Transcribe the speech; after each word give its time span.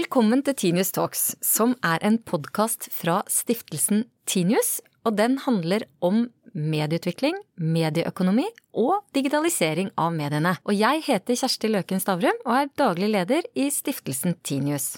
Velkommen 0.00 0.40
til 0.40 0.54
Tinius 0.56 0.94
Talks, 0.96 1.22
som 1.44 1.74
er 1.84 2.00
en 2.06 2.14
podkast 2.24 2.86
fra 2.94 3.18
stiftelsen 3.28 4.06
Tinius. 4.24 4.78
Og 5.04 5.18
den 5.18 5.36
handler 5.44 5.84
om 6.00 6.22
medieutvikling, 6.54 7.36
medieøkonomi 7.60 8.46
og 8.80 9.02
digitalisering 9.12 9.92
av 10.00 10.16
mediene. 10.16 10.54
Og 10.64 10.72
jeg 10.78 11.04
heter 11.10 11.36
Kjersti 11.42 11.74
Løken 11.74 12.00
Stavrum 12.00 12.40
og 12.46 12.54
er 12.62 12.74
daglig 12.80 13.12
leder 13.12 13.52
i 13.52 13.68
stiftelsen 13.74 14.38
Tinius. 14.40 14.94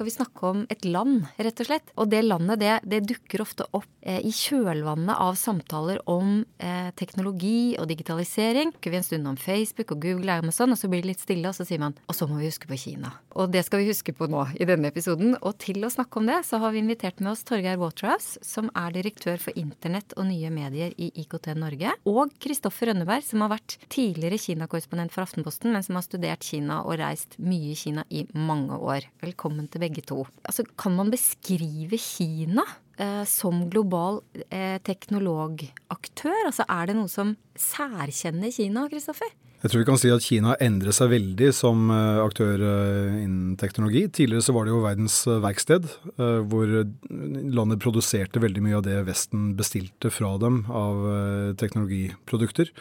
Skal 0.00 0.08
vi 0.08 0.12
snakke 0.14 0.46
om 0.48 0.60
et 0.72 0.84
land, 0.88 1.26
rett 1.36 1.60
og 1.60 1.66
slett. 1.68 1.90
Og 2.00 2.08
det 2.08 2.22
landet 2.24 2.62
det, 2.62 2.70
det 2.88 3.02
dukker 3.04 3.42
ofte 3.44 3.66
opp 3.76 3.84
eh, 4.00 4.22
i 4.24 4.30
kjølvannet 4.32 5.12
av 5.12 5.34
samtaler 5.36 5.98
om 6.08 6.38
eh, 6.56 6.88
teknologi 6.96 7.76
og 7.76 7.84
digitalisering. 7.90 8.72
Snakker 8.72 8.94
vi 8.94 8.96
en 8.96 9.04
stund 9.04 9.28
om 9.28 9.36
Facebook 9.36 9.92
og 9.92 10.00
Google 10.00 10.32
og 10.38 10.46
Amazon, 10.46 10.72
og 10.72 10.80
så 10.80 10.88
blir 10.88 11.04
det 11.04 11.10
litt 11.10 11.20
stille, 11.20 11.50
og 11.50 11.58
så 11.58 11.66
sier 11.68 11.82
man 11.82 11.98
og 12.08 12.16
så 12.16 12.24
må 12.30 12.38
vi 12.40 12.48
huske 12.48 12.70
på 12.70 12.78
Kina. 12.80 13.10
Og 13.36 13.52
det 13.52 13.60
skal 13.66 13.82
vi 13.82 13.90
huske 13.90 14.14
på 14.16 14.30
nå 14.32 14.46
i 14.56 14.68
denne 14.70 14.88
episoden. 14.88 15.36
Og 15.44 15.58
til 15.60 15.84
å 15.84 15.92
snakke 15.92 16.22
om 16.22 16.32
det, 16.32 16.38
så 16.48 16.62
har 16.64 16.72
vi 16.72 16.80
invitert 16.80 17.20
med 17.20 17.34
oss 17.34 17.44
Torgeir 17.44 17.76
Waterhouse, 17.82 18.40
som 18.40 18.72
er 18.72 18.96
direktør 18.96 19.36
for 19.44 19.60
internett 19.60 20.16
og 20.16 20.30
nye 20.30 20.48
medier 20.54 20.96
i 20.96 21.10
IKT 21.26 21.52
Norge, 21.60 21.92
og 22.08 22.32
Kristoffer 22.40 22.88
Rønneberg, 22.88 23.28
som 23.28 23.44
har 23.44 23.52
vært 23.52 23.76
tidligere 23.92 24.40
Kina-korrespondent 24.40 25.12
for 25.12 25.28
Aftenposten, 25.28 25.76
men 25.76 25.84
som 25.84 26.00
har 26.00 26.08
studert 26.08 26.48
Kina 26.48 26.80
og 26.86 26.96
reist 27.04 27.36
mye 27.36 27.74
i 27.74 27.78
Kina 27.84 28.08
i 28.08 28.24
mange 28.32 28.80
år. 28.80 29.04
Velkommen 29.20 29.68
til 29.68 29.84
begge 29.84 29.89
to. 30.06 30.22
Altså, 30.46 30.64
kan 30.78 30.94
man 30.96 31.10
beskrive 31.12 31.98
Kina 32.00 32.64
eh, 33.00 33.24
som 33.28 33.66
global 33.72 34.22
eh, 34.48 34.78
teknologaktør? 34.86 36.46
Altså, 36.46 36.66
er 36.68 36.90
det 36.90 36.98
noe 37.00 37.10
som 37.10 37.34
særkjenner 37.58 38.54
Kina, 38.54 38.86
Kristoffer? 38.92 39.34
Jeg 39.60 39.74
tror 39.74 39.82
vi 39.82 39.86
kan 39.90 39.98
si 40.00 40.08
at 40.08 40.24
Kina 40.24 40.54
endrer 40.64 40.94
seg 40.96 41.10
veldig 41.12 41.50
som 41.52 41.90
eh, 41.92 42.20
aktør 42.22 42.62
eh, 42.64 43.16
innen 43.26 43.58
teknologi. 43.60 44.06
Tidligere 44.08 44.46
så 44.46 44.54
var 44.56 44.64
det 44.64 44.72
jo 44.72 44.80
verdens 44.86 45.18
eh, 45.28 45.40
verksted, 45.44 45.88
hvor 46.16 46.70
landet 46.70 47.82
produserte 47.82 48.40
veldig 48.40 48.64
mye 48.64 48.78
av 48.78 48.86
det 48.86 48.96
Vesten 49.04 49.50
bestilte 49.58 50.08
fra 50.12 50.32
dem 50.40 50.62
av 50.72 51.04
teknologiprodukter. 51.60 52.72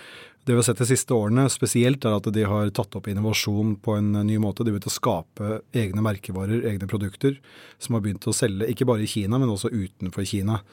Det 0.50 0.56
vi 0.56 0.58
har 0.58 0.66
sett 0.66 0.80
de 0.82 0.86
siste 0.90 1.14
årene 1.14 1.44
spesielt, 1.54 2.02
er 2.10 2.16
at 2.18 2.28
de 2.34 2.44
har 2.50 2.72
tatt 2.74 2.96
opp 2.98 3.06
innovasjon 3.12 3.76
på 3.86 3.94
en 4.00 4.16
ny 4.26 4.40
måte. 4.42 4.64
De 4.66 4.72
har 4.72 4.80
begynt 4.80 4.90
å 4.90 4.94
skape 4.96 5.60
egne 5.78 6.02
merkevarer, 6.02 6.64
egne 6.66 6.90
produkter, 6.90 7.36
som 7.78 7.94
har 7.94 8.02
begynt 8.02 8.26
å 8.26 8.34
selge 8.34 8.66
ikke 8.74 8.88
bare 8.90 9.06
i 9.06 9.12
Kina, 9.12 9.38
men 9.38 9.52
også 9.54 9.70
utenfor 9.70 10.26
Kina. 10.26 10.64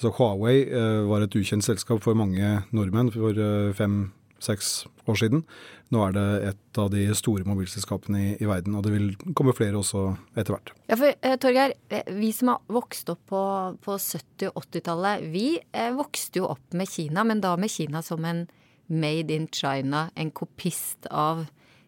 Så 0.00 0.14
Huawei 0.16 0.62
eh, 0.64 1.02
var 1.04 1.20
et 1.20 1.36
ukjent 1.36 1.68
selskap 1.68 2.00
for 2.06 2.16
mange 2.16 2.62
nordmenn 2.72 3.12
for 3.12 3.36
eh, 3.36 3.76
fem-seks 3.76 4.74
år 5.04 5.20
siden. 5.20 5.44
Nå 5.92 6.08
er 6.08 6.16
det 6.16 6.26
et 6.54 6.80
av 6.80 6.88
de 6.96 7.04
store 7.20 7.44
mobilselskapene 7.44 8.24
i, 8.24 8.34
i, 8.40 8.48
verden, 8.48 8.80
og 8.80 8.88
det 8.88 8.96
vil 8.96 9.14
komme 9.36 9.52
flere 9.52 9.84
også 9.84 10.08
etter 10.32 10.56
hvert. 10.56 10.72
Ja, 10.88 10.96
for 10.96 11.12
eh, 11.12 11.40
Torgeir, 11.44 11.76
eh, 11.92 12.08
vi 12.24 12.32
som 12.32 12.56
har 12.56 12.64
vokst 12.72 13.12
opp 13.12 13.26
på, 13.28 13.46
på 13.84 14.00
70- 14.00 14.48
og 14.54 14.62
80-tallet, 14.64 15.28
vi 15.28 15.50
eh, 15.60 15.92
vokste 15.92 16.40
jo 16.40 16.54
opp 16.56 16.72
med 16.72 16.88
Kina, 16.88 17.28
men 17.28 17.44
da 17.44 17.58
med 17.60 17.76
Kina 17.76 18.00
som 18.00 18.24
en 18.24 18.46
made 18.86 19.34
in 19.34 19.48
China, 19.52 20.10
en 20.14 20.30
kopist 20.30 21.06
av 21.10 21.46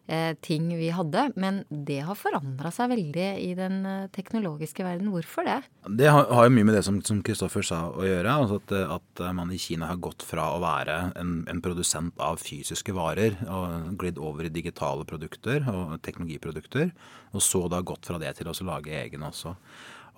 eh, 0.09 0.35
ting 0.41 0.77
vi 0.77 0.89
hadde. 0.89 1.29
Men 1.35 1.61
det 1.69 2.01
har 2.07 2.17
forandra 2.17 2.71
seg 2.73 2.91
veldig 2.93 3.27
i 3.43 3.51
den 3.57 3.81
eh, 3.85 4.07
teknologiske 4.15 4.85
verden. 4.85 5.11
Hvorfor 5.13 5.47
det? 5.47 5.59
Det 6.01 6.09
har, 6.11 6.27
jo 6.29 6.55
mye 6.55 6.67
med 6.67 6.77
det 6.77 6.83
som 6.87 7.21
Kristoffer 7.25 7.65
sa 7.65 7.83
å 7.91 8.05
gjøre. 8.05 8.33
Altså 8.33 8.59
at, 8.61 8.75
at, 8.97 9.23
man 9.35 9.53
i 9.53 9.61
Kina 9.61 9.91
har 9.91 10.01
gått 10.01 10.25
fra 10.25 10.49
å 10.55 10.63
være 10.63 10.97
en, 11.19 11.39
en, 11.49 11.61
produsent 11.63 12.17
av 12.23 12.41
fysiske 12.41 12.95
varer 12.95 13.37
og 13.47 13.93
glidd 13.99 14.19
over 14.21 14.47
i 14.47 14.53
digitale 14.53 15.07
produkter 15.09 15.65
og 15.71 15.99
teknologiprodukter. 16.05 16.91
Og 17.35 17.45
så 17.45 17.67
da 17.71 17.83
gått 17.85 18.09
fra 18.09 18.19
det 18.21 18.35
til 18.39 18.49
å 18.49 18.57
lage 18.67 18.95
egne 19.03 19.29
også. 19.29 19.55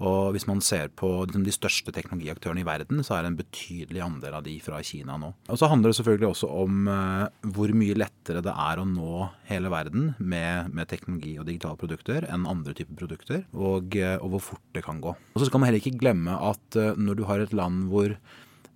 Og 0.01 0.33
hvis 0.33 0.47
man 0.49 0.61
ser 0.65 0.89
på 0.97 1.09
liksom, 1.27 1.43
de 1.45 1.53
største 1.53 1.93
teknologiaktørene 1.93 2.63
i 2.63 2.67
verden, 2.67 3.03
så 3.05 3.17
er 3.17 3.23
det 3.23 3.31
en 3.31 3.39
betydelig 3.39 4.03
andel 4.03 4.37
av 4.39 4.45
de 4.47 4.55
fra 4.63 4.81
Kina 4.85 5.17
nå. 5.21 5.31
Og 5.51 5.61
så 5.61 5.69
handler 5.71 5.91
det 5.91 5.99
selvfølgelig 5.99 6.29
også 6.31 6.49
om 6.63 6.89
uh, 6.89 7.27
hvor 7.53 7.73
mye 7.77 7.97
lettere 7.99 8.43
det 8.45 8.55
er 8.65 8.81
å 8.81 8.87
nå 8.87 9.27
hele 9.51 9.71
verden 9.73 10.11
med, 10.17 10.71
med 10.73 10.89
teknologi 10.91 11.35
og 11.37 11.47
digitale 11.49 11.79
produkter 11.79 12.25
enn 12.31 12.49
andre 12.49 12.75
typer 12.77 12.97
produkter, 13.03 13.45
og, 13.53 13.93
uh, 13.97 14.17
og, 14.17 14.29
hvor 14.35 14.45
fort 14.51 14.65
det 14.75 14.85
kan 14.87 15.01
gå. 15.03 15.13
Og 15.13 15.41
så 15.41 15.49
skal 15.49 15.61
man 15.61 15.69
heller 15.69 15.83
ikke 15.83 16.01
glemme 16.01 16.37
at 16.49 16.79
uh, 16.79 16.93
når 16.97 17.21
du 17.21 17.27
har 17.29 17.43
et 17.43 17.55
land 17.55 17.85
hvor 17.91 18.17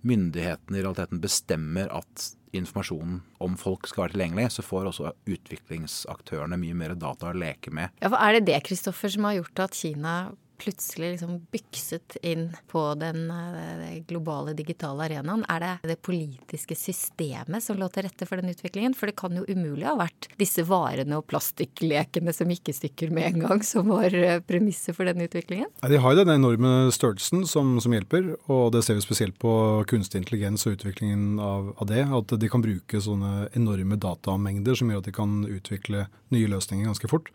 myndighetene 0.06 0.78
i 0.78 0.82
realiteten 0.84 1.18
bestemmer 1.22 1.90
at 1.90 2.30
informasjonen 2.56 3.20
om 3.42 3.56
folk 3.60 3.88
skal 3.90 4.04
være 4.04 4.14
tilgjengelig, 4.14 4.48
så 4.54 4.64
får 4.64 4.90
også 4.90 5.12
utviklingsaktørene 5.28 6.58
mye 6.60 6.76
mer 6.78 6.94
data 6.96 7.30
å 7.30 7.36
leke 7.36 7.72
med. 7.74 7.92
Ja, 8.00 8.10
for 8.12 8.20
Er 8.22 8.38
det 8.38 8.46
det 8.48 8.62
Kristoffer, 8.68 9.12
som 9.12 9.26
har 9.28 9.40
gjort 9.40 9.64
at 9.66 9.76
Kina 9.76 10.14
plutselig 10.58 11.12
liksom 11.14 11.38
bykset 11.52 12.16
inn 12.26 12.48
på 12.70 12.82
den 12.98 13.30
eh, 13.30 14.02
globale 14.08 14.54
digitale 14.56 15.06
arenaen? 15.06 15.44
Er 15.52 15.62
det 15.62 15.92
det 15.92 15.98
politiske 16.04 16.76
systemet 16.78 17.64
som 17.64 17.78
lå 17.78 17.88
til 17.92 18.06
rette 18.06 18.28
for 18.28 18.40
den 18.40 18.52
utviklingen? 18.52 18.94
For 18.96 19.10
det 19.10 19.16
kan 19.20 19.36
jo 19.36 19.46
umulig 19.48 19.86
ha 19.88 19.96
vært 19.98 20.28
disse 20.40 20.64
varene 20.66 21.18
og 21.18 21.26
plastikklekene 21.30 22.34
som 22.36 22.50
gikk 22.52 22.72
i 22.72 22.76
stykker 22.76 23.12
med 23.14 23.30
en 23.30 23.44
gang, 23.46 23.64
som 23.66 23.90
var 23.92 24.14
eh, 24.14 24.40
premisset 24.44 24.96
for 24.96 25.08
den 25.08 25.24
utviklingen? 25.26 25.70
de 25.86 26.00
har 26.02 26.12
jo 26.12 26.24
den 26.24 26.34
enorme 26.34 26.90
størrelsen 26.92 27.44
som, 27.48 27.76
som, 27.82 27.94
hjelper, 27.94 28.34
og 28.50 28.72
det 28.74 28.82
ser 28.84 28.98
vi 28.98 29.04
spesielt 29.04 29.38
på 29.42 29.52
kunstig 29.88 30.22
intelligens 30.22 30.66
og 30.66 30.76
utviklingen 30.76 31.38
av, 31.42 31.70
av 31.78 31.90
det. 31.90 32.02
At 32.18 32.34
de 32.40 32.50
kan 32.50 32.64
bruke 32.64 33.00
sånne 33.02 33.48
enorme 33.56 33.98
datamengder 34.00 34.78
som 34.78 34.90
gjør 34.90 35.04
at 35.04 35.08
de 35.08 35.14
kan 35.16 35.38
utvikle 35.46 36.06
nye 36.34 36.50
løsninger 36.50 36.88
ganske 36.88 37.10
fort. 37.10 37.30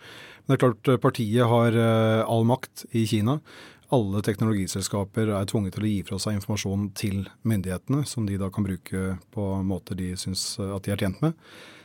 Men 0.45 0.53
det 0.53 0.57
er 0.57 0.63
klart 0.65 1.03
partiet 1.03 1.49
har 1.49 1.77
eh, 1.77 2.21
all 2.25 2.47
makt 2.47 2.85
i 2.97 3.05
Kina. 3.09 3.39
Alle 3.91 4.21
teknologiselskaper 4.23 5.33
er 5.35 5.49
tvunget 5.49 5.75
til 5.75 5.85
å 5.85 5.91
gi 5.91 5.99
fra 6.07 6.17
seg 6.21 6.37
informasjon 6.39 6.89
til 6.95 7.25
myndighetene, 7.47 8.05
som 8.07 8.25
de 8.27 8.39
da 8.39 8.47
kan 8.53 8.65
bruke 8.67 9.17
på 9.35 9.51
måter 9.67 9.99
de 9.99 10.13
syns 10.19 10.55
eh, 10.59 10.73
at 10.75 10.87
de 10.87 10.95
er 10.95 11.03
tjent 11.03 11.21
med. 11.23 11.37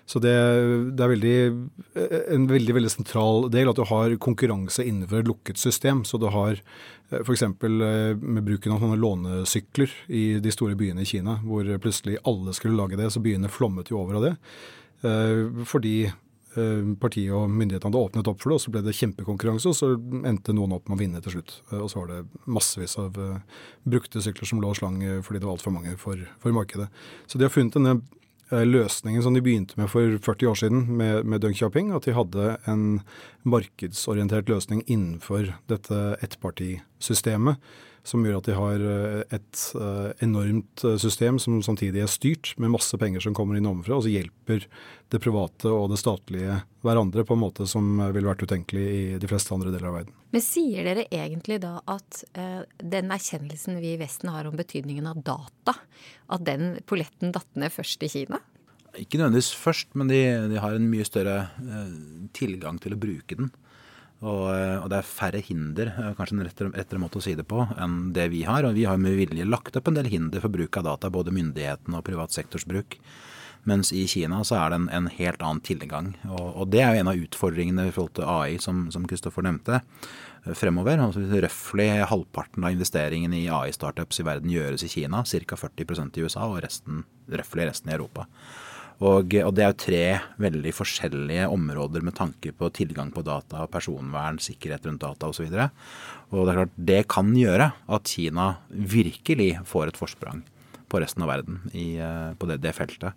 Så 0.06 0.20
det, 0.22 0.34
det 0.94 1.02
er 1.02 1.10
veldig, 1.10 1.38
eh, 1.98 2.18
en 2.36 2.46
veldig 2.46 2.76
veldig 2.78 2.92
sentral 2.94 3.48
del 3.50 3.72
at 3.72 3.78
du 3.80 3.82
har 3.90 4.14
konkurranse 4.22 4.86
innenfor 4.86 5.20
et 5.20 5.30
lukket 5.32 5.58
system. 5.58 6.04
Så 6.06 6.20
du 6.22 6.28
har 6.30 6.62
f.eks. 7.10 7.42
med 7.58 8.42
bruken 8.46 8.74
av 8.74 8.82
sånne 8.82 9.00
lånesykler 9.02 9.92
i 10.06 10.24
de 10.42 10.54
store 10.54 10.78
byene 10.78 11.02
i 11.02 11.10
Kina, 11.10 11.40
hvor 11.42 11.68
plutselig 11.82 12.20
alle 12.26 12.54
skulle 12.54 12.78
lage 12.78 12.98
det, 12.98 13.10
så 13.10 13.22
byene 13.22 13.50
flommet 13.50 13.90
jo 13.90 13.98
over 14.00 14.20
av 14.20 14.30
det. 14.30 14.36
Fordi 15.70 15.98
Eh, 16.06 16.12
partiet 17.00 17.34
og 17.36 17.50
myndighetene 17.52 17.90
hadde 17.90 18.02
åpnet 18.08 18.28
opp 18.30 18.42
for 18.42 18.52
det, 18.52 18.58
og 18.58 18.64
så 18.64 18.72
ble 18.74 18.82
det 18.86 18.96
kjempekonkurranse, 18.96 19.70
og 19.70 19.76
så 19.76 19.92
endte 20.28 20.54
noen 20.56 20.76
opp 20.76 20.88
med 20.88 20.96
å 20.96 21.00
vinne 21.00 21.22
til 21.24 21.36
slutt. 21.36 21.56
Eh, 21.70 21.80
og 21.80 21.90
så 21.92 22.02
var 22.02 22.12
det 22.12 22.46
massevis 22.48 22.96
av 23.02 23.16
uh, 23.20 23.62
brukte 23.84 24.22
sykler 24.24 24.48
som 24.48 24.62
lå 24.62 24.70
og 24.72 24.78
slang 24.78 25.00
fordi 25.24 25.40
det 25.40 25.48
var 25.48 25.56
altfor 25.56 25.74
mange 25.74 25.96
for, 26.00 26.20
for, 26.42 26.54
markedet. 26.56 26.88
Så 27.26 27.38
de 27.38 27.46
har 27.46 27.52
funnet 27.54 27.76
denne 27.76 27.98
løsningen 28.46 29.24
som 29.24 29.34
de 29.34 29.42
begynte 29.42 29.74
med 29.74 29.90
for 29.90 30.18
40 30.22 30.50
år 30.52 30.58
siden 30.60 30.84
med, 30.98 31.24
med 31.26 31.42
Deng 31.42 31.56
at 31.96 32.06
de 32.06 32.14
hadde 32.14 32.52
en 32.70 32.84
markedsorientert 33.42 34.46
løsning 34.52 34.84
innenfor 34.86 35.50
dette 35.66 35.98
ettpartisystemet 36.22 37.58
som 38.06 38.22
gjør 38.24 38.38
at 38.38 38.48
de 38.48 38.54
har 38.54 38.82
eh, 38.86 39.22
et 39.34 39.62
uh, 39.74 40.12
enormt 40.22 40.84
eh, 40.86 40.96
system 41.02 41.40
som 41.42 41.58
samtidig 41.64 42.04
er 42.04 42.10
styrt, 42.10 42.52
med 42.62 42.72
masse 42.76 42.96
penger 43.00 43.24
som 43.24 43.34
kommer 43.36 43.58
inn 43.58 43.66
ovenfra, 43.66 43.98
og 43.98 44.06
så 44.06 44.12
hjelper 44.12 44.66
det 45.12 45.20
private 45.22 45.70
og 45.70 45.90
det 45.92 45.98
statlige 46.00 46.60
hverandre 46.86 47.24
på 47.26 47.34
en 47.34 47.42
måte 47.42 47.66
som 47.70 47.98
ville 48.14 48.28
vært 48.28 48.46
utenkelig 48.46 48.86
i 48.86 49.04
de 49.22 49.30
fleste 49.30 49.54
andre 49.54 49.72
deler 49.74 49.90
av 49.90 49.98
verden. 50.00 50.16
Men 50.34 50.44
sier 50.44 50.86
dere 50.86 51.06
egentlig 51.10 51.58
da 51.64 51.76
at 51.90 52.22
uh, 52.38 52.62
den 52.78 53.10
erkjennelsen 53.14 53.80
vi 53.82 53.94
i 53.94 54.00
Vesten 54.00 54.30
har 54.34 54.46
om 54.46 54.58
betydningen 54.58 55.10
av 55.10 55.22
data, 55.26 55.76
at 56.30 56.46
den 56.46 56.76
polletten 56.86 57.34
datt 57.34 57.50
ned 57.58 57.74
først 57.74 58.06
i 58.06 58.12
Kina? 58.12 58.42
Ikke 58.96 59.18
nødvendigvis 59.18 59.52
først, 59.60 59.90
men 59.98 60.08
de, 60.08 60.22
de 60.54 60.62
har 60.62 60.76
en 60.76 60.90
mye 60.90 61.04
større 61.06 61.48
uh, 61.58 61.96
tilgang 62.36 62.78
til 62.82 62.94
å 62.94 63.00
bruke 63.02 63.42
den. 63.42 63.50
Og, 64.24 64.44
eh, 64.48 64.78
og, 64.80 64.88
det 64.88 64.98
er 64.98 65.08
færre 65.08 65.40
hinder, 65.44 65.90
eh, 65.92 66.12
kanskje 66.16 66.38
en 66.38 66.44
rettere, 66.46 66.72
rettere, 66.72 67.00
måte 67.02 67.20
å 67.20 67.24
si 67.24 67.34
det 67.36 67.44
på, 67.48 67.66
enn 67.76 68.14
det 68.16 68.30
vi 68.32 68.44
har. 68.48 68.64
Og 68.64 68.76
vi 68.78 68.86
har 68.88 68.96
med 69.00 69.16
vilje 69.18 69.44
lagt 69.44 69.76
opp 69.76 69.88
en 69.90 69.98
del 69.98 70.08
hinder 70.08 70.40
for 70.40 70.52
bruk 70.52 70.76
av 70.80 70.86
data, 70.88 71.12
både 71.12 71.34
myndighetene 71.36 71.98
og 71.98 72.06
privat 72.06 72.32
sektors 72.32 72.64
bruk. 72.64 72.96
Mens 73.66 73.90
i 73.92 74.04
Kina 74.06 74.44
så 74.46 74.60
er 74.60 74.70
det 74.70 74.78
en, 74.78 74.88
en 74.94 75.08
helt 75.10 75.42
annen 75.42 75.60
tilgang. 75.60 76.12
Og, 76.30 76.46
og, 76.54 76.68
det 76.70 76.80
er 76.80 76.94
jo 76.94 77.02
en 77.02 77.10
av 77.10 77.24
utfordringene 77.26 77.88
i 77.88 77.92
forhold 77.92 78.14
til 78.16 78.28
AI, 78.30 78.56
som 78.62 79.08
Kristoffer 79.10 79.44
nevnte, 79.44 79.82
eh, 80.46 80.54
fremover. 80.56 81.02
Altså, 81.02 81.26
Røftlig 81.44 81.90
halvparten 82.08 82.64
av 82.64 82.72
investeringene 82.72 83.42
i 83.42 83.50
AI-startups 83.52 84.22
i 84.22 84.28
verden 84.28 84.54
gjøres 84.54 84.86
i 84.86 84.92
Kina. 84.94 85.24
Ca. 85.26 85.60
40% 85.66 86.16
i 86.16 86.24
USA 86.24 86.46
og 86.46 86.62
resten, 86.64 87.04
resten 87.28 87.92
i 87.92 87.98
Europa. 87.98 88.30
Og, 88.96 89.34
og, 89.42 89.50
det 89.52 89.64
er 89.64 89.72
jo 89.72 89.76
tre 89.82 90.02
veldig 90.40 90.72
forskjellige 90.72 91.48
områder 91.52 92.04
med 92.04 92.16
tanke 92.16 92.52
på 92.56 92.70
tilgang 92.72 93.10
på 93.12 93.24
data, 93.26 93.66
personvern, 93.68 94.40
sikkerhet 94.40 94.88
rundt 94.88 95.02
data 95.04 95.28
osv. 95.28 95.50
Og, 95.50 95.52
så 95.52 95.66
og 96.32 96.46
det 96.46 96.52
er 96.52 96.60
klart 96.62 96.78
det 96.92 97.00
kan 97.12 97.34
gjøre 97.36 97.70
at 97.92 98.08
Kina 98.08 98.54
virkelig 98.72 99.50
får 99.68 99.92
et 99.92 100.00
forsprang 100.00 100.40
på 100.88 101.02
resten 101.02 101.24
av 101.26 101.32
verden 101.34 101.60
i, 101.74 101.96
eh, 102.00 102.32
på 102.38 102.48
det, 102.48 102.60
det 102.62 102.72
feltet. 102.76 103.12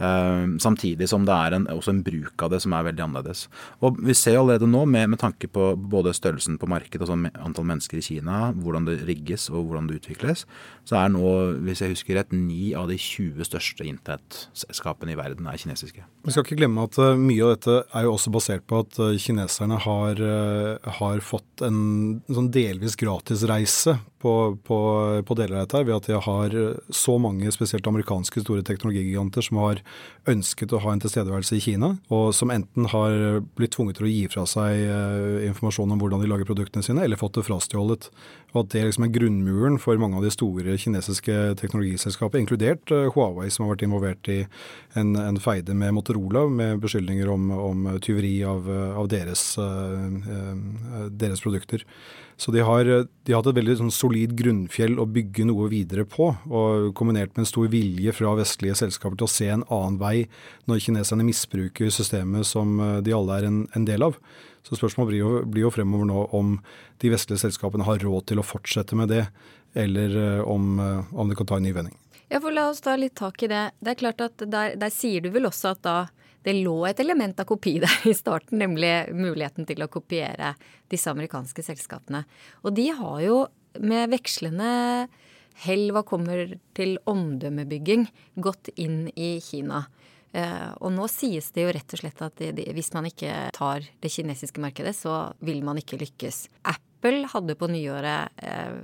Uh, 0.00 0.56
samtidig 0.62 1.06
som 1.10 1.26
det 1.28 1.34
er 1.34 1.54
en, 1.56 1.66
også 1.70 1.92
en 1.92 2.02
bruk 2.02 2.42
av 2.42 2.52
det 2.54 2.62
som 2.64 2.72
er 2.74 2.86
veldig 2.88 3.04
annerledes. 3.04 3.44
Og 3.84 4.00
Vi 4.02 4.16
ser 4.16 4.38
allerede 4.40 4.66
nå, 4.66 4.84
med, 4.88 5.12
med 5.12 5.20
tanke 5.20 5.50
på 5.52 5.72
både 5.76 6.14
størrelsen 6.16 6.56
på 6.58 6.68
markedet, 6.70 7.04
altså 7.04 7.18
antall 7.44 7.68
mennesker 7.68 8.00
i 8.00 8.04
Kina, 8.04 8.40
hvordan 8.56 8.88
det 8.88 9.02
rigges 9.06 9.48
og 9.52 9.68
hvordan 9.68 9.90
det 9.90 10.00
utvikles, 10.00 10.46
så 10.88 10.98
er 11.02 11.12
nå, 11.12 11.28
hvis 11.66 11.84
jeg 11.84 11.94
husker 11.94 12.18
rett, 12.18 12.32
ni 12.34 12.72
av 12.78 12.88
de 12.90 12.96
20 12.98 13.46
største 13.46 13.86
internettselskapene 13.86 15.14
i 15.14 15.18
verden 15.18 15.46
er 15.50 15.60
kinesiske. 15.60 16.02
Vi 16.24 16.34
skal 16.34 16.46
ikke 16.46 16.58
glemme 16.62 16.88
at 16.88 16.98
uh, 16.98 17.12
mye 17.18 17.44
av 17.44 17.54
dette 17.54 17.78
er 17.92 18.08
jo 18.08 18.16
også 18.16 18.34
basert 18.34 18.66
på 18.66 18.82
at 18.82 18.98
uh, 19.02 19.12
kineserne 19.20 19.78
har, 19.84 20.18
har, 20.98 21.20
fått 21.22 21.62
en 21.62 22.22
sånn 22.32 22.48
delvis 22.52 22.96
gratisreise 22.98 23.98
på, 24.22 24.32
på, 24.66 24.78
på 25.26 25.36
deler 25.38 25.60
av 25.60 25.66
dette 25.66 25.82
ved 25.84 25.94
at 25.98 26.08
de 26.08 26.18
har 26.26 26.56
så 26.94 27.18
mange, 27.20 27.50
spesielt 27.54 27.86
amerikanske 27.86 28.42
store 28.42 28.64
teknologigiganter, 28.66 29.44
som 29.44 29.60
har 29.62 29.81
ønsket 30.30 30.72
å 30.74 30.80
ha 30.84 30.92
en 30.94 31.02
tilstedeværelse 31.02 31.58
i 31.58 31.62
Kina, 31.64 31.94
og 32.14 32.30
som 32.36 32.52
enten 32.54 32.86
har 32.92 33.42
blitt 33.58 33.74
tvunget 33.74 33.98
til 33.98 34.06
å 34.06 34.12
gi 34.12 34.22
fra 34.30 34.46
seg 34.48 34.84
uh, 34.86 35.42
informasjon 35.48 35.94
om 35.94 36.02
hvordan 36.02 36.22
de 36.22 36.30
lager 36.30 36.48
produktene 36.48 36.86
sine, 36.86 37.02
eller 37.04 37.20
fått 37.20 37.38
det 37.38 37.46
frastjålet. 37.48 38.08
Og 38.52 38.64
at 38.64 38.72
det 38.74 38.84
liksom 38.86 39.06
er 39.06 39.12
grunnmuren 39.14 39.78
for 39.80 40.00
mange 40.00 40.18
av 40.18 40.26
de 40.26 40.32
store 40.34 40.76
kinesiske 40.80 41.36
teknologiselskapene, 41.60 42.44
inkludert 42.44 42.92
uh, 42.92 43.08
Huawei, 43.14 43.48
som 43.52 43.66
har 43.66 43.74
vært 43.74 43.86
involvert 43.86 44.32
i 44.32 44.40
en, 44.98 45.14
en 45.16 45.40
feide 45.40 45.76
med 45.76 45.94
Motorola 45.96 46.44
med 46.52 46.82
beskyldninger 46.84 47.30
om, 47.32 47.48
om 47.56 47.86
tyveri 48.04 48.34
av, 48.46 48.68
av 49.02 49.08
deres, 49.12 49.46
uh, 49.60 51.08
deres 51.10 51.44
produkter. 51.44 51.86
Så 52.42 52.50
de 52.50 52.62
har, 52.64 52.84
de 52.84 53.32
har 53.32 53.38
hatt 53.38 53.50
et 53.52 53.58
veldig 53.60 53.76
sånn 53.78 53.92
solid 53.94 54.32
grunnfjell 54.38 54.96
å 54.98 55.06
bygge 55.06 55.44
noe 55.46 55.68
videre 55.70 56.02
på, 56.08 56.32
og 56.50 56.88
kombinert 56.98 57.36
med 57.36 57.44
en 57.44 57.50
stor 57.50 57.68
vilje 57.70 58.14
fra 58.16 58.32
vestlige 58.38 58.78
selskaper 58.80 59.20
til 59.20 59.28
å 59.28 59.30
se 59.30 59.50
en 59.52 59.66
annen 59.68 59.98
vei 60.00 60.16
når 60.70 60.82
kineserne 60.86 61.26
misbruker 61.28 61.92
systemet 61.94 62.48
som 62.48 62.80
eh, 62.82 62.96
de 63.06 63.14
alle 63.14 63.38
er 63.38 63.46
en, 63.50 63.60
en 63.76 63.86
del 63.86 64.08
av. 64.08 64.18
Så 64.62 64.78
spørsmålet 64.78 65.10
blir 65.10 65.20
jo, 65.20 65.32
blir 65.48 65.66
jo, 65.66 65.72
fremover 65.74 66.06
nå 66.08 66.24
om 66.38 66.54
de 67.02 67.10
vestlige 67.12 67.42
selskapene 67.42 67.86
har 67.86 68.02
råd 68.02 68.28
til 68.30 68.42
å 68.42 68.46
fortsette 68.46 68.98
med 68.98 69.10
det, 69.10 69.26
eller 69.74 70.16
eh, 70.20 70.40
om, 70.46 70.76
eh, 70.78 71.14
om 71.18 71.30
det 71.30 71.38
kan 71.38 71.48
ta 71.50 71.58
en 71.58 71.66
ny 71.66 71.74
vending. 71.74 71.96
Ja, 72.30 72.40
for 72.40 72.54
La 72.54 72.68
oss 72.70 72.80
ta 72.80 72.94
litt 72.96 73.16
tak 73.18 73.42
i 73.44 73.50
det. 73.50 73.64
Det 73.82 73.92
er 73.92 74.00
klart 74.00 74.22
at 74.24 74.44
der, 74.46 74.76
der 74.80 74.92
sier 74.94 75.24
du 75.24 75.32
vel 75.34 75.50
også 75.50 75.74
at 75.74 75.82
da 75.84 75.96
det 76.42 76.56
lå 76.58 76.78
et 76.88 77.00
element 77.02 77.38
av 77.38 77.46
kopi 77.46 77.76
der 77.84 78.06
i 78.08 78.14
starten, 78.16 78.60
nemlig 78.62 78.92
muligheten 79.14 79.66
til 79.68 79.82
å 79.84 79.90
kopiere 79.90 80.54
disse 80.90 81.10
amerikanske 81.10 81.64
selskapene. 81.66 82.24
Og 82.62 82.74
de 82.78 82.88
har 82.96 83.18
jo 83.26 83.42
med 83.82 84.10
vekslende 84.12 84.70
hell 85.64 85.90
hva 85.94 86.02
kommer 86.06 86.54
til 86.76 86.96
omdømmebygging, 87.08 88.06
gått 88.40 88.72
inn 88.80 89.06
i 89.14 89.36
Kina. 89.44 89.84
Eh, 90.32 90.70
og 90.80 90.92
nå 90.94 91.08
sies 91.12 91.50
det 91.52 91.66
jo 91.66 91.74
rett 91.74 91.92
og 91.92 92.00
slett 92.00 92.22
at 92.24 92.40
hvis 92.40 92.92
man 92.96 93.08
ikke 93.08 93.50
tar 93.56 93.84
det 94.00 94.12
kinesiske 94.12 94.62
markedet, 94.64 94.94
så 94.96 95.26
vil 95.44 95.60
man 95.64 95.80
ikke 95.80 96.00
lykkes. 96.00 96.46
Apple 96.68 97.26
hadde 97.32 97.56
på 97.58 97.68
nyåret 97.68 98.42
eh, 98.42 98.76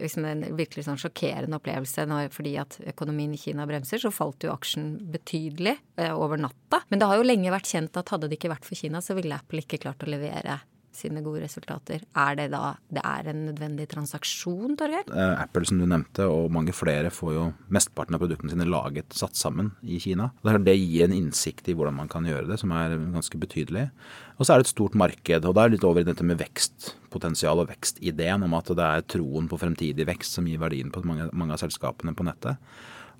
liksom 0.00 0.26
en 0.26 0.44
virkelig 0.58 0.86
sånn 0.86 1.00
sjokkerende 1.00 1.60
opplevelse 1.60 2.06
når, 2.08 2.30
fordi 2.34 2.56
at 2.62 2.78
økonomien 2.94 3.34
i 3.36 3.40
Kina 3.40 3.68
bremser, 3.68 4.02
så 4.02 4.14
falt 4.14 4.46
jo 4.46 4.54
aksjen 4.54 4.96
betydelig 5.12 5.76
eh, 6.00 6.14
over 6.14 6.40
natta. 6.42 6.82
Men 6.88 7.02
det 7.02 7.10
har 7.10 7.20
jo 7.20 7.28
lenge 7.28 7.54
vært 7.54 7.70
kjent 7.70 8.00
at 8.00 8.14
hadde 8.14 8.30
det 8.30 8.40
ikke 8.40 8.54
vært 8.56 8.66
for 8.66 8.78
Kina, 8.78 9.04
så 9.04 9.18
ville 9.18 9.36
Apple 9.36 9.62
ikke 9.62 9.82
klart 9.86 10.02
å 10.02 10.10
levere 10.10 10.60
sine 10.96 11.22
gode 11.24 11.42
resultater. 11.44 12.02
Er 12.16 12.38
det 12.38 12.48
da 12.54 12.74
det 12.92 13.02
er 13.04 13.30
en 13.30 13.44
nødvendig 13.50 13.88
transaksjon, 13.92 14.76
Torgeir? 14.78 15.06
Eh, 15.12 15.42
Apple, 15.42 15.66
som 15.68 15.80
du 15.80 15.86
nevnte, 15.86 16.26
og 16.30 16.52
mange 16.54 16.74
flere 16.76 17.12
får 17.14 17.34
jo 17.36 17.46
mesteparten 17.72 18.16
av 18.16 18.22
produktene 18.22 18.54
sine 18.54 18.68
laget, 18.68 19.12
satt 19.16 19.38
sammen 19.38 19.72
i 19.82 20.00
Kina. 20.02 20.30
Det 20.42 20.76
gir 20.76 21.06
en 21.06 21.16
innsikt 21.16 21.68
i 21.70 21.76
hvordan 21.76 21.98
man 22.00 22.10
kan 22.12 22.26
gjøre 22.26 22.48
det, 22.50 22.60
som 22.62 22.74
er 22.76 22.96
ganske 23.14 23.40
betydelig. 23.40 23.88
Og 24.36 24.44
så 24.44 24.52
er 24.52 24.60
det 24.60 24.68
et 24.68 24.74
stort 24.74 24.98
marked, 24.98 25.46
og 25.46 25.56
da 25.56 25.64
er 25.64 25.70
det 25.70 25.78
litt 25.78 25.88
over 25.88 26.02
i 26.02 26.08
dette 26.08 26.26
med 26.26 26.40
vekstpotensial 26.42 27.62
og 27.62 27.70
vekstideen 27.70 28.44
om 28.46 28.58
at 28.58 28.74
det 28.76 28.90
er 28.90 29.08
troen 29.16 29.48
på 29.48 29.60
fremtidig 29.60 30.08
vekst 30.08 30.36
som 30.36 30.48
gir 30.48 30.60
verdien 30.60 30.92
på 30.92 31.04
mange, 31.08 31.30
mange 31.32 31.56
av 31.56 31.62
selskapene 31.64 32.16
på 32.16 32.26
nettet. 32.26 32.60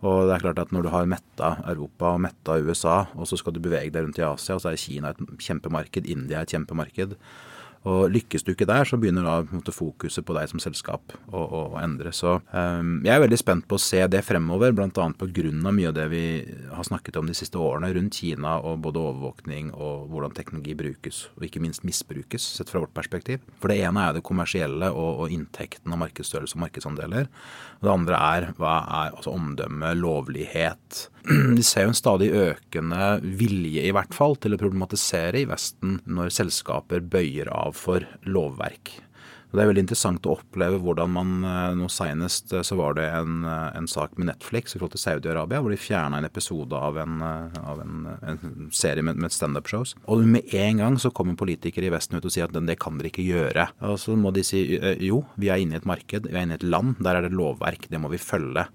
Og 0.05 0.27
det 0.29 0.35
er 0.35 0.43
klart 0.45 0.61
at 0.61 0.73
Når 0.73 0.83
du 0.85 0.91
har 0.93 1.09
metta 1.09 1.57
Europa 1.65 2.13
og 2.15 2.21
metta 2.27 2.59
USA, 2.61 3.07
og 3.17 3.27
så 3.29 3.39
skal 3.41 3.55
du 3.55 3.61
bevege 3.65 3.93
deg 3.93 4.05
rundt 4.05 4.19
i 4.21 4.27
Asia, 4.27 4.57
og 4.57 4.61
så 4.61 4.73
er 4.73 4.81
Kina 4.81 5.11
et 5.15 5.21
kjempemarked, 5.41 6.07
India 6.07 6.43
et 6.43 6.53
kjempemarked, 6.53 7.17
og 7.87 8.11
lykkes 8.11 8.43
du 8.43 8.53
ikke 8.53 8.67
der, 8.69 8.87
så 8.89 8.99
begynner 8.99 9.27
da 9.27 9.37
måte, 9.53 9.75
fokuset 9.75 10.27
på 10.27 10.35
deg 10.37 10.51
som 10.51 10.63
selskap 10.63 11.15
å, 11.31 11.39
å, 11.39 11.61
å 11.77 11.79
endre. 11.81 12.11
Så 12.17 12.39
um, 12.51 12.97
jeg 13.07 13.15
er 13.15 13.23
veldig 13.23 13.39
spent 13.39 13.67
på 13.71 13.79
å 13.79 13.83
se 13.83 14.03
det 14.11 14.25
fremover, 14.27 14.75
bl.a. 14.75 14.91
pga. 14.91 15.53
mye 15.71 15.91
av 15.91 15.97
det 15.97 16.07
vi 16.11 16.25
har 16.73 16.87
snakket 16.87 17.21
om 17.21 17.31
de 17.31 17.37
siste 17.37 17.61
årene 17.63 17.93
rundt 17.95 18.19
Kina 18.19 18.57
og 18.59 18.83
både 18.87 19.03
overvåkning 19.03 19.71
og 19.75 20.11
hvordan 20.11 20.35
teknologi 20.37 20.75
brukes, 20.79 21.27
og 21.37 21.47
ikke 21.47 21.63
minst 21.63 21.87
misbrukes, 21.87 22.49
sett 22.59 22.73
fra 22.73 22.83
vårt 22.83 22.95
perspektiv. 22.97 23.45
For 23.63 23.71
det 23.71 23.79
ene 23.87 24.09
er 24.09 24.17
det 24.17 24.27
kommersielle 24.27 24.91
og, 24.91 25.23
og 25.23 25.37
inntekten 25.37 25.95
av 25.95 26.03
markedsstørrelse 26.03 26.59
og 26.59 26.65
markedsandeler. 26.67 27.31
Og 27.79 27.87
det 27.87 27.95
andre 27.95 28.23
er 28.35 28.49
hva 28.59 28.79
er 28.83 29.15
altså 29.15 29.37
omdømme, 29.37 29.95
lovlighet. 30.01 31.07
Vi 31.57 31.63
ser 31.67 31.87
jo 31.87 31.93
en 31.93 31.99
stadig 31.99 32.31
økende 32.35 33.17
vilje, 33.23 33.83
i 33.83 33.95
hvert 33.95 34.15
fall, 34.15 34.37
til 34.41 34.55
å 34.55 34.61
problematisere 34.61 35.43
i 35.43 35.49
Vesten 35.49 36.01
når 36.07 36.35
selskaper 36.35 37.03
bøyer 37.03 37.51
av 37.53 37.76
for 37.77 38.01
lovverk. 38.25 39.06
Det 39.55 39.63
er 39.63 39.69
veldig 39.71 39.85
interessant 39.85 40.27
å 40.27 40.35
oppleve 40.35 40.81
hvordan 40.83 41.13
man 41.15 41.31
eh, 41.47 41.77
Nå 41.79 41.87
senest 41.93 42.51
eh, 42.53 42.65
så 42.67 42.77
var 42.79 42.97
det 42.99 43.07
en, 43.15 43.45
eh, 43.47 43.69
en 43.79 43.87
sak 43.89 44.17
med 44.19 44.29
Netflix 44.33 44.75
i 44.75 44.81
forhold 44.81 44.97
til 44.97 45.05
Saudi-Arabia, 45.05 45.61
hvor 45.63 45.73
de 45.73 45.79
fjerna 45.81 46.19
en 46.19 46.27
episode 46.27 46.75
av 46.77 46.99
en, 47.01 47.23
av 47.23 47.81
en, 47.85 48.09
en 48.27 48.69
serie 48.75 49.05
med, 49.07 49.21
med 49.23 49.35
standup-shows. 49.35 49.95
Og 50.11 50.27
med 50.27 50.51
en 50.57 50.83
gang 50.83 50.99
så 51.01 51.13
kommer 51.15 51.39
politikere 51.39 51.89
i 51.89 51.95
Vesten 51.95 52.19
ut 52.19 52.27
og 52.27 52.35
sier 52.35 52.51
at 52.51 52.57
det 52.57 52.79
kan 52.83 52.99
dere 52.99 53.13
ikke 53.13 53.27
gjøre. 53.27 53.69
Og 53.87 54.01
så 54.03 54.17
må 54.19 54.35
de 54.35 54.45
si 54.47 54.65
jo, 55.07 55.23
vi 55.41 55.53
er 55.53 55.63
inne 55.63 55.79
i 55.79 55.81
et 55.81 55.89
marked, 55.89 56.27
vi 56.27 56.37
er 56.37 56.49
inne 56.49 56.59
i 56.59 56.61
et 56.61 56.67
land, 56.67 56.97
der 57.05 57.21
er 57.21 57.29
det 57.29 57.37
lovverk, 57.37 57.87
det 57.93 58.03
må 58.03 58.11
vi 58.13 58.23
følge 58.23 58.67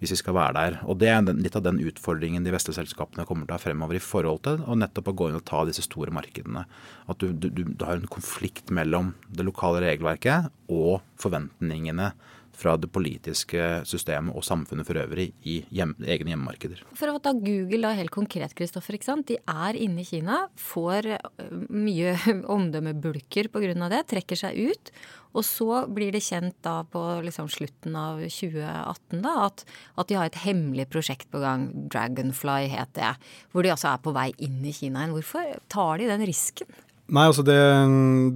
hvis 0.00 0.14
vi 0.14 0.20
skal 0.22 0.32
være 0.32 0.56
der. 0.56 0.76
Og 0.88 0.96
det 1.00 1.10
er 1.12 1.26
litt 1.36 1.56
av 1.58 1.64
den 1.66 1.82
utfordringen 1.84 2.46
de 2.46 2.54
vestlige 2.54 2.78
selskapene 2.78 3.26
kommer 3.28 3.44
til 3.44 3.52
å 3.52 3.58
ha 3.58 3.62
fremover 3.62 3.98
i 3.98 4.00
forhold 4.00 4.40
til 4.46 4.62
og 4.64 4.78
nettopp 4.80 5.10
å 5.12 5.16
gå 5.18 5.28
inn 5.28 5.36
og 5.36 5.44
ta 5.48 5.60
disse 5.68 5.84
store 5.84 6.14
markedene. 6.14 6.64
At 7.10 7.20
du, 7.20 7.34
du, 7.36 7.50
du 7.52 7.84
har 7.84 7.98
en 7.98 8.08
konflikt 8.08 8.72
mellom 8.72 9.12
det 9.28 9.44
lokale 9.44 9.82
regelverket 9.84 10.19
og 10.68 11.00
forventningene 11.20 12.12
fra 12.60 12.76
det 12.80 12.90
politiske 12.92 13.60
systemet 13.88 14.36
og 14.36 14.44
samfunnet 14.44 14.86
for 14.88 15.00
øvrig 15.00 15.30
i 15.48 15.60
hjem, 15.72 15.94
egne 16.04 16.34
hjemmemarkeder. 16.34 16.82
For 16.98 17.12
å 17.12 17.20
ta 17.22 17.32
Google 17.36 17.82
da 17.86 17.94
helt 17.96 18.12
konkret, 18.14 18.54
Kristoffer. 18.58 18.98
De 19.26 19.38
er 19.38 19.78
inne 19.80 20.02
i 20.02 20.08
Kina, 20.08 20.42
får 20.60 21.08
mye 21.72 22.16
omdømmebulker 22.56 23.50
pga. 23.52 23.88
det, 23.92 24.04
trekker 24.12 24.42
seg 24.42 24.60
ut. 24.70 24.92
Og 25.30 25.46
så 25.46 25.84
blir 25.86 26.10
det 26.10 26.24
kjent 26.26 26.56
da 26.66 26.80
på 26.90 27.00
liksom 27.22 27.46
slutten 27.52 27.94
av 27.96 28.18
2018 28.26 29.22
da, 29.22 29.34
at, 29.46 29.62
at, 29.94 30.08
de 30.10 30.18
har 30.18 30.26
et 30.26 30.40
hemmelig 30.42 30.88
prosjekt 30.90 31.30
på 31.30 31.42
gang. 31.42 31.68
Dragonfly 31.92 32.66
het 32.72 32.92
det. 32.98 33.14
Hvor 33.54 33.64
de 33.64 33.72
altså 33.72 33.92
er 33.92 34.02
på 34.02 34.14
vei 34.16 34.30
inn 34.42 34.58
i 34.66 34.74
Kina 34.74 35.04
igjen. 35.04 35.14
Hvorfor 35.14 35.54
tar 35.70 36.02
de 36.02 36.10
den 36.10 36.26
risken? 36.26 36.66
Nei, 37.10 37.26
altså 37.26 37.42
det, 37.42 37.58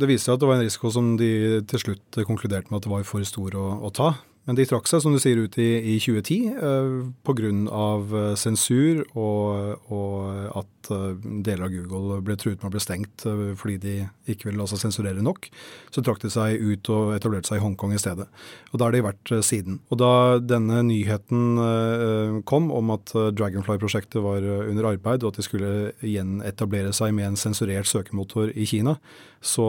det 0.01 0.09
viser 0.11 0.29
seg 0.29 0.37
at 0.37 0.43
det 0.43 0.49
var 0.51 0.59
en 0.59 0.67
risiko 0.67 0.91
som 0.91 1.13
de 1.19 1.31
til 1.71 1.83
slutt 1.83 2.23
konkluderte 2.27 2.73
med 2.73 2.81
at 2.81 2.87
det 2.89 2.91
var 2.91 3.05
for 3.07 3.27
stor 3.27 3.55
å, 3.59 3.67
å 3.87 3.91
ta. 3.95 4.15
Men 4.45 4.59
de 4.59 4.67
trakk 4.69 4.89
seg, 4.91 5.01
som 5.01 5.15
du 5.15 5.21
sier, 5.23 5.41
ut 5.41 5.57
i, 5.63 5.71
i 5.95 5.99
2010 6.03 6.49
eh, 6.53 6.97
pga. 7.25 7.53
Eh, 7.55 8.35
sensur 8.41 9.05
og, 9.17 9.79
og, 9.89 10.17
at 10.61 10.69
eh, 10.93 11.15
deler 11.47 11.67
av 11.67 11.73
Google 11.73 12.19
ble 12.25 12.37
truet 12.41 12.59
med 12.61 12.69
å 12.69 12.75
bli 12.75 12.83
stengt 12.83 13.25
eh, 13.29 13.53
fordi 13.59 13.77
de 13.83 13.95
ikke 14.31 14.49
ville 14.49 14.61
la 14.61 14.67
seg 14.71 14.83
sensurere 14.83 15.25
nok. 15.25 15.49
Så 15.95 16.05
trakk 16.05 16.23
de 16.23 16.31
seg 16.33 16.61
ut 16.61 16.91
og 16.95 17.15
etablerte 17.17 17.51
seg 17.51 17.61
i 17.61 17.65
Hongkong 17.65 17.95
i 17.95 18.01
stedet. 18.01 18.27
Og 18.73 18.81
da 18.81 18.89
har 18.89 18.97
de 18.97 19.05
vært 19.07 19.35
eh, 19.35 19.45
siden. 19.47 19.81
Og 19.89 20.01
da 20.03 20.13
denne 20.43 20.83
nyheten 20.87 22.43
kom 22.49 22.69
om 22.75 22.91
at 22.95 23.13
Dragonfly-prosjektet 23.15 24.23
var 24.25 24.45
under 24.45 24.89
arbeid, 24.91 25.23
og 25.23 25.33
at 25.33 25.39
de 25.41 25.47
skulle 25.47 25.71
gjenetablere 26.05 26.93
seg 26.97 27.15
med 27.17 27.31
en 27.31 27.39
sensurert 27.41 27.89
søkemotor 27.89 28.53
i 28.55 28.67
Kina, 28.69 28.97
så 29.45 29.67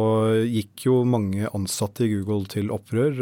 gikk 0.47 0.87
jo 0.87 0.99
mange 1.07 1.49
ansatte 1.55 2.05
i 2.05 2.11
Google 2.13 2.49
til 2.51 2.71
opprør 2.73 3.19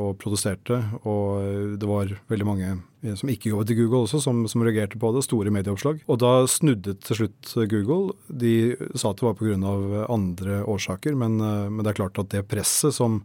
og 0.00 0.14
protesterte 0.20 0.80
og 1.02 1.76
det 1.80 1.88
var 1.88 2.14
veldig 2.30 2.48
mange 2.48 2.70
som 3.16 3.30
ikke 3.32 3.52
jobbet 3.52 3.72
i 3.72 3.76
Google 3.78 4.04
også, 4.04 4.20
som, 4.24 4.42
som, 4.50 4.64
reagerte 4.66 4.98
på 5.00 5.12
det. 5.14 5.24
Store 5.26 5.52
medieoppslag. 5.54 6.02
Og 6.10 6.18
da 6.20 6.32
snudde 6.50 6.96
til 7.04 7.22
slutt 7.22 7.54
Google. 7.70 8.16
De 8.28 8.74
sa 8.94 9.12
at 9.12 9.20
det 9.20 9.28
var 9.28 9.38
pga. 9.38 9.56
andre 10.10 10.60
årsaker, 10.68 11.16
men, 11.16 11.38
men, 11.40 11.80
det 11.84 11.94
er 11.94 12.02
klart 12.02 12.20
at 12.20 12.32
det 12.34 12.48
presset 12.50 12.96
som 12.96 13.22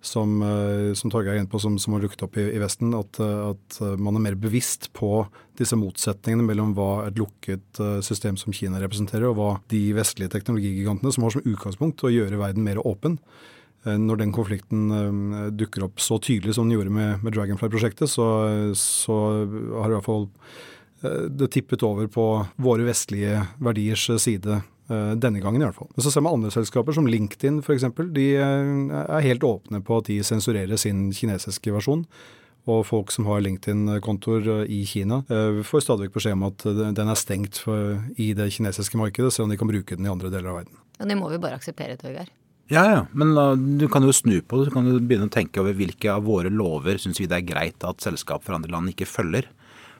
som, 0.00 0.36
eh, 0.46 0.92
som 0.94 1.10
Torgeir 1.10 1.34
er 1.34 1.40
inne 1.40 1.50
på, 1.50 1.58
som, 1.58 1.74
som 1.78 1.96
har 1.96 2.04
lukket 2.04 2.20
opp 2.22 2.36
i, 2.38 2.44
i 2.54 2.60
Vesten, 2.62 2.92
at, 2.94 3.18
at, 3.18 3.78
man 3.98 4.14
er 4.14 4.22
mer 4.28 4.36
bevisst 4.38 4.92
på 4.94 5.24
disse 5.58 5.74
motsetningene 5.74 6.46
mellom 6.46 6.70
hva 6.76 7.08
et 7.08 7.18
lukket 7.18 7.80
system 8.06 8.38
som 8.38 8.54
Kina 8.54 8.78
representerer, 8.78 9.26
og 9.26 9.38
hva 9.40 9.50
de 9.74 9.82
vestlige 9.98 10.30
teknologigigantene, 10.36 11.10
som 11.10 11.26
har 11.26 11.34
som 11.34 11.42
utgangspunkt 11.42 12.06
å 12.06 12.14
gjøre 12.14 12.38
verden 12.38 12.62
mer 12.62 12.78
åpen, 12.86 13.18
når 13.96 14.20
den 14.20 14.32
konflikten 14.34 14.88
dukker 15.56 15.86
opp 15.86 16.02
så 16.02 16.18
tydelig 16.20 16.56
som 16.56 16.68
den 16.68 16.76
gjorde 16.76 16.92
med, 16.92 17.22
med 17.24 17.36
Dragonfly-prosjektet, 17.36 18.10
så, 18.12 18.26
så, 18.76 19.18
har 19.78 19.88
i 19.88 19.96
hvert 19.96 20.08
fall 20.08 20.28
det 21.00 21.52
tippet 21.54 21.84
over 21.86 22.08
på 22.10 22.24
våre 22.58 22.88
vestlige 22.88 23.44
verdiers 23.62 24.08
side 24.18 24.58
Eh, 24.88 25.12
denne 25.20 25.40
gangen 25.44 25.60
i 25.60 25.66
hvert 25.66 25.76
fall. 25.76 25.90
Men 25.92 26.04
så 26.04 26.10
ser 26.12 26.24
man 26.24 26.38
andre 26.38 26.50
selskaper, 26.52 26.94
som 26.96 27.08
LinkedIn 27.08 27.60
f.eks. 27.60 27.84
De 28.16 28.26
eh, 28.40 28.70
er 29.04 29.26
helt 29.26 29.44
åpne 29.44 29.82
på 29.84 30.00
at 30.00 30.08
de 30.08 30.22
sensurerer 30.24 30.80
sin 30.80 31.10
kinesiske 31.12 31.74
versjon. 31.74 32.06
Og 32.68 32.82
folk 32.88 33.12
som 33.12 33.28
har 33.28 33.42
LinkedIn-kontoer 33.44 34.48
eh, 34.54 34.72
i 34.78 34.80
Kina, 34.88 35.20
får 35.28 35.84
stadig 35.84 36.08
beskjed 36.14 36.38
om 36.38 36.48
at 36.48 36.64
den 36.96 37.12
er 37.12 37.20
stengt 37.20 37.60
i 38.16 38.32
det 38.36 38.48
kinesiske 38.56 39.00
markedet, 39.00 39.34
selv 39.34 39.48
om 39.48 39.52
de 39.52 39.60
kan 39.60 39.68
bruke 39.68 39.96
den 39.96 40.08
i 40.08 40.12
andre 40.12 40.32
deler 40.32 40.54
av 40.54 40.62
verden. 40.62 40.80
Ja, 40.96 41.08
det 41.12 41.20
må 41.20 41.28
vi 41.32 41.42
bare 41.42 41.60
akseptere, 41.60 42.00
Torgeir. 42.00 42.32
Ja, 42.68 42.84
ja. 42.84 43.04
Men 43.16 43.32
uh, 43.38 43.54
du 43.56 43.86
kan 43.88 44.04
jo 44.04 44.12
snu 44.12 44.40
på 44.44 44.60
det. 44.60 44.68
Du 44.68 44.74
kan 44.74 44.88
jo 44.88 44.98
begynne 45.00 45.30
å 45.30 45.32
tenke 45.32 45.62
over 45.62 45.76
hvilke 45.76 46.12
av 46.12 46.26
våre 46.28 46.52
lover 46.52 47.00
syns 47.00 47.20
vi 47.20 47.28
det 47.28 47.40
er 47.40 47.48
greit 47.48 47.86
at 47.86 48.04
selskap 48.04 48.44
fra 48.44 48.58
andre 48.58 48.72
land 48.74 48.92
ikke 48.92 49.08
følger 49.08 49.48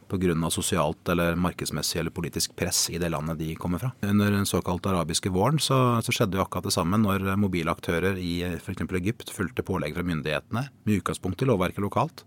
pga. 0.09 0.51
sosialt 0.51 1.09
eller 1.09 1.37
markedsmessig 1.37 2.01
eller 2.01 2.11
politisk 2.11 2.55
press 2.57 2.89
i 2.91 2.99
det 2.99 3.11
landet 3.13 3.39
de 3.39 3.55
kommer 3.55 3.79
fra. 3.79 3.93
Under 4.03 4.31
den 4.33 4.47
såkalte 4.47 4.89
arabiske 4.89 5.31
våren 5.31 5.59
så, 5.61 6.01
så 6.01 6.13
skjedde 6.13 6.39
jo 6.39 6.45
akkurat 6.45 6.65
det 6.65 6.73
samme 6.73 6.97
når 6.97 7.37
mobile 7.37 7.73
aktører 7.73 8.17
i 8.17 8.41
f.eks. 8.57 8.87
Egypt 9.01 9.33
fulgte 9.33 9.65
pålegg 9.65 9.97
fra 9.97 10.07
myndighetene 10.09 10.69
med 10.85 11.01
utgangspunkt 11.01 11.45
i 11.45 11.49
lovverket 11.49 11.85
lokalt 11.85 12.25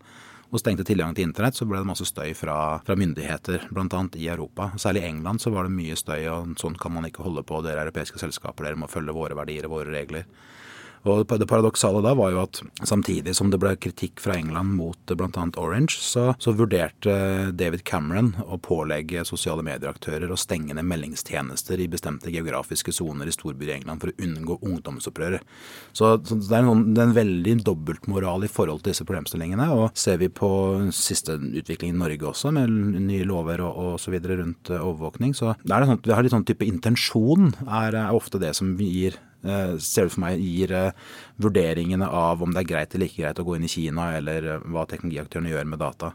og 0.51 0.59
stengte 0.59 0.83
tilgang 0.87 1.15
til 1.15 1.29
internett, 1.29 1.55
så 1.55 1.65
ble 1.67 1.79
det 1.79 1.87
masse 1.87 2.05
støy 2.07 2.33
fra, 2.35 2.55
fra 2.83 2.95
myndigheter, 2.99 3.69
bl.a. 3.71 4.01
i 4.19 4.27
Europa. 4.27 4.71
Særlig 4.81 5.05
i 5.05 5.11
England 5.13 5.43
så 5.43 5.53
var 5.53 5.67
det 5.67 5.75
mye 5.75 5.95
støy, 5.95 6.25
og 6.27 6.57
sånn 6.59 6.75
kan 6.79 6.91
man 6.95 7.07
ikke 7.07 7.23
holde 7.23 7.45
på. 7.47 7.61
Dere 7.63 7.79
er 7.79 7.87
europeiske 7.87 8.19
selskaper, 8.19 8.67
dere 8.67 8.79
må 8.79 8.91
følge 8.91 9.15
våre 9.15 9.37
verdier 9.39 9.69
og 9.69 9.77
våre 9.77 9.95
regler. 9.95 10.27
Og 11.07 11.25
Det 11.25 11.47
paradoksale 11.49 12.01
da 12.05 12.13
var 12.17 12.33
jo 12.33 12.41
at 12.43 12.59
samtidig 12.85 13.33
som 13.37 13.49
det 13.49 13.59
ble 13.61 13.73
kritikk 13.81 14.21
fra 14.21 14.35
England 14.37 14.75
mot 14.77 15.13
bl.a. 15.17 15.45
Orange, 15.57 15.97
så, 15.97 16.31
så, 16.41 16.53
vurderte 16.57 17.51
David 17.57 17.83
Cameron 17.87 18.33
å 18.45 18.59
pålegge 18.61 19.23
sosiale 19.25 19.63
medieaktører 19.65 20.29
å 20.29 20.37
stenge 20.39 20.75
ned 20.77 20.85
meldingstjenester 20.85 21.81
i 21.81 21.89
bestemte 21.91 22.33
geografiske 22.33 22.93
soner 22.93 23.29
i 23.29 23.33
storbyer 23.33 23.71
i 23.71 23.77
England 23.79 24.03
for 24.03 24.11
å 24.11 24.27
unngå 24.27 24.59
ungdomsopprøret. 24.59 25.47
Så, 25.91 26.13
så 26.27 26.37
det, 26.37 26.51
er 26.53 26.69
en, 26.69 26.85
det 26.93 27.01
er 27.01 27.09
en 27.09 27.17
veldig 27.17 27.57
dobbeltmoral 27.65 28.45
i 28.45 28.51
forhold 28.51 28.83
til 28.83 28.93
disse 28.93 29.07
problemstillingene. 29.07 29.71
og 29.73 29.97
Ser 29.97 30.21
vi 30.21 30.29
på 30.29 30.51
siste 30.95 31.39
utvikling 31.39 31.95
i 31.95 32.01
Norge 32.03 32.29
også, 32.29 32.53
med 32.53 32.69
nye 33.07 33.25
lover 33.27 33.65
og 33.65 33.95
osv. 33.95 34.19
rundt 34.21 34.73
overvåkning, 34.77 35.33
så 35.37 35.55
er 35.55 35.73
det 35.81 35.89
sånn, 35.89 36.03
vi 36.05 36.15
har 36.15 36.25
litt 36.25 36.35
sånn 36.35 36.47
type 36.47 36.67
intensjon 36.67 37.53
er, 37.65 37.97
er 37.97 38.15
ofte 38.15 38.41
det 38.41 38.53
som 38.57 38.75
gir 38.77 39.17
Eh, 39.17 39.30
ser 39.41 40.05
du 40.05 40.13
for 40.13 40.21
meg 40.23 40.41
gir 40.41 40.71
eh, 40.75 40.91
vurderingene 41.41 42.05
av 42.05 42.43
om 42.43 42.53
det 42.53 42.61
er 42.61 42.69
greit 42.69 42.95
eller 42.95 43.09
ikke 43.09 43.23
greit 43.23 43.41
å 43.41 43.45
gå 43.47 43.55
inn 43.57 43.65
i 43.65 43.71
Kina, 43.71 44.11
eller 44.19 44.47
eh, 44.47 44.65
hva 44.69 44.85
teknologiaktørene 44.89 45.53
gjør 45.53 45.69
med 45.71 45.81
data. 45.81 46.11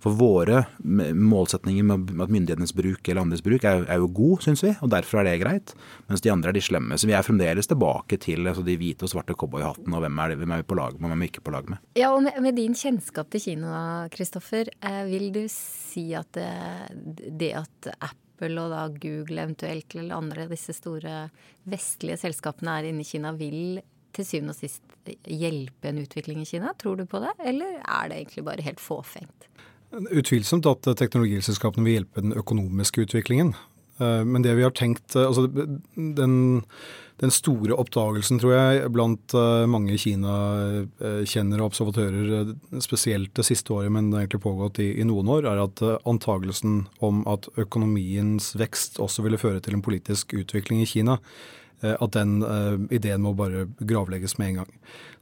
For 0.00 0.16
våre 0.16 0.62
målsetninger 0.80 1.84
med 1.84 2.22
at 2.24 2.32
myndighetenes 2.32 2.72
bruk 2.76 3.08
eller 3.08 3.24
andres 3.26 3.44
bruk 3.44 3.66
er, 3.68 3.84
er 3.84 4.00
jo 4.00 4.08
god, 4.16 4.46
syns 4.46 4.64
vi, 4.64 4.72
og 4.80 4.92
derfor 4.94 5.20
er 5.20 5.28
det 5.28 5.42
greit. 5.42 5.74
Mens 6.08 6.24
de 6.24 6.32
andre 6.32 6.52
er 6.52 6.56
de 6.56 6.64
slemme. 6.64 6.96
Så 7.00 7.10
vi 7.10 7.16
er 7.16 7.26
fremdeles 7.26 7.68
tilbake 7.70 8.20
til 8.22 8.48
altså, 8.48 8.64
de 8.66 8.78
hvite 8.80 9.06
og 9.06 9.12
svarte 9.12 9.36
cowboyhattene, 9.36 9.92
og 9.98 10.06
hvem 10.06 10.24
er, 10.24 10.32
det, 10.32 10.40
hvem 10.40 10.56
er 10.56 10.64
vi 10.64 10.70
på 10.72 10.80
lag 10.80 10.96
med, 10.96 11.04
og 11.04 11.12
hvem 11.12 11.18
er 11.18 11.26
vi 11.26 11.30
ikke 11.34 11.44
på 11.50 11.56
lag 11.56 11.70
med. 11.74 11.84
Ja, 12.00 12.14
og 12.14 12.24
med, 12.24 12.40
med 12.46 12.56
din 12.56 12.76
kjennskap 12.78 13.28
til 13.34 13.44
Kina, 13.44 13.76
Kristoffer, 14.14 14.72
vil 15.10 15.30
du 15.34 15.44
si 15.52 16.10
at 16.16 16.32
det, 16.36 17.30
det 17.40 17.54
at 17.60 17.92
app 17.98 18.18
Apple 18.40 18.62
og 18.62 18.72
da 18.72 18.86
Google 18.88 19.44
eventuelt, 19.44 19.94
eller 19.94 20.16
andre 20.16 20.46
av 20.46 20.54
disse 20.54 20.72
store 20.72 21.28
vestlige 21.68 22.16
selskapene 22.22 22.78
er 22.78 22.88
inne 22.88 23.04
i 23.04 23.08
Kina, 23.08 23.34
vil 23.36 23.82
til 24.16 24.26
syvende 24.26 24.54
og 24.54 24.58
sist 24.58 24.82
hjelpe 25.28 25.90
en 25.90 26.00
utvikling 26.00 26.40
i 26.42 26.48
Kina? 26.48 26.72
Tror 26.80 26.96
du 26.96 27.04
på 27.06 27.20
det, 27.20 27.34
eller 27.44 27.78
er 27.84 28.08
det 28.08 28.16
egentlig 28.16 28.46
bare 28.48 28.64
helt 28.64 28.80
fåfengt? 28.80 29.46
Utvilsomt 29.90 30.66
at 30.70 30.88
teknologiselskapene 30.96 31.84
vil 31.84 32.00
hjelpe 32.00 32.24
den 32.24 32.32
økonomiske 32.38 33.04
utviklingen. 33.04 33.52
Eh, 34.00 34.24
men 34.24 34.42
det 34.46 34.56
vi 34.56 34.64
har 34.64 34.72
tenkt 34.72 35.16
eh, 35.18 35.26
Altså 35.26 35.46
den, 35.50 36.62
den 37.20 37.32
store 37.34 37.76
oppdagelsen, 37.76 38.40
tror 38.40 38.54
jeg, 38.54 38.90
blant 38.94 39.34
eh, 39.36 39.66
mange 39.68 39.98
Kina-kjennere 40.00 41.60
og 41.60 41.70
observatører, 41.70 42.54
spesielt 42.80 43.34
det 43.36 43.44
siste 43.48 43.74
året, 43.76 43.92
men 43.92 44.08
det 44.08 44.16
har 44.16 44.26
egentlig 44.26 44.44
pågått 44.46 44.80
i, 44.80 44.90
i 45.00 45.06
noen 45.08 45.28
år, 45.36 45.48
er 45.50 45.62
at 45.66 45.84
antagelsen 46.08 46.84
om 47.04 47.22
at 47.30 47.50
økonomiens 47.60 48.54
vekst 48.60 49.00
også 49.04 49.26
ville 49.26 49.40
føre 49.40 49.60
til 49.64 49.76
en 49.76 49.84
politisk 49.84 50.32
utvikling 50.40 50.84
i 50.84 50.88
Kina, 50.88 51.20
at 51.80 52.12
den 52.12 52.42
uh, 52.44 52.76
ideen 52.92 53.22
må 53.24 53.30
bare 53.32 53.62
gravlegges 53.88 54.34
med 54.36 54.50
en 54.50 54.58
gang. 54.58 54.72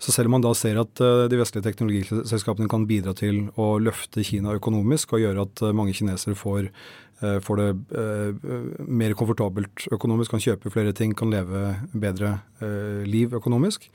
Så 0.02 0.10
selv 0.10 0.26
om 0.26 0.32
man 0.34 0.42
da 0.42 0.50
ser 0.58 0.80
at 0.80 0.98
uh, 0.98 1.28
de 1.30 1.38
vestlige 1.38 1.68
teknologiselskapene 1.68 2.66
kan 2.70 2.86
bidra 2.90 3.14
til 3.14 3.44
å 3.54 3.76
løfte 3.78 4.24
Kina 4.26 4.56
økonomisk 4.58 5.14
og 5.14 5.22
gjøre 5.22 5.44
at 5.46 5.62
uh, 5.62 5.70
mange 5.70 5.94
kinesere 5.94 6.34
får 6.34 6.66
Eh, 6.66 7.07
får 7.42 7.58
det 7.58 7.68
eh, 7.98 8.48
mer 8.86 9.14
komfortabelt 9.18 9.88
økonomisk, 9.94 10.34
kan 10.34 10.42
kjøpe 10.44 10.70
flere 10.70 10.94
ting, 10.94 11.16
kan 11.18 11.32
leve 11.32 11.74
bedre 11.92 12.38
eh, 12.62 13.02
liv 13.08 13.34
økonomisk, 13.34 13.88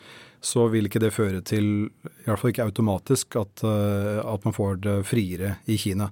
så 0.43 0.67
vil 0.71 0.89
ikke 0.89 0.99
det 0.99 1.13
føre 1.15 1.39
til, 1.47 1.87
i 2.03 2.25
hvert 2.27 2.41
fall 2.41 2.51
ikke 2.51 2.65
automatisk, 2.67 3.37
at, 3.39 3.63
at 3.63 4.43
man 4.43 4.55
får 4.55 4.81
det 4.83 4.95
friere 5.07 5.53
i 5.71 5.77
Kina. 5.79 6.09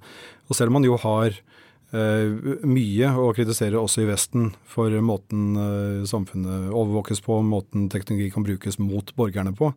Og 0.48 0.56
selv 0.56 0.72
om 0.72 0.80
man 0.80 0.88
jo 0.88 0.96
har 1.04 1.36
mye 1.92 3.08
å 3.20 3.32
kritisere 3.36 3.80
også 3.80 4.06
i 4.06 4.08
Vesten 4.08 4.52
for 4.70 4.94
måten 5.04 5.58
samfunnet 6.08 6.70
overvåkes 6.72 7.20
på, 7.26 7.42
måten 7.44 7.90
teknologi 7.92 8.30
kan 8.32 8.46
brukes 8.48 8.80
mot 8.80 9.12
borgerne 9.18 9.52
på, 9.58 9.74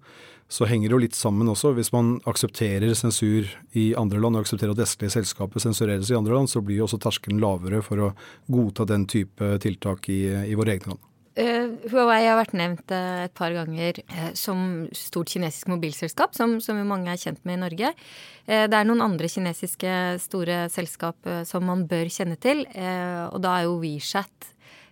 så 0.49 0.69
henger 0.69 0.91
det 0.91 0.95
jo 0.95 1.03
litt 1.03 1.17
sammen 1.19 1.49
også. 1.51 1.73
Hvis 1.75 1.91
man 1.95 2.19
aksepterer 2.31 2.93
sensur 2.99 3.49
i 3.75 3.89
andre 3.99 4.21
land, 4.23 4.37
og 4.37 4.45
aksepterer 4.45 4.75
at 4.75 4.83
vestlige 4.85 5.17
selskaper 5.17 5.63
sensureres 5.63 6.13
i 6.13 6.19
andre 6.19 6.37
land, 6.37 6.53
så 6.53 6.63
blir 6.63 6.83
jo 6.83 6.87
også 6.89 7.01
terskelen 7.03 7.43
lavere 7.43 7.83
for 7.83 8.03
å 8.05 8.13
godta 8.53 8.87
den 8.89 9.09
type 9.11 9.57
tiltak 9.65 10.09
i, 10.13 10.21
i 10.47 10.59
våre 10.59 10.77
egne 10.77 10.95
land. 10.95 11.03
Uh, 11.35 11.73
Huawei 11.91 12.29
har 12.29 12.37
vært 12.39 12.53
nevnt 12.55 12.93
uh, 12.95 13.25
et 13.27 13.33
par 13.35 13.51
ganger 13.51 13.99
uh, 14.07 14.31
som 14.39 14.85
stort 14.95 15.33
kinesisk 15.35 15.67
mobilselskap, 15.73 16.31
som, 16.37 16.61
som, 16.63 16.79
jo 16.79 16.87
mange 16.87 17.11
er 17.11 17.19
kjent 17.19 17.41
med 17.43 17.59
i 17.59 17.63
Norge. 17.65 17.91
det 18.47 18.77
er 18.77 18.87
noen 18.87 19.03
andre 19.03 19.27
kinesiske 19.31 19.91
store 20.23 20.67
selskap 20.71 21.27
som 21.49 21.65
man 21.65 21.87
bør 21.89 22.11
kjenne 22.13 22.37
til, 22.37 22.61
og 22.69 23.39
da 23.41 23.55
er 23.57 23.65
jo 23.65 23.79
WeChat 23.81 24.51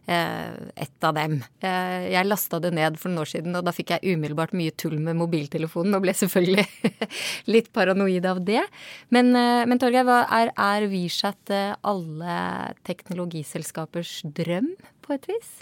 et 0.08 1.04
av 1.04 1.12
dem. 1.14 1.34
Jeg 1.60 2.24
lasta 2.24 2.56
det 2.64 2.70
ned 2.72 2.96
for 2.98 3.12
noen 3.12 3.26
år 3.26 3.30
siden, 3.34 3.58
og 3.58 3.66
da 3.66 3.74
fikk 3.76 3.92
jeg 3.92 4.16
umiddelbart 4.16 4.54
mye 4.56 4.72
tull 4.72 4.96
med 5.04 5.18
mobiltelefonen 5.20 5.98
og 5.98 6.06
ble 6.06 6.14
selvfølgelig 6.16 6.64
litt 7.52 7.68
paranoid 7.76 8.24
av 8.30 8.40
det. 8.46 8.62
Men, 9.12 9.34
men 9.36 9.82
Torgeir, 9.82 10.08
er, 10.24 10.54
er 10.56 10.88
WeChat 10.88 11.52
alle 11.84 12.38
teknologiselskapers 12.88 14.22
drøm, 14.40 14.72
på 15.04 15.18
et 15.18 15.28
vis? 15.28 15.52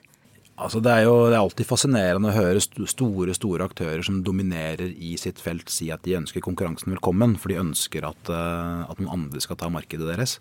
Altså 0.60 0.82
det 0.84 0.92
er 0.92 1.06
jo 1.06 1.14
det 1.30 1.38
er 1.38 1.40
alltid 1.40 1.68
fascinerende 1.68 2.30
å 2.30 2.36
høre 2.36 2.60
store 2.60 3.34
store 3.36 3.66
aktører 3.70 4.04
som 4.04 4.20
dominerer 4.24 4.92
i 4.92 5.14
sitt 5.20 5.40
felt, 5.40 5.72
si 5.72 5.88
at 5.94 6.04
de 6.04 6.18
ønsker 6.18 6.44
konkurransen 6.44 6.92
velkommen, 6.92 7.38
for 7.40 7.52
de 7.52 7.62
ønsker 7.62 8.04
at, 8.04 8.30
at 8.30 9.00
noen 9.00 9.14
andre 9.14 9.40
skal 9.40 9.56
ta 9.60 9.72
markedet 9.72 10.10
deres. 10.10 10.36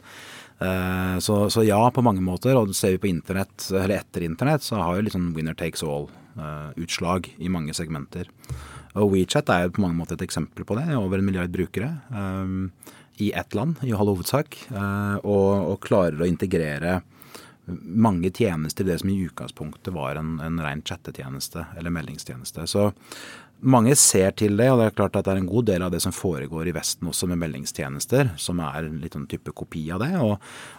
Eh, 0.59 1.17
så, 1.19 1.49
så, 1.49 1.63
ja, 1.63 1.79
på 1.91 2.03
mange 2.03 2.23
måter. 2.23 2.57
Og 2.59 2.73
ser 2.75 2.95
vi 2.95 3.03
på 3.03 3.11
internett, 3.11 3.69
eller 3.71 3.99
etter 4.01 4.25
internett, 4.27 4.65
så 4.65 4.79
har 4.81 4.97
jo 4.97 5.05
litt 5.07 5.15
sånn 5.15 5.31
winner 5.35 5.57
takes 5.57 5.85
all-utslag 5.85 7.31
eh, 7.31 7.45
i 7.45 7.51
mange 7.51 7.75
segmenter. 7.77 8.29
Og 8.99 9.13
WeChat 9.13 9.51
er 9.53 9.67
jo 9.67 9.75
på 9.77 9.85
mange 9.85 9.99
måter 9.99 10.17
et 10.17 10.25
eksempel 10.25 10.67
på 10.67 10.75
det. 10.79 10.89
Over 10.97 11.21
en 11.21 11.29
milliard 11.29 11.53
brukere 11.53 11.93
i 13.21 13.29
ett 13.37 13.53
land, 13.55 13.77
i 13.85 13.93
all 13.93 14.09
hovedsak. 14.09 14.57
Og, 14.73 15.49
og, 15.69 15.75
klarer 15.85 16.23
å 16.23 16.27
integrere 16.27 16.95
mange 17.79 18.31
tjenester 18.31 18.85
i 18.85 18.91
det 18.91 18.99
som 19.01 19.11
i 19.11 19.19
utgangspunktet 19.25 19.93
var 19.93 20.19
en, 20.19 20.37
en 20.43 20.59
ren 20.63 20.81
chattetjeneste 20.85 21.65
eller 21.77 21.93
meldingstjeneste. 21.93 22.65
Så 22.67 22.89
mange 23.59 23.95
ser 23.99 24.31
til 24.39 24.55
det, 24.59 24.69
og 24.71 24.79
det 24.79 24.85
er 24.87 24.95
klart 24.95 25.17
at 25.19 25.27
det 25.27 25.33
er 25.33 25.41
en 25.41 25.49
god 25.49 25.65
del 25.67 25.83
av 25.83 25.91
det 25.91 25.99
som 26.03 26.15
foregår 26.15 26.69
i 26.69 26.73
Vesten 26.75 27.09
også 27.11 27.27
med 27.27 27.41
meldingstjenester, 27.41 28.33
som 28.39 28.61
er 28.63 28.87
litt 29.01 29.17
sånn 29.17 29.27
type 29.29 29.51
kopi 29.55 29.83
av 29.91 30.03
det. 30.03 30.13
Og, 30.23 30.37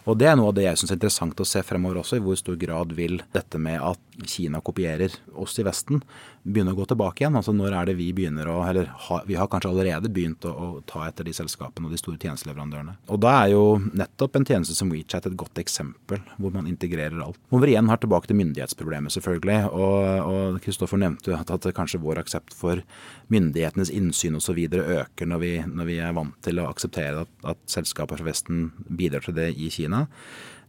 og 0.08 0.20
det 0.20 0.30
er 0.30 0.38
noe 0.40 0.52
av 0.52 0.56
det 0.56 0.64
jeg 0.64 0.80
syns 0.80 0.94
er 0.94 1.00
interessant 1.00 1.42
å 1.44 1.48
se 1.48 1.62
fremover 1.66 2.00
også, 2.00 2.16
i 2.16 2.24
hvor 2.24 2.38
stor 2.40 2.56
grad 2.60 2.94
vil 2.96 3.20
dette 3.34 3.60
med 3.60 3.82
at 3.84 4.00
Kina 4.28 4.60
kopierer 4.64 5.14
oss 5.38 5.58
i 5.60 5.64
Vesten, 5.66 6.02
begynne 6.42 6.72
å 6.74 6.78
gå 6.78 6.86
tilbake 6.88 7.22
igjen. 7.22 7.36
Altså 7.38 7.52
når 7.54 7.76
er 7.76 7.90
det 7.90 7.96
vi 7.98 8.10
begynner 8.16 8.48
å 8.48 8.60
Eller 8.70 8.90
ha, 9.06 9.20
vi 9.26 9.36
har 9.38 9.48
kanskje 9.50 9.70
allerede 9.72 10.10
begynt 10.12 10.44
å, 10.48 10.52
å, 10.52 10.68
ta 10.88 11.06
etter 11.08 11.26
de 11.26 11.34
selskapene 11.36 11.88
og 11.88 11.94
de 11.94 12.00
store 12.00 12.20
tjenesteleverandørene. 12.20 12.96
Og 13.10 13.20
da 13.22 13.34
er 13.42 13.52
jo 13.54 13.64
nettopp 13.96 14.38
en 14.38 14.46
tjeneste 14.48 14.76
som 14.76 14.92
WeChat 14.92 15.28
et 15.28 15.38
godt 15.40 15.60
eksempel, 15.62 16.22
hvor 16.38 16.54
man 16.54 16.68
integrerer 16.70 17.20
alt. 17.24 17.40
Hvor 17.50 17.64
vi 17.64 17.74
igjen 17.74 17.90
har 17.90 18.00
tilbake 18.02 18.30
til 18.30 18.38
myndighetsproblemet, 18.40 19.14
selvfølgelig. 19.16 19.58
Og 19.74 20.60
Kristoffer 20.64 21.00
nevnte 21.00 21.36
at, 21.36 21.50
at 21.50 21.68
kanskje 21.76 22.02
vår 22.02 22.22
aksept 22.22 22.54
for 22.56 22.84
myndighetenes 23.32 23.92
innsyn 23.94 24.38
osv. 24.38 24.62
øker 24.70 25.28
når 25.28 25.44
vi, 25.44 25.52
når 25.66 25.90
vi 25.90 25.98
er 26.04 26.16
vant 26.16 26.38
til 26.44 26.62
å 26.62 26.68
akseptere 26.70 27.26
at, 27.26 27.36
at 27.54 27.60
selskaper 27.70 28.20
fra 28.20 28.30
Vesten 28.30 28.70
bidrar 28.88 29.26
til 29.26 29.36
det 29.38 29.52
i 29.56 29.70
Kina. 29.72 30.06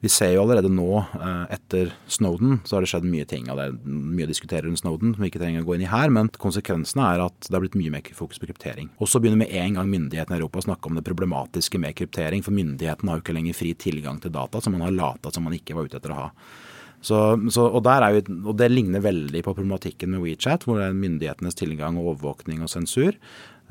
Vi 0.02 0.10
ser 0.10 0.32
jo 0.34 0.42
allerede 0.42 0.70
nå, 0.74 0.98
eh, 0.98 1.54
etter 1.54 1.92
Snowden, 2.10 2.60
så 2.66 2.76
har 2.76 2.82
det 2.82 2.90
skjedd 2.90 3.06
mye 3.06 3.28
ting. 3.30 3.50
og 3.50 3.58
Det 3.58 3.66
er 3.68 3.76
mye 3.86 4.26
å 4.26 4.32
diskutere 4.32 4.66
rundt 4.66 4.82
Snowden 4.82 5.14
som 5.14 5.22
vi 5.22 5.30
ikke 5.30 5.42
trenger 5.44 5.62
å 5.62 5.68
gå 5.68 5.76
inn 5.76 5.86
i 5.86 5.92
her. 5.92 6.10
Men 6.10 6.30
konsekvensene 6.30 7.06
er 7.06 7.22
at 7.28 7.38
det 7.46 7.54
har 7.54 7.62
blitt 7.62 7.78
mye 7.78 7.94
mer 7.94 8.02
fokus 8.02 8.42
på 8.42 8.50
kryptering. 8.50 8.90
Og 9.00 9.08
så 9.08 9.22
begynner 9.22 9.46
med 9.46 9.54
en 9.54 9.76
gang 9.78 9.86
myndighetene 9.86 10.34
i 10.34 10.42
Europa 10.42 10.58
å 10.58 10.66
snakke 10.66 10.90
om 10.90 10.98
det 10.98 11.06
problematiske 11.06 11.78
med 11.78 11.94
kryptering. 11.94 12.42
For 12.42 12.50
myndighetene 12.50 13.14
har 13.14 13.22
jo 13.22 13.22
ikke 13.22 13.38
lenger 13.38 13.54
fri 13.54 13.76
tilgang 13.78 14.20
til 14.20 14.34
data 14.34 14.60
som 14.60 14.74
man 14.74 14.82
har 14.82 14.98
lata 14.98 15.32
som 15.32 15.44
man 15.44 15.54
ikke 15.54 15.78
var 15.78 15.86
ute 15.86 16.02
etter 16.02 16.10
å 16.10 16.18
ha. 16.18 16.30
Så, 17.02 17.18
så, 17.50 17.66
og, 17.66 17.88
jo, 17.88 18.22
og, 18.46 18.52
Det 18.58 18.70
ligner 18.70 19.02
veldig 19.02 19.42
på 19.46 19.56
problematikken 19.58 20.14
med 20.14 20.22
WeChat, 20.22 20.68
hvor 20.68 20.78
det 20.80 20.90
er 20.90 21.00
myndighetenes 21.00 21.58
tilgang 21.58 21.98
og 21.98 22.14
overvåkning 22.14 22.62
og 22.62 22.70
sensur. 22.72 23.18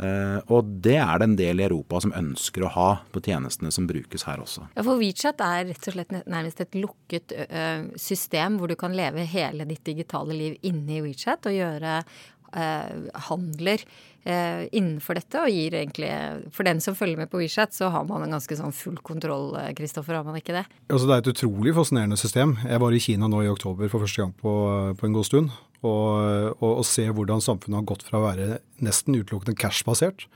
Uh, 0.01 0.41
og 0.49 0.69
det 0.81 0.97
er 0.97 1.21
det 1.21 1.27
en 1.29 1.37
del 1.37 1.61
i 1.61 1.67
Europa 1.67 2.01
som 2.01 2.15
ønsker 2.17 2.65
å 2.65 2.73
ha 2.73 2.89
på 3.13 3.21
tjenestene 3.21 3.71
som 3.75 3.87
brukes 3.87 4.25
her 4.25 4.41
også. 4.41 4.65
Ja, 4.75 4.85
For 4.87 4.99
WeChat 4.99 5.45
er 5.45 5.69
rett 5.69 5.89
og 5.91 5.97
slett 5.97 6.15
nærmest 6.25 6.65
et 6.65 6.79
lukket 6.79 7.35
system 8.01 8.57
hvor 8.59 8.73
du 8.73 8.79
kan 8.81 8.97
leve 8.97 9.29
hele 9.29 9.69
ditt 9.69 9.85
digitale 9.85 10.37
liv 10.37 10.57
inne 10.67 10.97
i 10.97 11.03
WeChat 11.05 11.51
og 11.51 11.59
gjøre 11.59 11.99
uh, 12.01 13.11
handler 13.29 13.85
innenfor 14.21 15.17
dette. 15.17 15.41
Og 15.41 15.49
gir 15.49 15.75
egentlig 15.79 16.11
For 16.53 16.67
den 16.69 16.83
som 16.85 16.95
følger 16.95 17.17
med 17.23 17.31
på 17.33 17.41
WeChat, 17.41 17.73
så 17.73 17.89
har 17.89 18.05
man 18.05 18.27
en 18.27 18.37
ganske 18.37 18.59
sånn 18.59 18.75
full 18.77 18.99
kontroll, 19.01 19.55
Kristoffer, 19.79 20.19
har 20.19 20.27
man 20.27 20.37
ikke 20.37 20.59
det? 20.59 20.67
Altså, 20.91 21.09
det 21.09 21.15
er 21.15 21.25
et 21.25 21.33
utrolig 21.33 21.73
fascinerende 21.75 22.21
system. 22.21 22.59
Jeg 22.69 22.83
var 22.85 22.93
i 22.93 23.01
Kina 23.01 23.31
nå 23.33 23.41
i 23.47 23.51
oktober 23.51 23.89
for 23.89 24.05
første 24.05 24.21
gang 24.21 24.37
på, 24.37 24.53
på 25.01 25.09
en 25.09 25.17
god 25.17 25.29
stund 25.31 25.55
og, 25.81 26.61
og, 26.61 26.71
og, 26.71 26.87
se 26.87 27.07
hvordan 27.09 27.43
samfunnet 27.45 27.81
har 27.81 27.89
gått 27.89 28.05
fra 28.05 28.21
å 28.21 28.27
være 28.27 28.61
nesten 28.85 29.17
utelukkende 29.17 29.57
cash-basert. 29.59 30.27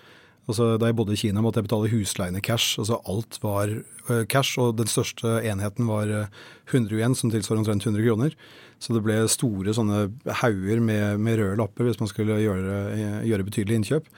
Altså, 0.44 0.74
da 0.80 0.90
jeg 0.90 0.96
bodde 0.98 1.14
i 1.16 1.20
Kina, 1.20 1.40
måtte 1.44 1.60
jeg 1.60 1.68
betale 1.68 1.90
husleiene 1.92 2.42
cash. 2.44 2.78
altså 2.80 3.00
Alt 3.08 3.38
var 3.40 3.70
uh, 3.72 4.24
cash, 4.28 4.58
og 4.60 4.76
den 4.76 4.90
største 4.90 5.38
enheten 5.40 5.88
var 5.88 6.10
uh, 6.12 6.42
100 6.68 6.92
yuan, 6.92 7.16
som 7.16 7.32
tilsvarer 7.32 7.62
omtrent 7.62 7.86
100 7.86 8.04
kroner. 8.04 8.36
Så 8.82 8.96
det 8.96 9.04
ble 9.04 9.22
store 9.32 9.74
sånne 9.76 10.06
hauger 10.42 10.80
med, 10.84 11.20
med 11.22 11.38
røde 11.40 11.58
lapper 11.60 11.88
hvis 11.88 12.00
man 12.02 12.10
skulle 12.10 12.40
gjøre, 12.42 12.80
gjøre 13.24 13.46
betydelige 13.46 13.80
innkjøp. 13.82 14.10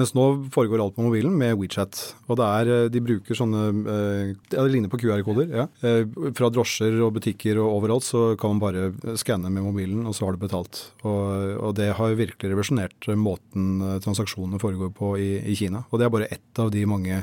Mens 0.00 0.14
nå 0.16 0.24
foregår 0.52 0.80
alt 0.80 0.94
på 0.96 1.04
mobilen 1.04 1.34
med 1.36 1.58
WeChat. 1.60 1.98
Og 2.30 2.38
det 2.40 2.46
er, 2.46 2.70
eh, 2.72 2.90
de 2.92 3.02
bruker 3.04 3.36
sånne 3.36 3.64
eh, 3.92 4.30
Det 4.48 4.64
ligner 4.72 4.88
på 4.88 5.00
QR-koder. 5.02 5.52
ja. 5.52 5.66
Eh, 5.84 6.06
fra 6.32 6.48
drosjer 6.48 6.96
og 7.04 7.12
butikker 7.18 7.60
og 7.60 7.76
overalt 7.76 8.06
så 8.06 8.22
kan 8.40 8.56
man 8.56 8.62
bare 8.62 9.16
skanne 9.20 9.52
med 9.52 9.66
mobilen, 9.66 10.06
og 10.06 10.16
så 10.16 10.26
har 10.26 10.32
du 10.32 10.40
betalt. 10.40 10.80
Og, 11.04 11.58
og 11.60 11.74
det 11.76 11.92
har 11.98 12.16
virkelig 12.16 12.54
revolusjonert 12.54 13.10
måten 13.20 14.00
transaksjonene 14.00 14.60
foregår 14.62 14.94
på 14.96 15.16
i, 15.20 15.30
i, 15.44 15.56
Kina. 15.58 15.84
Og 15.90 16.00
det 16.00 16.06
er 16.06 16.16
bare 16.16 16.30
ett 16.32 16.62
av 16.62 16.72
de 16.72 16.86
mange 16.88 17.20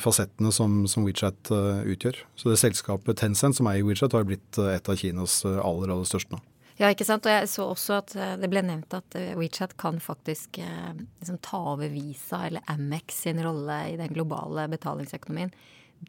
fasettene 0.00 0.52
som, 0.54 0.82
som 0.90 1.04
WeChat 1.06 1.50
utgjør. 1.50 2.18
Så 2.38 2.50
det 2.50 2.60
selskapet 2.62 3.18
Tencent 3.20 3.58
som 3.58 3.68
eier 3.70 3.84
WeChat, 3.86 4.16
har 4.16 4.26
blitt 4.28 4.58
et 4.58 4.88
av 4.88 4.98
Kinas 4.98 5.42
aller, 5.44 5.90
aller 5.92 6.08
største 6.08 6.36
nå. 6.36 6.42
Ja, 6.80 6.88
ikke 6.90 7.06
sant. 7.06 7.26
Og 7.26 7.30
jeg 7.30 7.50
så 7.52 7.68
også 7.70 8.00
at 8.00 8.16
eh, 8.18 8.34
det 8.40 8.50
ble 8.50 8.64
nevnt 8.66 8.94
at 8.96 9.14
eh, 9.18 9.36
WeChat 9.38 9.76
kan 9.80 10.00
faktisk 10.02 10.58
eh, 10.62 10.90
liksom 11.20 11.38
ta 11.44 11.60
over 11.76 11.90
Visa 11.92 12.44
eller 12.48 12.66
Amex 12.70 13.22
sin 13.26 13.38
rolle 13.44 13.78
i 13.92 13.96
den 14.00 14.10
globale 14.14 14.66
betalingsøkonomien. 14.72 15.54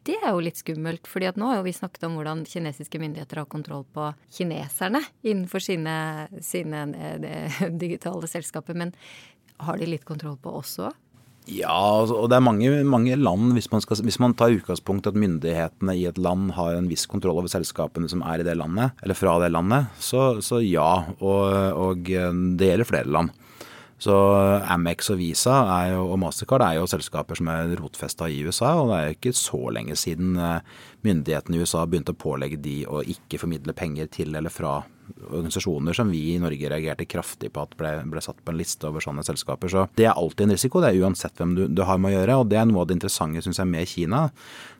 Det 0.04 0.16
er 0.18 0.34
jo 0.34 0.42
litt 0.42 0.58
skummelt, 0.58 1.06
fordi 1.08 1.30
nå 1.38 1.46
har 1.48 1.60
jo 1.60 1.68
vi 1.68 1.72
snakket 1.72 2.02
om 2.08 2.18
hvordan 2.18 2.42
kinesiske 2.50 2.98
myndigheter 3.00 3.40
har 3.40 3.48
kontroll 3.48 3.86
på 3.94 4.10
kineserne 4.34 5.00
innenfor 5.22 5.62
sine, 5.62 5.94
sine 6.44 6.82
digitale 7.84 8.28
selskaper. 8.28 8.76
Men 8.76 8.92
har 9.62 9.78
de 9.80 9.88
litt 9.88 10.04
kontroll 10.04 10.36
på 10.42 10.52
oss 10.58 10.74
òg? 10.82 10.98
Ja, 11.46 11.70
altså, 11.70 12.16
og 12.18 12.30
det 12.30 12.40
er 12.40 12.42
mange, 12.42 12.70
mange 12.90 13.14
land, 13.14 13.52
hvis 13.54 13.68
man, 13.70 13.82
skal, 13.84 14.00
hvis 14.02 14.18
man, 14.18 14.34
tar 14.34 14.54
utgangspunkt 14.56 15.06
at 15.06 15.18
myndighetene 15.18 15.94
i 15.94 16.06
et 16.10 16.18
land 16.18 16.50
har 16.56 16.74
en 16.74 16.88
viss 16.90 17.06
kontroll 17.06 17.38
over 17.38 17.50
selskapene 17.50 18.10
som 18.10 18.24
er 18.26 18.42
i 18.42 18.46
det 18.46 18.56
landet, 18.58 18.98
eller 19.04 19.14
fra 19.18 19.36
det 19.42 19.52
landet, 19.54 19.92
så, 20.02 20.40
så 20.42 20.58
ja. 20.64 21.06
Og, 21.20 21.44
og, 21.78 22.10
det 22.58 22.72
gjelder 22.72 22.88
flere 22.88 23.12
land. 23.14 23.30
Så 24.02 24.12
Amex 24.68 25.08
og 25.14 25.20
Visa 25.22 25.54
jo, 25.88 26.02
og 26.10 26.18
Mastercard 26.20 26.66
er 26.66 26.80
jo 26.80 26.88
selskaper 26.90 27.38
som 27.38 27.48
er 27.48 27.72
rotfesta 27.78 28.26
i 28.28 28.42
USA, 28.44 28.74
og 28.82 28.90
det 28.90 28.98
er 28.98 29.06
jo 29.06 29.16
ikke 29.16 29.38
så 29.38 29.62
lenge 29.72 29.96
siden 29.96 30.34
eh, 30.36 30.74
myndighetene 31.06 31.56
i 31.56 31.62
USA 31.62 31.86
begynte 31.86 32.12
å 32.12 32.20
pålegge 32.26 32.58
de 32.60 32.82
å 32.90 33.00
ikke 33.06 33.40
formidle 33.40 33.72
penger 33.76 34.10
til 34.12 34.36
eller 34.36 34.52
fra 34.52 34.82
organisasjoner 35.26 35.96
som 35.96 36.10
vi 36.10 36.22
i 36.34 36.38
Norge 36.42 36.70
reagerte 36.70 37.06
kraftig 37.08 37.52
på 37.54 37.64
at 37.64 37.74
ble, 37.78 37.92
ble, 38.10 38.22
satt 38.24 38.38
på 38.44 38.52
en 38.52 38.60
liste 38.60 38.88
over 38.88 39.04
sånne 39.04 39.24
selskaper. 39.26 39.70
Så 39.72 39.86
det 39.98 40.08
er 40.08 40.16
alltid 40.16 40.46
en 40.46 40.56
risiko, 40.56 40.82
det 40.82 40.92
er 40.92 41.06
uansett 41.06 41.36
hvem 41.40 41.54
du, 41.58 41.64
du 41.68 41.84
har 41.86 42.00
med 42.02 42.12
å 42.12 42.18
gjøre. 42.18 42.38
Og 42.42 42.50
det 42.52 42.60
er 42.60 42.68
noe 42.70 42.84
av 42.84 42.90
det 42.90 42.98
interessante 42.98 43.44
syns 43.44 43.60
jeg 43.62 43.70
med 43.70 43.90
Kina. 43.90 44.22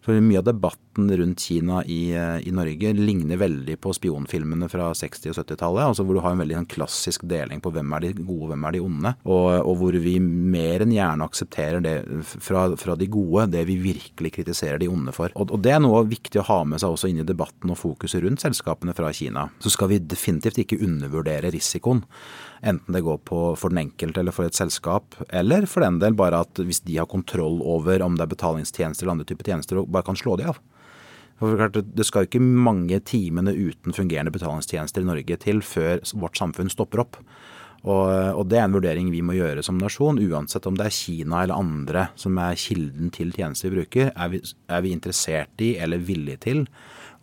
For 0.06 0.20
mye 0.22 0.38
av 0.38 0.44
debatten 0.46 1.08
rundt 1.18 1.40
Kina 1.40 1.80
i, 1.84 2.14
i 2.14 2.52
Norge 2.54 2.92
ligner 2.94 3.40
veldig 3.40 3.74
på 3.82 3.90
spionfilmene 3.96 4.68
fra 4.70 4.92
60- 4.94 5.32
og 5.32 5.40
70-tallet. 5.40 5.82
Altså 5.82 6.04
hvor 6.06 6.14
du 6.14 6.20
har 6.22 6.36
en 6.36 6.42
veldig 6.44 6.60
en 6.60 6.68
klassisk 6.70 7.24
deling 7.26 7.58
på 7.62 7.72
hvem 7.74 7.96
er 7.96 8.04
de 8.04 8.12
gode, 8.20 8.44
og 8.46 8.52
hvem 8.52 8.68
er 8.68 8.76
de 8.76 8.82
onde. 8.86 9.12
Og, 9.26 9.48
og 9.66 9.80
hvor 9.80 9.98
vi 10.04 10.14
mer 10.22 10.84
enn 10.84 10.94
gjerne 10.94 11.26
aksepterer 11.26 11.82
det 11.82 11.96
fra, 12.22 12.68
fra, 12.78 12.94
de 12.94 13.10
gode, 13.10 13.48
det 13.56 13.64
vi 13.66 13.80
virkelig 13.82 14.36
kritiserer 14.38 14.78
de 14.78 14.90
onde 14.92 15.10
for. 15.16 15.34
Og, 15.34 15.50
og 15.50 15.66
det 15.66 15.74
er 15.74 15.82
noe 15.82 16.04
viktig 16.06 16.38
å 16.44 16.46
ha 16.52 16.60
med 16.70 16.84
seg 16.84 16.94
også 16.94 17.10
inn 17.10 17.24
i 17.24 17.26
debatten 17.26 17.74
og 17.74 17.80
fokuset 17.82 18.22
rundt 18.22 18.46
selskapene 18.46 18.94
fra 18.94 19.10
Kina. 19.10 19.48
Så 19.58 19.74
skal 19.74 19.90
vi 19.90 20.04
definitivt 20.06 20.62
ikke 20.62 20.78
undervurdere 20.86 21.50
risikoen. 21.50 22.06
Enten 22.62 22.94
det 22.94 23.02
går 23.04 23.18
på 23.26 23.40
for 23.58 23.74
den 23.74 23.82
enkelte 23.84 24.22
eller 24.22 24.34
for 24.34 24.46
et 24.48 24.56
selskap, 24.56 25.18
eller 25.28 25.66
for 25.68 25.84
den 25.84 25.98
del 26.02 26.16
bare 26.16 26.40
at 26.46 26.62
hvis 26.62 26.80
de 26.86 26.96
har 26.96 27.10
kontroll 27.10 27.60
over 27.62 28.02
om 28.06 28.16
det 28.16 28.24
er 28.24 28.32
betalingstjenester 28.32 29.04
eller 29.04 29.18
andre 29.18 29.28
typer 29.28 29.50
tjenester, 29.50 29.82
og 29.82 29.90
bare 29.96 30.06
kan 30.06 30.18
slå 30.18 30.36
de 30.40 30.50
av. 30.52 30.60
Det 31.36 32.06
skal 32.08 32.24
jo 32.24 32.30
ikke 32.30 32.40
mange 32.40 33.00
timene 33.04 33.52
uten 33.52 33.92
fungerende 33.92 34.32
betalingstjenester 34.32 35.04
i 35.04 35.08
Norge 35.10 35.36
til 35.42 35.60
før 35.64 36.00
vårt 36.16 36.38
samfunn 36.40 36.72
stopper 36.72 37.04
opp. 37.04 37.20
Og, 37.86 38.42
Det 38.48 38.58
er 38.58 38.64
en 38.66 38.74
vurdering 38.74 39.12
vi 39.12 39.22
må 39.22 39.36
gjøre 39.36 39.62
som 39.62 39.78
nasjon, 39.78 40.18
uansett 40.18 40.66
om 40.66 40.74
det 40.74 40.88
er 40.88 40.96
Kina 40.96 41.44
eller 41.44 41.54
andre 41.60 42.08
som 42.18 42.38
er 42.42 42.58
kilden 42.58 43.12
til 43.14 43.30
tjenester 43.32 43.70
vi 43.70 43.82
bruker. 43.82 44.12
Er 44.16 44.32
vi, 44.32 44.40
er 44.42 44.82
vi 44.82 44.94
interessert 44.96 45.62
i 45.62 45.76
eller 45.78 46.02
villige 46.02 46.40
til 46.48 46.64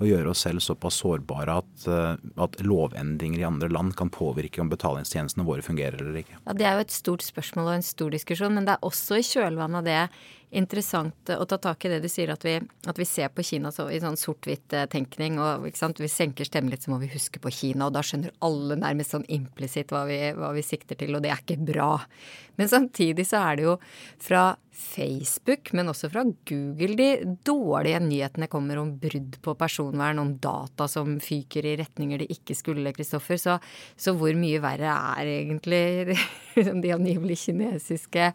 å 0.01 0.07
gjøre 0.07 0.31
oss 0.31 0.43
selv 0.45 0.63
såpass 0.63 0.97
sårbare 1.03 1.57
at, 1.61 1.87
eh, 1.87 2.15
at, 2.41 2.61
lovendringer 2.65 3.41
i 3.41 3.47
andre 3.47 3.69
land 3.71 3.95
kan 3.99 4.11
påvirke 4.13 4.61
om 4.63 4.71
betalingstjenestene 4.71 5.45
våre 5.47 5.65
fungerer 5.65 6.01
eller 6.01 6.23
ikke. 6.23 6.39
Ja, 6.45 6.53
Det 6.53 6.65
er 6.65 6.73
jo 6.77 6.85
et 6.85 6.95
stort 6.95 7.25
spørsmål 7.25 7.67
og 7.67 7.75
en 7.77 7.85
stor 7.85 8.09
diskusjon, 8.09 8.53
men 8.53 8.65
det 8.65 8.77
er 8.77 8.87
også 8.87 9.19
i 9.19 9.27
kjølvannet 9.27 9.83
av 9.83 9.85
det 9.85 10.09
interessant 10.53 11.31
å 11.33 11.45
ta 11.49 11.57
tak 11.61 11.85
i 11.85 11.91
det 11.91 11.99
du 12.03 12.09
sier, 12.11 12.31
at 12.33 12.45
vi, 12.45 12.55
at 12.59 12.99
vi 12.99 13.07
ser 13.07 13.31
på 13.33 13.45
Kina 13.45 13.71
så, 13.73 13.87
i 13.91 13.99
sånn 14.03 14.17
sort-hvitt-tenkning. 14.19 15.39
og 15.41 15.67
Vi 15.67 16.09
senker 16.11 16.47
stemmen 16.47 16.73
litt, 16.73 16.85
så 16.85 16.93
må 16.93 16.99
vi 17.01 17.11
huske 17.13 17.41
på 17.43 17.51
Kina. 17.53 17.87
Og 17.87 17.95
da 17.95 18.03
skjønner 18.05 18.35
alle 18.45 18.77
nærmest 18.79 19.15
sånn 19.15 19.27
implisitt 19.33 19.93
hva, 19.93 20.05
hva, 20.07 20.53
vi 20.55 20.65
sikter 20.65 20.99
til, 20.99 21.15
og 21.15 21.25
det 21.25 21.33
er 21.33 21.43
ikke 21.43 21.59
bra. 21.73 21.91
Men 22.59 22.69
samtidig 22.69 23.25
så 23.29 23.41
er 23.49 23.57
det 23.59 23.65
jo 23.67 23.77
fra 24.21 24.43
Facebook, 24.73 25.69
men 25.77 25.89
også 25.91 26.09
fra 26.11 26.23
Google, 26.49 26.95
de 26.97 27.35
dårlige 27.45 27.99
nyhetene 28.03 28.49
kommer 28.51 28.81
om 28.81 28.95
brudd 29.01 29.37
på 29.45 29.53
personvern, 29.57 30.21
om 30.21 30.33
data 30.41 30.87
som 30.89 31.19
fyker 31.23 31.65
i 31.69 31.75
retninger 31.79 32.23
de 32.23 32.29
ikke 32.33 32.57
skulle, 32.57 32.93
Kristoffer. 32.95 33.39
Så, 33.41 33.57
så, 33.95 34.15
hvor 34.17 34.33
mye 34.37 34.61
verre 34.63 34.93
er 35.17 35.29
egentlig 35.37 36.17
de 36.83 36.93
angivelig 36.93 37.39
kinesiske 37.47 38.31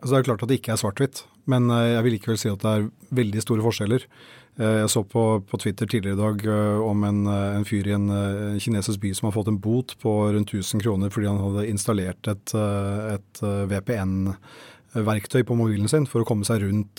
Altså 0.00 0.14
Det 0.14 0.18
er 0.18 0.28
klart 0.30 0.42
at 0.44 0.48
det 0.48 0.56
ikke 0.60 0.70
er 0.72 0.78
svart-hvitt, 0.80 1.18
men 1.50 1.66
eh, 1.74 1.90
jeg 1.92 2.04
vil 2.06 2.14
likevel 2.16 2.38
si 2.40 2.48
at 2.48 2.62
det 2.62 2.70
er 2.70 2.86
veldig 3.18 3.42
store 3.44 3.64
forskjeller. 3.66 4.06
Eh, 4.60 4.80
jeg 4.82 4.90
så 4.92 5.02
på, 5.08 5.22
på 5.48 5.60
Twitter 5.62 5.88
tidligere 5.88 6.18
i 6.18 6.20
dag 6.20 6.42
eh, 6.52 6.80
om 6.84 7.04
en, 7.08 7.22
en, 7.26 7.64
fyr 7.68 7.88
i 7.88 7.94
en 7.96 8.10
kinesisk 8.60 9.00
by 9.00 9.14
som 9.16 9.30
har 9.30 9.36
fått 9.38 9.48
en 9.52 9.60
bot 9.62 9.96
på 10.02 10.16
rundt 10.34 10.52
1000 10.52 10.84
kroner 10.84 11.12
fordi 11.12 11.30
han 11.30 11.40
hadde 11.40 11.70
installert 11.70 12.28
et, 12.28 12.52
et 13.14 13.40
VPN 13.70 14.34
verktøy 14.90 15.44
på 15.46 15.54
mobilen 15.54 15.86
sin 15.88 16.04
for 16.10 16.24
å 16.24 16.26
komme 16.26 16.42
seg 16.42 16.64
rundt 16.64 16.98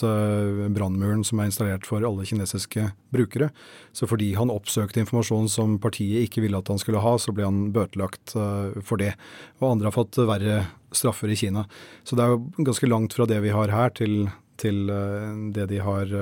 brannmuren 0.71 1.26
som 1.28 1.41
er 1.43 1.50
installert 1.50 1.84
for 1.84 2.06
alle 2.08 2.24
kinesiske 2.24 2.86
brukere. 3.12 3.50
Så 3.91 4.08
fordi 4.08 4.30
han 4.39 4.54
oppsøkte 4.54 5.02
informasjon 5.04 5.52
som 5.52 5.76
partiet 5.84 6.24
ikke 6.24 6.45
ville 6.45 6.62
at 6.62 6.71
han 6.71 6.80
skulle 6.80 7.04
ha, 7.04 7.17
så 7.19 7.36
ble 7.36 7.50
han 7.50 7.65
bøtelagt 7.76 8.32
for 8.32 9.02
det. 9.02 9.12
Og 9.60 9.74
andre 9.74 9.91
har 9.91 9.97
fått 9.97 10.21
verre 10.24 10.62
straffer 10.95 11.36
i 11.36 11.36
Kina. 11.36 11.65
Så 12.08 12.15
det 12.15 12.24
er 12.24 12.38
jo 12.38 12.63
ganske 12.63 12.88
langt 12.88 13.17
fra 13.17 13.28
det 13.28 13.41
vi 13.43 13.52
har 13.52 13.76
her 13.76 13.91
til, 14.00 14.32
til 14.62 14.88
uh, 14.93 15.34
det 15.56 15.67
de 15.74 15.82
har 15.84 16.13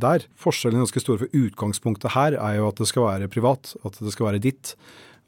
der. 0.00 0.26
Forskjellen 0.38 0.78
er 0.78 0.86
ganske 0.86 1.02
stor, 1.04 1.20
for 1.20 1.36
utgangspunktet 1.36 2.14
her 2.14 2.38
er 2.38 2.58
jo 2.60 2.70
at 2.70 2.80
det 2.80 2.88
skal 2.90 3.08
være 3.08 3.30
privat, 3.32 3.74
at 3.84 3.98
det 4.00 4.14
skal 4.14 4.30
være 4.30 4.42
ditt. 4.46 4.74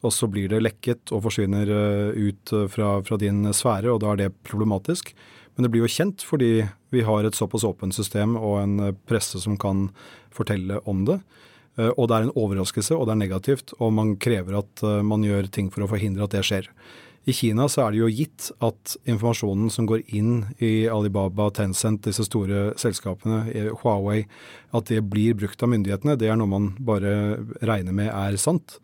Og 0.03 0.15
så 0.15 0.27
blir 0.31 0.49
det 0.51 0.63
lekket 0.65 1.13
og 1.15 1.23
forsvinner 1.29 1.69
ut 2.17 2.51
fra, 2.73 2.97
fra 3.07 3.19
din 3.23 3.45
sfære, 3.55 3.93
og 3.93 4.01
da 4.03 4.11
er 4.11 4.25
det 4.25 4.33
problematisk. 4.49 5.13
Men 5.55 5.67
det 5.67 5.73
blir 5.73 5.85
jo 5.85 5.93
kjent 5.93 6.25
fordi 6.25 6.53
vi 6.93 7.05
har 7.05 7.25
et 7.25 7.37
såpass 7.37 7.65
åpent 7.69 7.95
system 7.97 8.37
og 8.39 8.59
en 8.63 8.81
eh, 8.81 8.97
presse 9.09 9.41
som 9.43 9.59
kan 9.61 9.89
fortelle 10.33 10.81
om 10.89 11.05
det. 11.09 11.19
Eh, 11.79 11.93
og 11.93 12.09
det 12.09 12.17
er 12.17 12.27
en 12.27 12.37
overraskelse, 12.45 12.97
og 12.97 13.09
det 13.09 13.17
er 13.17 13.23
negativt, 13.25 13.75
og 13.79 13.95
man 13.97 14.17
krever 14.21 14.61
at 14.63 14.85
eh, 14.85 15.01
man 15.07 15.25
gjør 15.27 15.51
ting 15.53 15.71
for 15.73 15.85
å 15.85 15.91
forhindre 15.93 16.27
at 16.27 16.37
det 16.37 16.45
skjer. 16.49 16.69
I 17.23 17.35
Kina 17.37 17.69
så 17.71 17.85
er 17.85 17.95
det 17.95 18.01
jo 18.01 18.11
gitt 18.11 18.49
at 18.67 18.97
informasjonen 19.07 19.71
som 19.71 19.87
går 19.87 20.03
inn 20.11 20.49
i 20.59 20.89
Alibaba, 20.91 21.53
Tencent, 21.55 22.03
disse 22.09 22.27
store 22.27 22.73
selskapene, 22.81 23.45
Huawei, 23.83 24.25
at 24.75 24.91
det 24.91 25.05
blir 25.07 25.37
brukt 25.39 25.63
av 25.63 25.71
myndighetene, 25.71 26.17
det 26.19 26.33
er 26.33 26.41
noe 26.41 26.51
man 26.51 26.73
bare 26.83 27.13
regner 27.63 27.95
med 27.95 28.11
er 28.11 28.39
sant. 28.43 28.81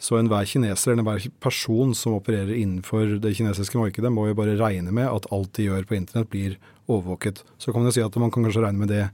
Så 0.00 0.16
enhver 0.16 0.46
kineser 0.48 0.94
eller 0.94 1.02
enhver 1.02 1.26
person 1.42 1.90
som 1.98 2.14
opererer 2.16 2.54
innenfor 2.54 3.18
det 3.20 3.34
kinesiske 3.36 3.76
markedet, 3.76 4.12
må 4.14 4.28
jo 4.30 4.38
bare 4.38 4.56
regne 4.60 4.94
med 4.94 5.10
at 5.10 5.26
alt 5.34 5.52
de 5.58 5.66
gjør 5.66 5.84
på 5.88 5.98
internett 5.98 6.30
blir 6.32 6.56
overvåket. 6.86 7.42
Så 7.58 7.72
kan 7.74 7.82
man 7.82 7.90
jo 7.90 7.98
si 7.98 8.06
at 8.06 8.22
man 8.22 8.30
kan 8.32 8.46
kanskje 8.46 8.64
regne 8.64 8.86
med 8.86 8.94
det 8.94 9.08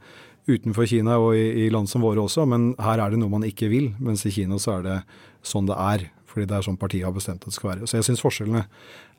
utenfor 0.47 0.87
Kina 0.87 1.17
og 1.19 1.33
i, 1.35 1.65
i 1.65 1.71
land 1.75 1.91
som 1.91 2.05
våre 2.07 2.23
også, 2.23 2.45
men 2.47 2.75
her 2.79 3.01
er 3.03 3.11
det 3.11 3.19
noe 3.19 3.33
man 3.33 3.49
ikke 3.49 3.73
vil. 3.73 3.91
Mens 3.99 4.23
i 4.29 4.35
Kina 4.37 4.61
så 4.63 4.77
er 4.79 4.87
det 4.87 5.01
sånn 5.47 5.67
det 5.67 5.81
er, 5.81 6.07
fordi 6.37 6.51
det 6.51 6.59
er 6.59 6.65
sånn 6.67 6.77
partiet 6.77 7.07
har 7.09 7.15
bestemt 7.17 7.41
at 7.41 7.49
det 7.49 7.57
skal 7.57 7.71
være. 7.71 7.87
Så 7.89 7.97
jeg 7.97 8.05
syns 8.11 8.21
forskjellene 8.21 8.67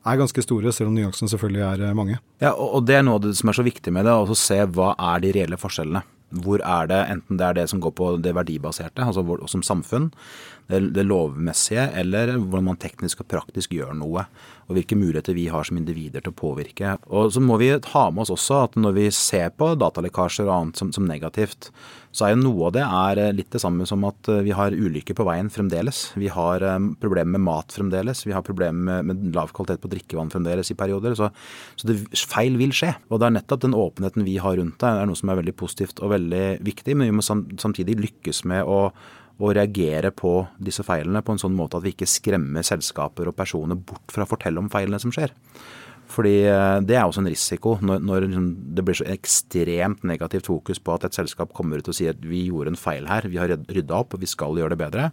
er 0.06 0.20
ganske 0.20 0.44
store, 0.44 0.70
selv 0.74 0.92
om 0.92 1.00
nyansene 1.00 1.32
selvfølgelig 1.32 1.64
er 1.66 1.88
eh, 1.88 1.96
mange. 1.98 2.20
Ja, 2.44 2.52
og 2.54 2.86
det 2.86 3.00
er 3.00 3.02
noe 3.06 3.18
av 3.18 3.26
det 3.26 3.34
som 3.40 3.50
er 3.50 3.58
så 3.58 3.66
viktig 3.66 3.94
med 3.94 4.06
det, 4.06 4.14
å 4.14 4.38
se 4.38 4.60
hva 4.76 4.92
er 5.14 5.24
de 5.24 5.34
reelle 5.34 5.58
forskjellene. 5.58 6.04
Hvor 6.44 6.60
er 6.60 6.88
det, 6.90 6.98
enten 7.08 7.38
det 7.40 7.44
er 7.46 7.54
det 7.56 7.64
som 7.72 7.80
går 7.80 7.92
på 7.96 8.06
det 8.20 8.34
verdibaserte, 8.36 9.00
altså 9.00 9.24
som 9.48 9.62
samfunn, 9.64 10.10
det, 10.68 10.82
det 10.92 11.06
lovmessige, 11.08 11.86
eller 11.96 12.34
hvordan 12.36 12.66
man 12.66 12.80
teknisk 12.80 13.22
og 13.24 13.30
praktisk 13.32 13.72
gjør 13.72 13.94
noe. 13.96 14.26
Og 14.68 14.76
hvilke 14.76 14.98
muligheter 15.00 15.34
vi 15.34 15.46
har 15.48 15.64
som 15.64 15.80
individer 15.80 16.20
til 16.20 16.34
å 16.34 16.36
påvirke. 16.36 16.98
Og 17.08 17.32
så 17.32 17.40
må 17.40 17.56
vi 17.58 17.72
ha 17.72 18.04
med 18.12 18.26
oss 18.26 18.34
også 18.34 18.60
at 18.66 18.76
når 18.76 18.98
vi 19.00 19.06
ser 19.16 19.56
på 19.56 19.72
datalekkasjer 19.80 20.44
og 20.44 20.54
annet 20.58 20.82
som, 20.82 20.92
som 20.92 21.08
negativt, 21.08 21.72
så 22.18 22.26
er 22.26 22.34
jo 22.34 22.40
noe 22.40 22.68
av 22.68 22.74
det 22.74 22.82
er 22.84 23.20
eh, 23.22 23.34
litt 23.36 23.52
det 23.54 23.60
samme 23.62 23.86
som 23.86 24.02
at 24.08 24.30
eh, 24.32 24.40
vi 24.46 24.54
har 24.56 24.74
ulykker 24.74 25.14
på 25.14 25.26
veien 25.28 25.50
fremdeles. 25.52 26.08
Vi 26.18 26.30
har 26.34 26.64
um, 26.66 26.90
problemer 26.98 27.36
med 27.36 27.44
mat 27.46 27.74
fremdeles. 27.74 28.24
Vi 28.26 28.34
har 28.34 28.42
problemer 28.46 29.04
med, 29.06 29.28
lav 29.36 29.52
kvalitet 29.54 29.84
på 29.84 29.90
drikkevann 29.92 30.32
fremdeles 30.32 30.72
i 30.74 30.78
perioder. 30.78 31.14
Så, 31.18 31.30
så 31.78 31.90
det, 31.90 32.00
feil 32.30 32.58
vil 32.58 32.74
skje. 32.74 32.96
Og 33.12 33.22
det 33.22 33.28
er 33.28 33.36
nettopp 33.38 33.62
den 33.62 33.78
åpenheten 33.78 34.26
vi 34.26 34.38
har 34.42 34.58
rundt 34.58 34.80
det, 34.82 34.90
er 34.90 35.06
noe 35.08 35.18
som 35.18 35.30
er 35.30 35.38
veldig 35.38 35.54
positivt 35.58 36.02
og 36.02 36.14
veldig 36.16 36.44
viktig. 36.66 36.98
Men 36.98 37.12
vi 37.12 37.16
må 37.20 37.24
samtidig 37.24 37.98
lykkes 38.02 38.44
med 38.50 38.66
å 38.66 38.82
og 39.38 39.52
reagere 39.54 40.10
på 40.10 40.32
disse 40.58 40.82
feilene 40.82 41.20
på 41.22 41.30
en 41.30 41.38
sånn 41.38 41.54
måte 41.54 41.78
at 41.78 41.84
vi 41.84 41.92
ikke 41.94 42.08
skremmer 42.10 42.64
selskaper 42.66 43.30
og 43.30 43.36
personer 43.38 43.78
bort 43.78 44.10
fra 44.10 44.26
å 44.26 44.30
fortelle 44.30 44.58
om 44.58 44.70
feilene 44.72 44.98
som 44.98 45.12
skjer. 45.14 45.30
Fordi 46.08 46.34
eh, 46.48 46.78
det 46.88 46.96
er 46.96 47.04
også 47.04 47.22
en 47.22 47.30
risiko 47.30 47.76
når, 47.84 48.00
når 48.04 48.26
liksom 48.26 48.48
det 48.76 48.84
blir 48.86 48.96
så 48.96 49.06
ekstremt 49.12 50.06
negativt 50.08 50.48
fokus 50.48 50.80
på 50.80 50.96
at 50.96 51.04
et 51.08 51.18
selskap 51.18 51.52
kommer 51.56 51.80
ut 51.80 51.90
og 51.90 51.96
sier 51.96 52.16
at 52.16 52.24
vi 52.24 52.46
gjorde 52.48 52.72
en 52.72 52.80
feil 52.80 53.08
her, 53.10 53.28
vi 53.28 53.40
har 53.40 53.52
rydda 53.52 54.00
opp 54.00 54.16
og 54.16 54.24
vi 54.24 54.30
skal 54.30 54.56
gjøre 54.56 54.72
det 54.74 54.80
bedre. 54.80 55.10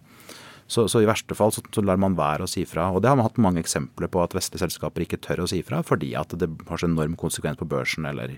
Så, 0.67 0.87
så, 0.89 1.01
i 1.01 1.05
verste 1.05 1.35
fall 1.37 1.51
så, 1.53 1.61
så, 1.69 1.81
lar 1.85 1.99
man 2.01 2.15
være 2.17 2.45
å 2.45 2.49
si 2.49 2.63
fra. 2.65 2.87
Og 2.89 3.03
det 3.03 3.11
har 3.11 3.17
man 3.19 3.27
hatt 3.27 3.37
mange 3.41 3.61
eksempler 3.61 4.09
på 4.09 4.21
at 4.23 4.33
vestlige 4.33 4.63
selskaper 4.63 5.03
ikke 5.05 5.19
tør 5.21 5.43
å 5.43 5.49
si 5.49 5.61
fra 5.65 5.83
fordi 5.85 6.13
at 6.17 6.33
det 6.39 6.47
har 6.69 6.81
så 6.81 6.89
enorm 6.89 7.13
konsekvens 7.19 7.59
på 7.59 7.67
børsen, 7.69 8.07
eller 8.09 8.37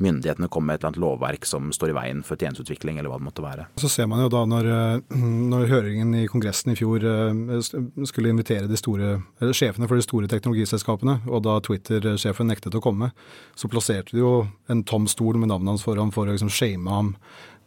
myndighetene 0.00 0.48
kommer 0.52 0.72
med 0.72 0.78
et 0.78 0.80
eller 0.80 0.92
annet 0.94 1.02
lovverk 1.02 1.48
som 1.48 1.68
står 1.74 1.92
i 1.92 1.96
veien 1.98 2.22
for 2.26 2.40
tjenesteutvikling, 2.40 3.00
eller 3.00 3.12
hva 3.12 3.20
det 3.20 3.28
måtte 3.28 3.44
være. 3.44 3.66
Så 3.82 3.90
ser 3.92 4.08
man 4.08 4.22
jo 4.24 4.30
da 4.32 4.44
når, 4.48 4.70
eh, 4.72 5.16
når 5.52 5.68
høringen 5.72 6.14
i 6.16 6.24
Kongressen 6.32 6.72
i 6.72 6.78
fjor 6.78 7.04
eh, 7.04 7.60
skulle 8.08 8.32
invitere 8.32 8.70
de 8.70 8.80
store, 8.80 9.18
eller 9.42 9.56
sjefene 9.56 9.88
for 9.90 10.00
de 10.00 10.06
store 10.06 10.30
teknologiselskapene, 10.32 11.18
og 11.28 11.44
da 11.44 11.58
Twitter-sjefen 11.64 12.48
nektet 12.48 12.78
å 12.78 12.84
komme, 12.84 13.12
så 13.58 13.68
plasserte 13.72 14.16
de 14.16 14.24
jo 14.24 14.32
en 14.72 14.84
tom 14.88 15.04
stol 15.10 15.36
med 15.36 15.52
navnet 15.52 15.76
hans 15.76 15.84
foran 15.84 16.14
for 16.14 16.24
å 16.24 16.36
liksom 16.36 16.52
shame 16.52 16.88
ham 16.90 17.12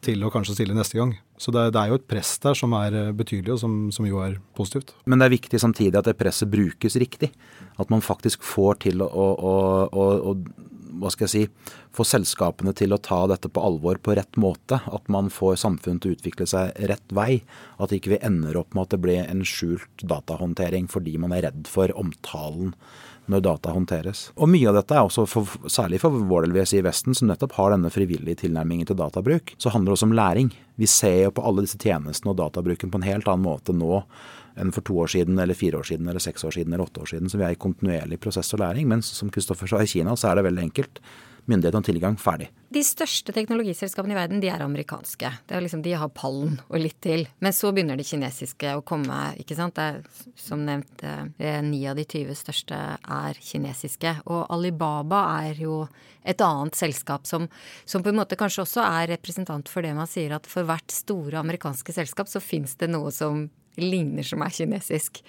til 0.05 0.23
å 0.23 0.31
kanskje 0.31 0.55
stille 0.57 0.75
neste 0.77 0.97
gang. 0.99 1.13
Så 1.39 1.51
det, 1.55 1.69
det, 1.75 1.81
er 1.81 1.91
jo 1.91 1.99
et 1.99 2.07
press 2.09 2.33
der 2.43 2.57
som 2.57 2.73
er 2.77 2.95
eh, 2.95 3.11
betydelig, 3.15 3.55
og 3.55 3.61
som, 3.61 3.75
som, 3.95 4.07
jo 4.07 4.21
er 4.23 4.39
positivt. 4.57 4.93
Men 5.09 5.21
det 5.21 5.29
er 5.29 5.35
viktig 5.37 5.61
samtidig 5.61 5.99
at 5.99 6.09
det 6.09 6.17
presset 6.19 6.51
brukes 6.51 6.97
riktig. 6.99 7.31
At 7.79 7.91
man 7.91 8.03
faktisk 8.03 8.43
får 8.45 8.81
til 8.87 9.03
å, 9.05 9.09
å, 9.09 9.53
å, 9.87 10.09
å 10.31 10.35
hva 10.99 11.11
skal 11.13 11.27
jeg 11.27 11.31
si, 11.31 11.73
få 11.95 12.05
selskapene 12.07 12.73
til 12.75 12.93
å 12.93 13.01
ta 13.01 13.21
dette 13.29 13.51
på 13.51 13.63
alvor 13.63 13.99
på 14.03 14.15
rett 14.17 14.39
måte. 14.41 14.81
At 14.89 15.07
man 15.11 15.31
får 15.33 15.59
samfunnet 15.63 16.03
til 16.03 16.13
å 16.13 16.17
utvikle 16.17 16.47
seg 16.49 16.73
rett 16.91 17.15
vei. 17.15 17.41
At 17.79 17.93
ikke 17.95 18.15
vi 18.15 18.23
ender 18.25 18.59
opp 18.59 18.75
med 18.75 18.87
at 18.87 18.95
det 18.95 19.03
blir 19.03 19.21
en 19.23 19.45
skjult 19.47 20.03
datahåndtering 20.03 20.89
fordi 20.91 21.15
man 21.21 21.35
er 21.35 21.49
redd 21.49 21.69
for 21.71 21.93
omtalen 21.99 22.75
når 23.29 23.43
data 23.45 23.73
håndteres. 23.75 24.23
Og 24.37 24.49
mye 24.51 24.69
av 24.71 24.79
dette 24.79 24.95
er 24.95 25.05
også, 25.05 25.25
for, 25.29 25.69
særlig 25.69 26.01
for 26.01 26.15
vår 26.29 26.45
del 26.45 26.55
vil 26.55 26.63
jeg 26.63 26.71
si 26.71 26.79
i 26.81 26.85
Vesten, 26.85 27.17
som 27.17 27.29
nettopp 27.29 27.55
har 27.59 27.75
denne 27.75 27.91
frivillige 27.93 28.43
tilnærmingen 28.43 28.89
til 28.89 28.97
databruk, 28.99 29.53
så 29.61 29.73
handler 29.73 29.93
det 29.93 29.99
også 29.99 30.09
om 30.09 30.17
læring. 30.19 30.51
Vi 30.79 30.89
ser 30.89 31.23
jo 31.27 31.33
på 31.37 31.45
alle 31.45 31.65
disse 31.65 31.79
tjenestene 31.79 32.33
og 32.33 32.39
databruken 32.41 32.91
på 32.91 33.01
en 33.01 33.07
helt 33.07 33.29
annen 33.29 33.45
måte 33.45 33.75
nå 33.75 34.03
enn 34.59 34.73
for 34.75 34.83
to 34.83 34.97
år 34.99 35.11
siden, 35.13 35.39
eller 35.39 35.55
fire 35.55 35.79
år 35.79 35.87
siden, 35.87 36.09
eller 36.09 36.23
seks 36.23 36.43
år 36.43 36.57
siden, 36.57 36.73
eller 36.73 36.89
åtte 36.89 37.03
år 37.05 37.13
siden. 37.13 37.31
Så 37.31 37.39
vi 37.39 37.45
er 37.47 37.55
i 37.55 37.59
kontinuerlig 37.59 38.19
prosess 38.19 38.51
og 38.57 38.63
læring. 38.63 38.89
Men 38.91 39.03
som 39.05 39.31
Kristoffer 39.31 39.69
sa, 39.71 39.79
i 39.79 39.87
Kina 39.87 40.17
så 40.19 40.31
er 40.31 40.39
det 40.39 40.49
veldig 40.49 40.65
enkelt 40.67 40.99
myndighetene 41.45 41.85
tilgang, 41.85 42.17
ferdig. 42.19 42.49
De 42.69 42.81
største 42.85 43.33
teknologiselskapene 43.33 44.13
i 44.13 44.17
verden 44.17 44.41
de 44.43 44.49
er 44.51 44.61
amerikanske. 44.61 45.31
Er 45.49 45.63
liksom, 45.63 45.81
De 45.81 45.95
har 45.97 46.11
pallen 46.13 46.59
og 46.67 46.77
litt 46.81 46.99
til. 47.01 47.25
Men 47.39 47.55
så 47.55 47.71
begynner 47.73 47.97
de 47.97 48.05
kinesiske 48.05 48.75
å 48.77 48.83
komme. 48.85 49.17
ikke 49.41 49.57
sant? 49.57 49.77
Er, 49.81 50.03
som 50.35 50.65
nevnt, 50.65 51.03
eh, 51.03 51.61
ni 51.65 51.85
av 51.87 51.95
de 51.97 52.05
20 52.05 52.35
største 52.37 52.75
er 52.75 53.39
kinesiske. 53.41 54.21
Og 54.27 54.45
Alibaba 54.49 55.23
er 55.47 55.63
jo 55.63 55.87
et 56.23 56.41
annet 56.41 56.75
selskap 56.75 57.25
som, 57.25 57.47
som, 57.85 58.03
på 58.03 58.11
en 58.11 58.19
måte 58.19 58.37
kanskje 58.37 58.65
også 58.65 58.83
er 58.83 59.15
representant 59.15 59.69
for 59.71 59.81
det 59.81 59.95
man 59.95 60.09
sier 60.09 60.35
at 60.35 60.45
for 60.49 60.67
hvert 60.67 60.91
store 60.91 61.39
amerikanske 61.39 61.95
selskap 61.95 62.29
så 62.29 62.43
fins 62.43 62.75
det 62.75 62.91
noe 62.91 63.11
som 63.15 63.47
ligner 63.79 64.23
som 64.27 64.43
er 64.43 64.53
kinesisk. 64.53 65.23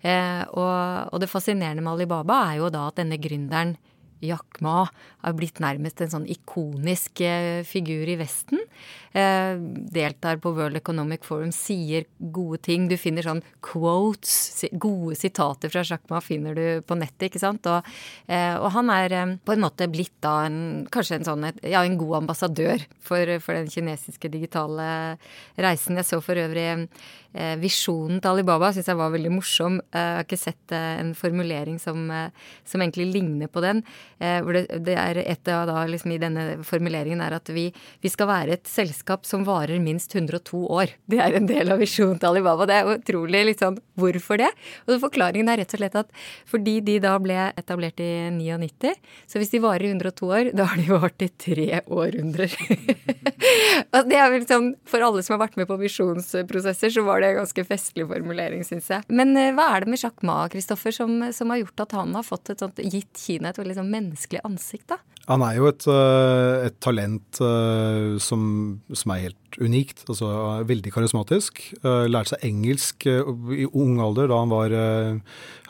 Eh, 0.00 0.42
og, 0.54 1.12
og 1.12 1.20
det 1.20 1.30
fascinerende 1.30 1.82
med 1.82 1.96
Alibaba 1.96 2.44
er 2.50 2.60
jo 2.60 2.70
da 2.72 2.86
at 2.90 3.00
denne 3.00 3.18
gründeren 3.20 3.76
Jack 4.24 4.60
Ma 4.64 4.84
har 5.22 5.34
blitt 5.36 5.60
nærmest 5.62 6.00
en 6.00 6.12
sånn 6.12 6.28
ikonisk 6.30 7.22
eh, 7.24 7.62
figur 7.66 8.08
i 8.08 8.18
Vesten. 8.20 8.62
Eh, 9.16 9.56
deltar 9.92 10.36
på 10.36 10.50
World 10.52 10.76
Economic 10.76 11.24
Forum, 11.24 11.52
sier 11.54 12.04
gode 12.18 12.58
ting. 12.66 12.84
Du 12.90 12.98
finner 13.00 13.24
sånn 13.24 13.40
quotes, 13.64 14.66
gode 14.76 15.16
sitater 15.16 15.72
fra 15.72 15.84
Jack 15.88 16.04
Ma 16.12 16.20
finner 16.20 16.56
du 16.56 16.66
på 16.84 16.98
nettet, 16.98 17.30
ikke 17.30 17.40
sant. 17.40 17.64
Og, 17.70 17.86
eh, 18.28 18.56
og 18.60 18.68
han 18.76 18.92
er 18.92 19.16
eh, 19.16 19.34
på 19.40 19.56
en 19.56 19.64
måte 19.64 19.88
blitt 19.88 20.14
da 20.24 20.34
en, 20.50 20.58
kanskje 20.92 21.20
en 21.20 21.28
sånn 21.30 21.48
ja, 21.62 21.80
en 21.80 21.96
god 21.96 22.22
ambassadør 22.22 22.84
for, 23.00 23.38
for 23.40 23.56
den 23.56 23.72
kinesiske 23.72 24.28
digitale 24.32 24.88
reisen. 25.56 25.96
Jeg 25.96 26.10
så 26.10 26.20
for 26.20 26.36
øvrig 26.36 26.68
visjonen 27.60 28.20
til 28.22 28.32
Alibaba, 28.32 28.72
syns 28.72 28.88
jeg 28.90 28.98
var 28.98 29.14
veldig 29.14 29.32
morsom. 29.34 29.80
Eh, 29.90 30.00
jeg 30.00 30.18
har 30.20 30.26
ikke 30.26 30.40
sett 30.40 30.76
en 30.76 31.14
formulering 31.16 31.78
som, 31.82 32.06
som 32.64 32.82
egentlig 32.82 33.10
ligner 33.14 33.50
på 33.52 33.62
den. 33.64 33.82
Eh, 34.16 34.38
hvor 34.40 34.56
det, 34.56 34.64
det, 34.86 34.94
er 34.96 35.18
et 35.20 35.48
av 35.52 35.66
da 35.68 35.82
liksom 35.88 36.14
i 36.14 36.20
denne 36.20 36.44
formuleringen 36.64 37.20
er 37.20 37.34
at 37.36 37.50
vi, 37.52 37.66
vi, 38.00 38.12
skal 38.12 38.30
være 38.30 38.54
et 38.56 38.70
selskap 38.70 39.26
som 39.28 39.44
varer 39.44 39.76
minst 39.82 40.14
102 40.16 40.62
år. 40.72 40.94
Det 41.04 41.20
er 41.20 41.36
en 41.36 41.48
del 41.48 41.74
av 41.74 41.82
visjonen 41.82 42.16
til 42.22 42.30
Alibaba. 42.30 42.64
Det 42.68 42.78
er 42.78 42.94
utrolig 42.96 43.44
liksom 43.52 43.80
Hvorfor 43.96 44.36
det? 44.36 44.50
Og 44.84 44.98
forklaringen 45.00 45.48
er 45.48 45.62
rett 45.62 45.72
og 45.72 45.80
slett 45.80 45.94
at 45.96 46.10
fordi 46.48 46.74
de 46.84 46.98
da 47.00 47.14
ble 47.20 47.36
etablert 47.56 48.00
i 48.04 48.28
99, 48.32 48.92
så 49.24 49.40
hvis 49.40 49.54
de 49.54 49.60
varer 49.64 49.86
i 49.86 49.92
102 49.94 50.28
år, 50.28 50.50
da 50.56 50.66
har 50.68 50.80
de 50.80 50.90
vart 50.90 51.24
i 51.24 51.30
tre 51.32 51.80
århundrer. 51.80 52.52
det 54.10 54.18
er 54.20 54.32
vel 54.34 54.44
sånn 54.48 54.68
For 54.88 55.04
alle 55.04 55.24
som 55.24 55.36
har 55.36 55.46
vært 55.46 55.56
med 55.60 55.68
på 55.70 55.78
visjonsprosesser, 55.80 56.92
så 56.92 57.06
var 57.06 57.24
det 57.24 57.25
en 57.30 57.40
ganske 57.40 57.64
festlig 57.68 58.06
formulering, 58.08 58.62
syns 58.66 58.88
jeg. 58.92 59.06
Men 59.12 59.34
eh, 59.38 59.52
hva 59.56 59.68
er 59.74 59.84
det 59.84 59.92
med 59.92 60.00
Jacques 60.00 60.26
Ma, 60.26 60.38
Kristoffer, 60.52 60.94
som, 60.94 61.18
som, 61.34 61.52
har 61.52 61.62
gjort 61.62 61.84
at 61.86 61.96
han 61.98 62.14
har 62.16 62.26
fått 62.26 62.52
et 62.52 62.62
sånt, 62.62 62.80
gitt 62.82 63.20
Kina 63.20 63.52
et 63.52 63.60
veldig 63.60 63.78
sånn 63.78 63.92
menneskelig 63.92 64.42
ansikt, 64.46 64.88
da? 64.94 65.00
Han 65.26 65.42
er 65.42 65.56
jo 65.56 65.66
et, 65.66 65.86
eh, 65.90 66.66
et 66.68 66.76
talent 66.84 67.40
eh, 67.42 68.16
som, 68.22 68.42
som, 68.92 69.14
er 69.14 69.24
helt 69.26 69.58
unikt. 69.58 70.04
altså 70.06 70.28
Veldig 70.68 70.92
karismatisk. 70.94 71.62
Lærte 71.82 72.34
seg 72.34 72.44
engelsk 72.46 73.06
i 73.08 73.66
ung 73.66 73.96
alder 74.04 74.28
da 74.28 74.42
han 74.42 74.52
var 74.52 74.74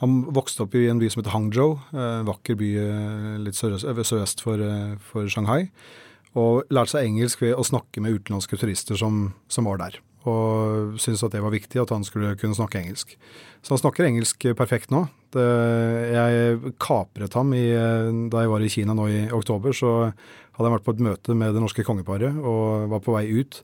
Han 0.01 0.17
vokste 0.35 0.65
opp 0.65 0.75
i 0.75 0.89
en 0.91 0.99
by 0.99 1.09
som 1.13 1.23
heter 1.23 1.33
Hangzhou, 1.37 1.77
en 1.95 2.27
vakker 2.27 2.59
by 2.59 2.73
litt 3.45 3.57
sørøst 3.57 4.43
for, 4.43 4.65
for 5.07 5.31
Shanghai. 5.31 5.71
Og 6.37 6.67
lærte 6.69 6.97
seg 6.97 7.09
engelsk 7.09 7.47
ved 7.47 7.55
å 7.57 7.65
snakke 7.65 8.03
med 8.05 8.19
utenlandske 8.19 8.59
turister 8.61 8.99
som, 9.01 9.31
som 9.49 9.71
var 9.71 9.81
der 9.81 10.03
og 10.31 10.97
syntes 11.01 11.25
at 11.27 11.35
det 11.35 11.43
var 11.45 11.55
viktig 11.55 11.81
at 11.83 11.93
han 11.95 12.05
skulle 12.07 12.35
kunne 12.41 12.57
snakke 12.57 12.81
engelsk. 12.83 13.17
Så 13.63 13.75
han 13.75 13.83
snakker 13.83 14.07
engelsk 14.07 14.47
perfekt 14.59 14.93
nå. 14.95 15.07
Det, 15.35 15.47
jeg 16.15 16.75
kapret 16.83 17.35
ham 17.35 17.51
i, 17.57 17.67
da 18.31 18.45
jeg 18.45 18.53
var 18.53 18.63
i 18.63 18.71
Kina 18.73 18.95
nå 18.97 19.09
i 19.11 19.21
oktober. 19.35 19.75
Så 19.75 19.93
hadde 20.07 20.69
jeg 20.69 20.77
vært 20.79 20.87
på 20.87 20.95
et 20.97 21.05
møte 21.09 21.37
med 21.37 21.55
det 21.55 21.63
norske 21.63 21.85
kongeparet 21.87 22.39
og 22.41 22.89
var 22.93 23.03
på 23.05 23.17
vei 23.17 23.27
ut. 23.35 23.61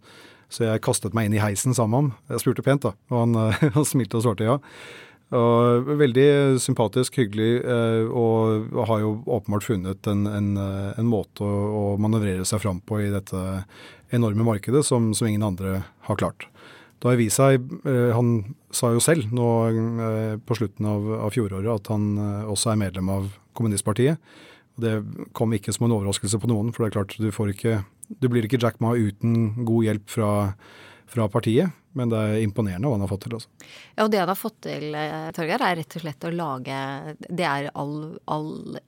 Så 0.53 0.67
jeg 0.67 0.83
kastet 0.85 1.15
meg 1.17 1.29
inn 1.29 1.39
i 1.39 1.41
heisen 1.41 1.73
sammen 1.77 1.93
med 1.93 1.99
ham. 2.03 2.35
Jeg 2.35 2.45
spurte 2.45 2.67
pent, 2.67 2.85
da, 2.85 2.93
og 3.13 3.23
han, 3.23 3.39
han 3.79 3.89
smilte 3.89 4.19
og 4.19 4.27
svarte 4.27 4.49
ja. 4.49 4.59
Og 5.33 5.89
veldig 5.97 6.61
sympatisk, 6.61 7.17
hyggelig, 7.23 7.63
eh, 7.65 8.05
og 8.09 8.77
har 8.91 9.01
jo 9.01 9.15
åpenbart 9.25 9.65
funnet 9.65 10.09
en, 10.11 10.27
en, 10.29 10.51
en 10.61 11.09
måte 11.09 11.47
å, 11.47 11.97
manøvrere 11.97 12.45
seg 12.49 12.61
fram 12.65 12.83
på 12.85 13.01
i 13.01 13.11
dette 13.13 13.43
enorme 14.13 14.45
markedet 14.45 14.85
som, 14.85 15.13
som 15.17 15.31
ingen 15.31 15.47
andre 15.47 15.83
har 16.09 16.21
klart. 16.21 16.49
Da 17.03 17.17
seg, 17.35 17.65
Han 18.15 18.29
sa 18.71 18.93
jo 18.95 19.01
selv 19.03 19.33
nå 19.35 19.47
på 20.47 20.55
slutten 20.55 20.87
av, 20.87 21.09
av 21.27 21.33
fjoråret 21.35 21.73
at 21.73 21.89
han 21.91 22.05
også 22.47 22.71
er 22.71 22.79
medlem 22.85 23.09
av 23.11 23.33
kommunistpartiet. 23.59 24.21
Det 24.81 25.01
kom 25.37 25.53
ikke 25.53 25.73
som 25.75 25.87
en 25.87 25.97
overraskelse 25.99 26.39
på 26.41 26.49
noen, 26.51 26.71
for 26.73 26.85
det 26.85 26.93
er 26.93 26.97
klart 26.97 27.17
du 27.19 27.29
ikke 27.29 27.83
Du 28.21 28.29
blir 28.29 28.45
ikke 28.45 28.61
Jack 28.61 28.81
Ma 28.81 28.95
uten 28.97 29.65
god 29.65 29.85
hjelp 29.85 30.09
fra, 30.11 30.31
fra 31.13 31.29
partiet. 31.33 31.79
Men 31.93 32.09
det 32.09 32.19
er 32.19 32.39
imponerende 32.41 32.89
hva 32.89 32.97
han 32.97 33.05
har 33.05 33.11
fått 33.11 33.27
til. 33.27 33.37
Også. 33.37 33.71
Ja, 33.93 34.07
og 34.07 34.13
det 34.13 34.23
han 34.23 34.31
har 34.33 34.39
fått 34.41 34.63
til, 34.65 34.87
Torgeir, 35.37 35.65
er 35.67 35.77
rett 35.83 35.97
og 35.99 36.05
slett 36.07 36.25
å 36.25 36.31
lage 36.33 36.77
Det 37.29 37.45
er 37.45 37.69
all, 37.77 37.97
all 38.33 38.79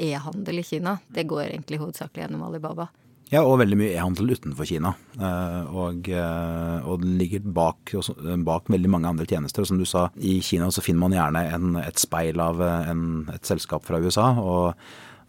e-handel 0.00 0.62
i 0.62 0.64
Kina. 0.64 0.96
Det 1.06 1.26
går 1.28 1.50
egentlig 1.50 1.82
hovedsakelig 1.82 2.24
gjennom 2.24 2.46
Alibaba. 2.48 2.88
Ja, 3.32 3.40
og 3.42 3.58
veldig 3.58 3.76
mye 3.80 3.94
e-handel 3.96 4.36
utenfor 4.36 4.68
Kina. 4.68 4.92
Eh, 5.18 5.62
og, 5.74 6.06
eh, 6.08 6.86
og 6.86 7.02
den 7.02 7.16
ligger 7.18 7.42
bak, 7.42 7.90
bak, 8.46 8.70
veldig 8.70 8.90
mange 8.92 9.10
andre 9.10 9.26
tjenester. 9.26 9.66
Som 9.66 9.80
du 9.80 9.84
sa, 9.88 10.08
i 10.14 10.38
Kina 10.40 10.70
så 10.70 10.84
finner 10.84 11.02
man 11.02 11.16
gjerne 11.16 11.42
en, 11.56 11.74
et 11.82 11.98
speil 11.98 12.38
av 12.42 12.62
eh, 12.62 12.92
en, 12.92 13.26
et 13.34 13.48
selskap 13.48 13.86
fra 13.88 13.98
USA. 13.98 14.30
og 14.38 14.74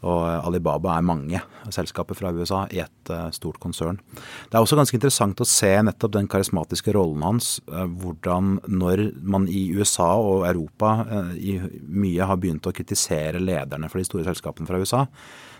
og 0.05 0.45
Alibaba 0.45 0.93
er 0.93 1.05
mange 1.05 1.41
selskaper 1.73 2.17
fra 2.17 2.29
USA 2.35 2.65
i 2.73 2.81
et 2.83 3.11
uh, 3.11 3.31
stort 3.33 3.57
konsern. 3.61 3.97
Det 4.45 4.57
er 4.57 4.61
også 4.61 4.77
ganske 4.77 4.97
interessant 4.97 5.41
å 5.41 5.47
se 5.49 5.71
nettopp 5.87 6.13
den 6.13 6.29
karismatiske 6.29 6.93
rollen 6.93 7.25
hans. 7.25 7.55
Uh, 7.71 7.87
hvordan 7.89 8.59
når 8.69 9.07
man 9.25 9.49
i 9.49 9.67
USA 9.73 10.11
og 10.21 10.45
Europa 10.49 10.93
i 11.33 11.57
mye 11.89 12.29
har 12.29 12.37
begynt 12.41 12.69
å 12.69 12.75
kritisere 12.75 13.41
lederne 13.41 13.89
for 13.89 14.01
de 14.01 14.07
store 14.07 14.27
selskapene 14.29 14.69
fra 14.69 14.79
USA, 14.81 15.05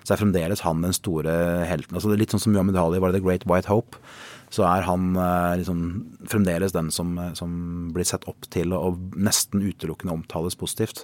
så 0.07 0.13
er 0.15 0.21
fremdeles 0.21 0.63
han 0.63 0.85
den 0.85 0.95
store 0.95 1.33
helten. 1.67 1.97
Altså, 1.97 2.13
litt 2.15 2.31
sånn 2.31 2.45
som 2.45 2.53
Muhammed 2.55 2.77
Ali 2.79 3.01
var 3.03 3.11
det 3.11 3.19
The 3.19 3.25
Great 3.25 3.47
White 3.49 3.67
Hope. 3.71 3.99
Så 4.53 4.63
er 4.63 4.85
han 4.87 5.09
eh, 5.19 5.57
liksom, 5.59 5.81
fremdeles 6.31 6.71
den 6.75 6.91
som, 6.93 7.17
som, 7.35 7.51
blir 7.93 8.07
sett 8.07 8.27
opp 8.31 8.47
til 8.53 8.71
og 8.75 9.15
nesten 9.19 9.65
utelukkende 9.65 10.15
omtales 10.15 10.55
positivt. 10.59 11.03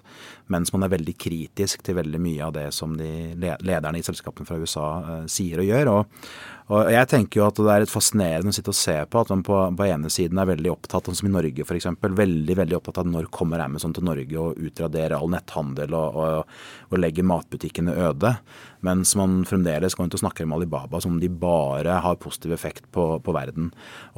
Mens 0.54 0.72
man 0.76 0.86
er 0.86 0.94
veldig 0.94 1.16
kritisk 1.20 1.84
til 1.84 1.98
veldig 2.00 2.22
mye 2.24 2.48
av 2.48 2.56
det 2.56 2.70
som 2.76 2.96
de 3.00 3.34
lederne 3.40 4.00
i 4.00 4.06
selskapene 4.06 4.48
fra 4.48 4.60
USA 4.62 4.88
uh, 5.04 5.14
sier 5.28 5.60
og 5.60 5.68
gjør. 5.68 5.92
Og, 5.92 6.28
og 6.72 6.92
jeg 6.94 7.10
tenker 7.12 7.42
jo 7.42 7.46
at 7.48 7.60
det 7.60 7.72
er 7.74 7.84
litt 7.84 7.92
fascinerende 7.92 8.54
å 8.54 8.56
sitte 8.56 8.72
og 8.72 8.78
se 8.78 8.96
på 9.10 9.20
at 9.20 9.32
man 9.34 9.44
på, 9.46 9.58
på 9.78 9.88
ene 9.88 10.12
siden 10.14 10.40
er 10.40 10.48
veldig 10.54 10.72
opptatt, 10.72 11.10
sånn 11.10 11.20
som 11.20 11.30
i 11.30 11.34
Norge 11.34 11.66
f.eks., 11.66 11.90
veldig 12.24 12.58
veldig 12.60 12.78
opptatt 12.78 13.02
av 13.02 13.10
når 13.10 13.32
kommer 13.34 13.64
Amazon 13.64 13.96
til 13.96 14.06
Norge 14.08 14.38
og 14.40 14.60
utraderer 14.60 15.18
all 15.18 15.32
netthandel 15.34 15.96
og, 15.98 16.20
og, 16.20 16.54
og 16.90 17.02
legger 17.02 17.28
matbutikkene 17.28 17.98
øde. 18.08 18.36
Mens 18.84 19.14
man 19.16 19.42
fremdeles 19.48 19.96
går 19.96 20.06
rundt 20.06 20.18
og 20.18 20.22
snakker 20.24 20.48
om 20.48 20.56
Alibaba 20.58 21.00
som 21.04 21.16
om 21.16 21.20
de 21.22 21.30
bare 21.32 22.00
har 22.04 22.20
positiv 22.20 22.52
effekt 22.56 22.90
på, 22.92 23.06
på 23.24 23.36
verden. 23.36 23.70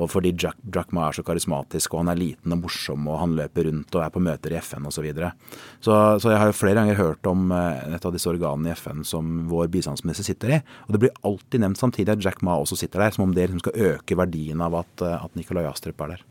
Og 0.02 0.10
fordi 0.10 0.34
Jack, 0.34 0.58
Jack, 0.74 0.94
Ma 0.96 1.10
er 1.10 1.18
så 1.18 1.26
karismatisk, 1.26 1.94
og 1.94 2.02
han 2.02 2.14
er 2.16 2.22
liten 2.22 2.56
og 2.56 2.64
morsom, 2.64 3.06
og 3.12 3.20
han 3.22 3.36
løper 3.38 3.70
rundt 3.70 3.94
og 3.94 4.02
er 4.02 4.14
på 4.14 4.24
møter 4.26 4.56
i 4.56 4.60
FN 4.62 4.88
osv. 4.90 4.96
Så, 4.96 5.04
videre. 5.04 5.34
så 5.84 5.96
Så 6.18 6.32
jeg 6.32 6.40
har 6.40 6.50
jo 6.50 6.58
flere 6.58 6.80
ganger 6.80 6.98
hørt 6.98 7.28
om 7.30 7.52
eh, 7.54 7.94
et 7.94 8.06
av 8.08 8.14
disse 8.16 8.30
organene 8.32 8.72
i 8.72 8.78
FN 8.80 9.04
som 9.06 9.44
vår 9.52 9.70
bistandsminister 9.74 10.26
sitter 10.26 10.56
i. 10.56 10.62
Og 10.88 10.96
det 10.96 11.04
blir 11.04 11.20
alltid 11.28 11.62
nevnt 11.62 11.82
samtidig 11.82 12.16
at 12.16 12.26
Jack 12.26 12.35
Ma 12.44 12.58
også 12.60 12.78
sitter 12.80 13.04
der, 13.04 13.16
som 13.16 13.28
om 13.28 13.36
det 13.36 13.48
liksom 13.48 13.64
skal 13.64 13.92
øke 13.94 14.18
verdien 14.20 14.64
av 14.64 14.82
at, 14.82 15.04
eh, 15.06 15.28
at 15.28 15.38
Nikolai 15.40 15.68
Astrup 15.70 16.02
er 16.02 16.16
der. 16.16 16.26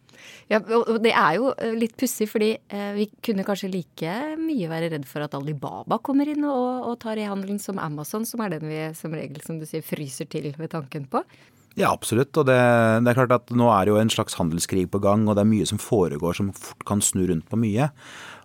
Ja, 0.51 0.61
og 0.61 1.01
Det 1.03 1.13
er 1.13 1.39
jo 1.39 1.53
eh, 1.57 1.73
litt 1.79 1.97
pussig, 2.01 2.29
fordi 2.29 2.51
eh, 2.69 2.93
vi 2.97 3.09
kunne 3.25 3.47
kanskje 3.47 3.73
like 3.73 4.13
mye 4.41 4.69
være 4.69 4.91
redd 4.93 5.09
for 5.09 5.25
at 5.25 5.35
Alibaba 5.37 5.99
kommer 6.05 6.29
inn 6.29 6.45
og, 6.45 6.91
og 6.91 6.99
tar 7.05 7.21
e-handelen 7.21 7.61
som 7.63 7.81
Amazon, 7.81 8.27
som 8.29 8.45
er 8.45 8.57
den 8.57 8.69
vi 8.69 8.85
som 8.99 9.15
regel, 9.17 9.41
som 9.45 9.61
du 9.61 9.67
sier, 9.69 9.85
fryser 9.85 10.29
til 10.31 10.53
ved 10.59 10.73
tanken 10.75 11.09
på. 11.11 11.25
Ja, 11.75 11.91
absolutt. 11.91 12.37
Og 12.39 12.47
det, 12.47 12.59
det, 13.03 13.11
er 13.11 13.19
klart 13.19 13.35
at 13.35 13.51
nå 13.57 13.67
er 13.73 13.87
det 13.87 13.95
jo 13.95 13.99
en 13.99 14.13
slags 14.13 14.37
handelskrig 14.39 14.87
på 14.93 15.01
gang, 15.03 15.27
og 15.27 15.35
det 15.35 15.43
er 15.43 15.51
mye 15.51 15.67
som 15.67 15.81
foregår 15.83 16.37
som 16.39 16.53
fort 16.55 16.85
kan 16.87 17.03
snu 17.03 17.25
rundt 17.31 17.49
på 17.51 17.59
mye. 17.59 17.89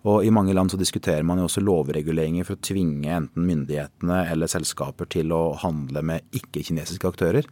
Og 0.07 0.23
i 0.23 0.31
mange 0.31 0.55
land 0.55 0.71
så 0.71 0.79
diskuterer 0.79 1.25
man 1.27 1.41
jo 1.41 1.49
også 1.49 1.63
lovreguleringer 1.65 2.47
for 2.47 2.55
å 2.55 2.63
tvinge 2.63 3.11
enten 3.11 3.47
myndighetene 3.47 4.23
eller 4.31 4.51
selskaper 4.51 5.09
til 5.11 5.33
å 5.35 5.57
handle 5.59 6.03
med 6.05 6.39
ikke-kinesiske 6.39 7.09
aktører. 7.09 7.49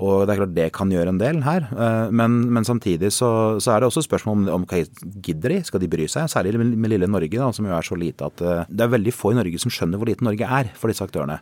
Og 0.00 0.24
det 0.24 0.32
er 0.32 0.38
klart 0.40 0.54
det 0.56 0.68
kan 0.76 0.92
gjøre 0.92 1.12
en 1.12 1.20
del 1.20 1.42
her. 1.44 1.66
Eh, 1.72 2.12
men, 2.16 2.38
men 2.54 2.64
samtidig 2.64 3.10
så, 3.12 3.30
så, 3.60 3.74
er 3.74 3.82
det 3.82 3.90
også 3.90 4.04
spørsmål 4.06 4.38
om, 4.38 4.46
om 4.60 4.66
gidder 5.20 5.56
de? 5.56 5.58
Skal 5.66 5.82
de 5.82 5.90
bry 5.92 6.06
seg? 6.08 6.30
Særlig 6.32 6.56
med 6.60 6.88
lille 6.92 7.08
Norge, 7.10 7.36
da, 7.36 7.50
som 7.56 7.68
jo 7.68 7.74
er 7.76 7.86
så 7.86 7.98
lite 8.00 8.30
at 8.30 8.40
eh, 8.44 8.62
det 8.70 8.86
er 8.86 8.94
veldig 8.94 9.14
få 9.16 9.34
i 9.34 9.40
Norge 9.40 9.60
som 9.60 9.72
skjønner 9.72 10.00
hvor 10.00 10.08
lite 10.08 10.24
Norge 10.24 10.48
er 10.60 10.72
for 10.78 10.92
disse 10.92 11.04
aktørene. 11.04 11.40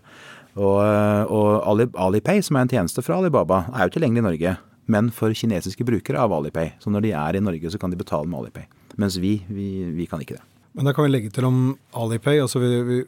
Og, 0.59 0.81
eh, 0.83 1.23
og 1.31 1.95
Alipay, 2.09 2.43
som 2.43 2.59
er 2.59 2.67
en 2.67 2.75
tjeneste 2.75 3.05
fra 3.07 3.21
Alibaba, 3.21 3.67
er 3.75 3.87
jo 3.87 3.95
tilgjengelig 3.95 4.25
i 4.25 4.29
Norge. 4.31 4.57
Men 4.89 5.13
for 5.15 5.35
kinesiske 5.37 5.87
brukere 5.87 6.19
av 6.25 6.35
Alipay. 6.35 6.73
Så 6.83 6.91
når 6.91 7.07
de 7.07 7.15
er 7.15 7.39
i 7.39 7.45
Norge, 7.45 7.71
så 7.71 7.79
kan 7.79 7.95
de 7.95 8.01
betale 8.01 8.27
med 8.27 8.41
Alipay. 8.43 8.67
Mens 8.99 9.19
vi, 9.23 9.39
vi, 9.49 9.69
vi 9.95 10.07
kan 10.11 10.23
ikke 10.23 10.39
det. 10.39 10.45
Men 10.79 10.87
da 10.87 10.93
kan 10.95 11.07
vi 11.07 11.11
legge 11.11 11.31
til 11.35 11.47
om 11.49 11.57
Alipay. 11.97 12.39
altså 12.39 12.61
vi, 12.63 12.69
vi, 12.87 12.99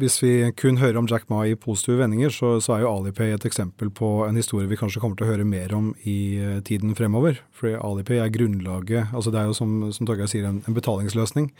Hvis 0.00 0.16
vi 0.22 0.32
kun 0.58 0.80
hører 0.80 0.98
om 0.98 1.06
Jack 1.06 1.28
Ma 1.30 1.44
i 1.46 1.54
positive 1.54 2.00
vendinger, 2.00 2.32
så, 2.34 2.56
så, 2.60 2.72
er 2.74 2.80
jo 2.82 2.90
Alipay 2.90 3.34
et 3.34 3.46
eksempel 3.46 3.90
på 3.94 4.24
en 4.26 4.36
historie 4.36 4.66
vi 4.66 4.78
kanskje 4.80 5.02
kommer 5.02 5.14
til 5.14 5.28
å 5.28 5.30
høre 5.30 5.46
mer 5.46 5.74
om 5.76 5.92
i 6.02 6.40
uh, 6.40 6.56
tiden 6.66 6.96
fremover. 6.98 7.38
For 7.54 7.76
Alipay 7.76 8.18
er 8.18 8.34
grunnlaget 8.34 9.14
altså 9.14 9.30
Det 9.30 9.42
er 9.42 9.46
jo 9.50 9.54
som, 9.54 9.76
som 9.94 10.08
Torgeir 10.08 10.30
sier, 10.32 10.48
en, 10.48 10.58
en 10.66 10.74
betalingsløsning. 10.74 11.52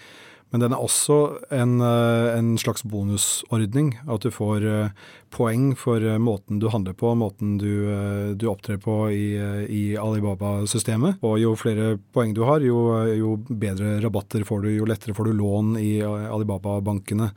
Men 0.50 0.64
den 0.64 0.74
er 0.74 0.82
også 0.82 1.16
en, 1.54 1.78
eh, 1.80 2.38
en, 2.38 2.56
slags 2.58 2.82
bonusordning. 2.82 3.94
At 4.10 4.26
du 4.26 4.32
får 4.34 4.66
eh, 4.66 5.06
poeng 5.30 5.70
for 5.78 6.02
eh, 6.02 6.18
måten 6.18 6.58
du 6.58 6.68
handler 6.74 6.96
på, 6.98 7.12
måten 7.14 7.56
du, 7.58 8.34
du 8.34 8.48
opptrer 8.50 8.80
på 8.82 8.98
i, 9.14 9.38
i 9.70 9.84
Alibaba-systemet. 9.96 11.22
Og 11.22 11.38
jo 11.42 11.54
flere 11.58 11.94
poeng 12.14 12.34
du 12.34 12.42
har, 12.48 12.66
jo, 12.66 12.82
jo, 13.14 13.36
bedre 13.48 14.00
rabatter 14.02 14.44
får 14.46 14.66
du, 14.66 14.70
jo 14.74 14.90
lettere 14.90 15.14
får 15.14 15.30
du 15.30 15.38
lån 15.38 15.74
i 15.80 15.92
Alibaba-bankene. 16.02 17.30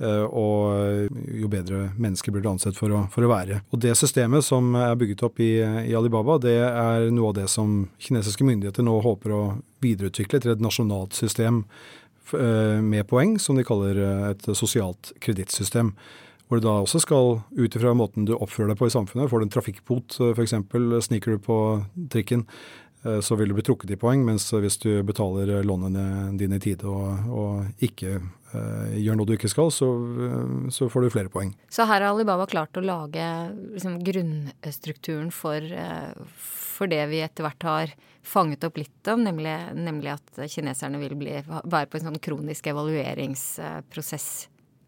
Og 0.00 1.10
jo 1.36 1.48
bedre 1.52 1.90
mennesker 2.00 2.32
blir 2.32 2.40
du 2.40 2.48
ansett 2.48 2.78
for 2.78 2.88
å, 2.96 3.02
for 3.12 3.26
å, 3.26 3.28
være. 3.28 3.58
Og 3.68 3.82
Det 3.84 3.92
systemet 4.00 4.46
som 4.46 4.72
er 4.72 4.94
bygget 4.96 5.26
opp 5.26 5.42
i, 5.44 5.50
i 5.60 5.92
Alibaba, 5.96 6.38
det 6.40 6.56
er 6.64 7.10
noe 7.12 7.34
av 7.34 7.36
det 7.36 7.44
som 7.52 7.82
kinesiske 8.00 8.46
myndigheter 8.48 8.86
nå 8.86 8.94
håper 9.04 9.34
å 9.36 9.42
videreutvikle 9.84 10.40
til 10.40 10.54
et 10.54 10.64
nasjonalt 10.64 11.12
system 11.16 11.66
med 12.34 13.06
poeng, 13.10 13.38
som 13.38 13.58
de 13.58 13.64
kaller 13.66 13.98
eh, 14.00 14.26
et 14.32 14.50
sosialt 14.56 15.12
kredittsystem. 15.22 15.94
Hvor 16.50 16.58
du 16.58 16.66
da 16.66 16.80
også 16.82 16.98
skal, 17.04 17.40
ut 17.54 17.76
ifra 17.78 17.94
måten 17.94 18.26
du 18.26 18.34
oppfører 18.34 18.72
deg 18.72 18.80
på 18.80 18.88
i 18.88 18.94
samfunnet, 18.94 19.30
får 19.30 19.40
du 19.40 19.46
en 19.46 19.54
trafikkbot 19.54 20.20
eh, 20.20 20.32
f.eks., 20.34 20.56
sniker 21.06 21.36
du 21.36 21.42
på 21.44 21.58
trikken, 22.10 22.46
så 23.00 23.32
vil 23.32 23.48
du 23.48 23.54
bli 23.56 23.62
trukket 23.64 23.94
i 23.94 23.96
poeng. 23.96 24.26
Mens 24.26 24.50
hvis 24.52 24.74
du 24.82 24.90
betaler 25.08 25.62
lånene 25.64 26.34
dine 26.36 26.58
i 26.58 26.60
tide 26.60 26.84
og, 26.84 27.30
og 27.32 27.86
ikke 27.86 28.18
uh, 28.52 28.90
gjør 28.92 29.16
noe 29.16 29.24
du 29.24 29.32
ikke 29.38 29.48
skal, 29.48 29.70
så, 29.72 29.88
så, 30.68 30.90
får 30.92 31.06
du 31.06 31.14
flere 31.14 31.32
poeng. 31.32 31.54
Så 31.72 31.86
her 31.88 32.04
har 32.04 32.10
Alibaba 32.10 32.44
klart 32.44 32.76
å 32.76 32.84
lage 32.84 33.24
liksom, 33.72 34.02
grunnstrukturen 34.04 35.32
for, 35.32 35.64
uh, 35.64 36.12
for 36.80 36.88
det 36.88 37.02
vi 37.10 37.20
etter 37.20 37.44
hvert 37.44 37.68
har 37.68 37.90
fanget 38.24 38.64
opp 38.64 38.78
litt 38.80 39.08
om, 39.12 39.20
nemlig, 39.26 39.52
nemlig 39.76 40.14
at 40.14 40.40
kineserne 40.48 41.00
vil 41.02 41.12
bli, 41.20 41.34
være 41.44 41.88
på 41.90 41.98
en 41.98 42.08
sånn 42.08 42.22
kronisk 42.24 42.70
evalueringsprosess 42.72 44.30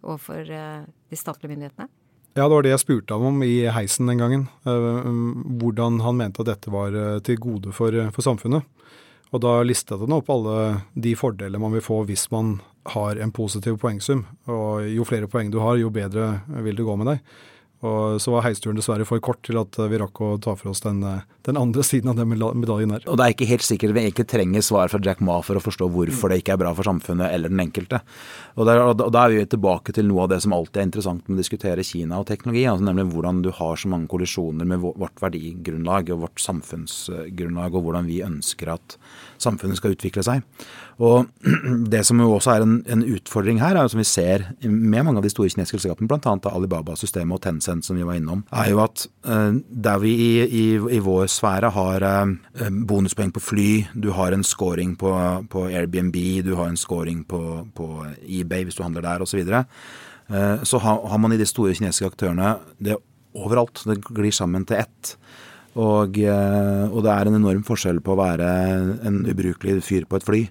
overfor 0.00 0.48
eh, 0.48 0.86
de 1.12 1.18
statlige 1.18 1.52
myndighetene? 1.52 1.88
Ja, 2.32 2.46
det 2.46 2.54
var 2.54 2.64
det 2.64 2.72
jeg 2.72 2.80
spurte 2.80 3.16
ham 3.16 3.28
om 3.28 3.42
i 3.44 3.66
heisen 3.68 4.08
den 4.08 4.22
gangen. 4.22 4.46
Eh, 4.64 5.10
hvordan 5.60 6.00
han 6.00 6.16
mente 6.16 6.40
at 6.40 6.48
dette 6.48 6.72
var 6.72 6.96
eh, 6.96 7.18
til 7.24 7.36
gode 7.42 7.74
for, 7.76 7.96
for 8.14 8.24
samfunnet. 8.24 8.64
Og 9.32 9.40
da 9.44 9.58
listet 9.64 10.00
han 10.00 10.16
opp 10.16 10.28
alle 10.32 10.56
de 10.92 11.14
fordeler 11.16 11.60
man 11.60 11.72
vil 11.76 11.84
få 11.84 12.02
hvis 12.08 12.26
man 12.32 12.58
har 12.92 13.20
en 13.20 13.32
positiv 13.32 13.78
poengsum. 13.84 14.24
Og 14.48 14.88
jo 14.88 15.04
flere 15.08 15.28
poeng 15.28 15.52
du 15.52 15.60
har, 15.62 15.76
jo 15.80 15.92
bedre 15.92 16.38
vil 16.64 16.76
det 16.76 16.88
gå 16.88 16.96
med 17.00 17.12
deg. 17.12 17.36
Og 17.82 18.20
så 18.22 18.30
var 18.30 18.44
heisturen 18.46 18.78
dessverre 18.78 19.06
for 19.08 19.18
kort 19.24 19.40
til 19.42 19.58
at 19.58 19.74
vi 19.90 19.98
rakk 19.98 20.20
å 20.22 20.36
ta 20.42 20.54
for 20.54 20.70
oss 20.70 20.84
den, 20.84 21.00
den 21.42 21.58
andre 21.58 21.82
siden 21.82 22.12
av 22.12 22.20
den 22.20 22.30
medaljen 22.30 22.92
der. 22.94 23.06
Og 23.10 23.18
det 23.18 23.24
er 23.24 23.34
ikke 23.34 23.48
helt 23.50 23.66
sikkert 23.66 23.96
vi 23.96 24.04
egentlig 24.04 24.28
trenger 24.30 24.62
svar 24.62 24.92
fra 24.92 25.00
Jack 25.02 25.22
Ma 25.24 25.40
for 25.42 25.58
å 25.58 25.62
forstå 25.64 25.88
hvorfor 25.90 26.30
det 26.30 26.42
ikke 26.42 26.54
er 26.54 26.60
bra 26.62 26.70
for 26.78 26.86
samfunnet 26.86 27.34
eller 27.34 27.50
den 27.50 27.64
enkelte. 27.64 27.98
Og, 28.54 28.70
og 28.70 29.02
da 29.02 29.24
er 29.24 29.34
vi 29.34 29.48
tilbake 29.50 29.94
til 29.96 30.06
noe 30.06 30.28
av 30.28 30.30
det 30.30 30.38
som 30.44 30.54
alltid 30.54 30.78
er 30.78 30.88
interessant 30.92 31.26
med 31.26 31.34
å 31.34 31.42
diskutere 31.42 31.86
Kina 31.86 32.20
og 32.22 32.28
teknologi, 32.30 32.62
altså 32.70 32.86
nemlig 32.86 33.08
hvordan 33.16 33.42
du 33.42 33.50
har 33.58 33.80
så 33.80 33.90
mange 33.90 34.10
kollisjoner 34.12 34.68
med 34.68 34.84
vårt 34.84 35.18
verdigrunnlag 35.24 36.14
og 36.14 36.22
vårt 36.28 36.44
samfunnsgrunnlag, 36.44 37.74
og 37.74 37.88
hvordan 37.88 38.06
vi 38.06 38.22
ønsker 38.22 38.76
at 38.76 38.96
samfunnet 39.42 39.82
skal 39.82 39.96
utvikle 39.96 40.22
seg. 40.26 40.46
Og 41.02 41.26
Det 41.92 42.04
som 42.06 42.20
jo 42.20 42.30
også 42.36 42.54
er 42.54 42.64
en, 42.64 42.78
en 42.90 43.02
utfordring 43.16 43.58
her, 43.62 43.74
er 43.76 43.86
jo 43.86 43.92
som 43.94 44.00
vi 44.00 44.06
ser 44.06 44.46
med 44.62 45.02
mange 45.02 45.18
av 45.18 45.26
de 45.26 45.32
store 45.32 45.50
kinesiske 45.50 45.80
selskapene, 45.80 46.08
bl.a. 46.10 46.36
Alibaba-systemet 46.52 47.36
og 47.36 47.42
Tencent 47.42 47.71
som 47.80 47.96
vi 47.96 48.04
var 48.04 48.18
innom, 48.18 48.42
er 48.52 48.72
jo 48.72 48.82
at 48.84 49.06
uh, 49.28 49.54
der 49.56 50.00
vi 50.02 50.12
i, 50.12 50.30
i, 50.44 50.64
i, 50.98 51.00
vår 51.02 51.30
sfære 51.32 51.70
har 51.72 52.04
uh, 52.04 52.68
bonuspoeng 52.88 53.32
på 53.32 53.42
fly, 53.42 53.68
du 53.94 54.10
har 54.16 54.36
en 54.36 54.44
scoring 54.44 54.92
på, 55.00 55.12
på 55.52 55.66
Airbnb, 55.70 56.18
du 56.44 56.54
har 56.58 56.68
en 56.68 56.80
scoring 56.80 57.22
på, 57.28 57.40
på 57.76 57.88
eBay 58.26 58.66
hvis 58.66 58.76
du 58.76 58.84
handler 58.84 59.06
der 59.06 59.24
osv. 59.24 59.32
Så, 59.32 59.40
videre, 59.40 59.64
så 60.68 60.78
har, 60.78 61.00
har 61.08 61.18
man 61.18 61.32
i 61.32 61.38
de 61.40 61.46
store 61.48 61.72
kinesiske 61.74 62.10
aktørene 62.12 62.50
det 62.76 62.98
overalt. 63.32 63.80
Det 63.88 63.96
glir 64.12 64.34
sammen 64.34 64.66
til 64.68 64.82
ett. 64.82 65.14
Og, 65.72 66.18
og 66.20 66.98
det 67.00 67.12
er 67.14 67.28
en 67.28 67.38
enorm 67.38 67.62
forskjell 67.64 68.02
på 68.04 68.12
å 68.12 68.20
være 68.20 68.48
en 69.08 69.22
ubrukelig 69.24 69.80
fyr 69.86 70.04
på 70.04 70.20
et 70.20 70.26
fly 70.28 70.42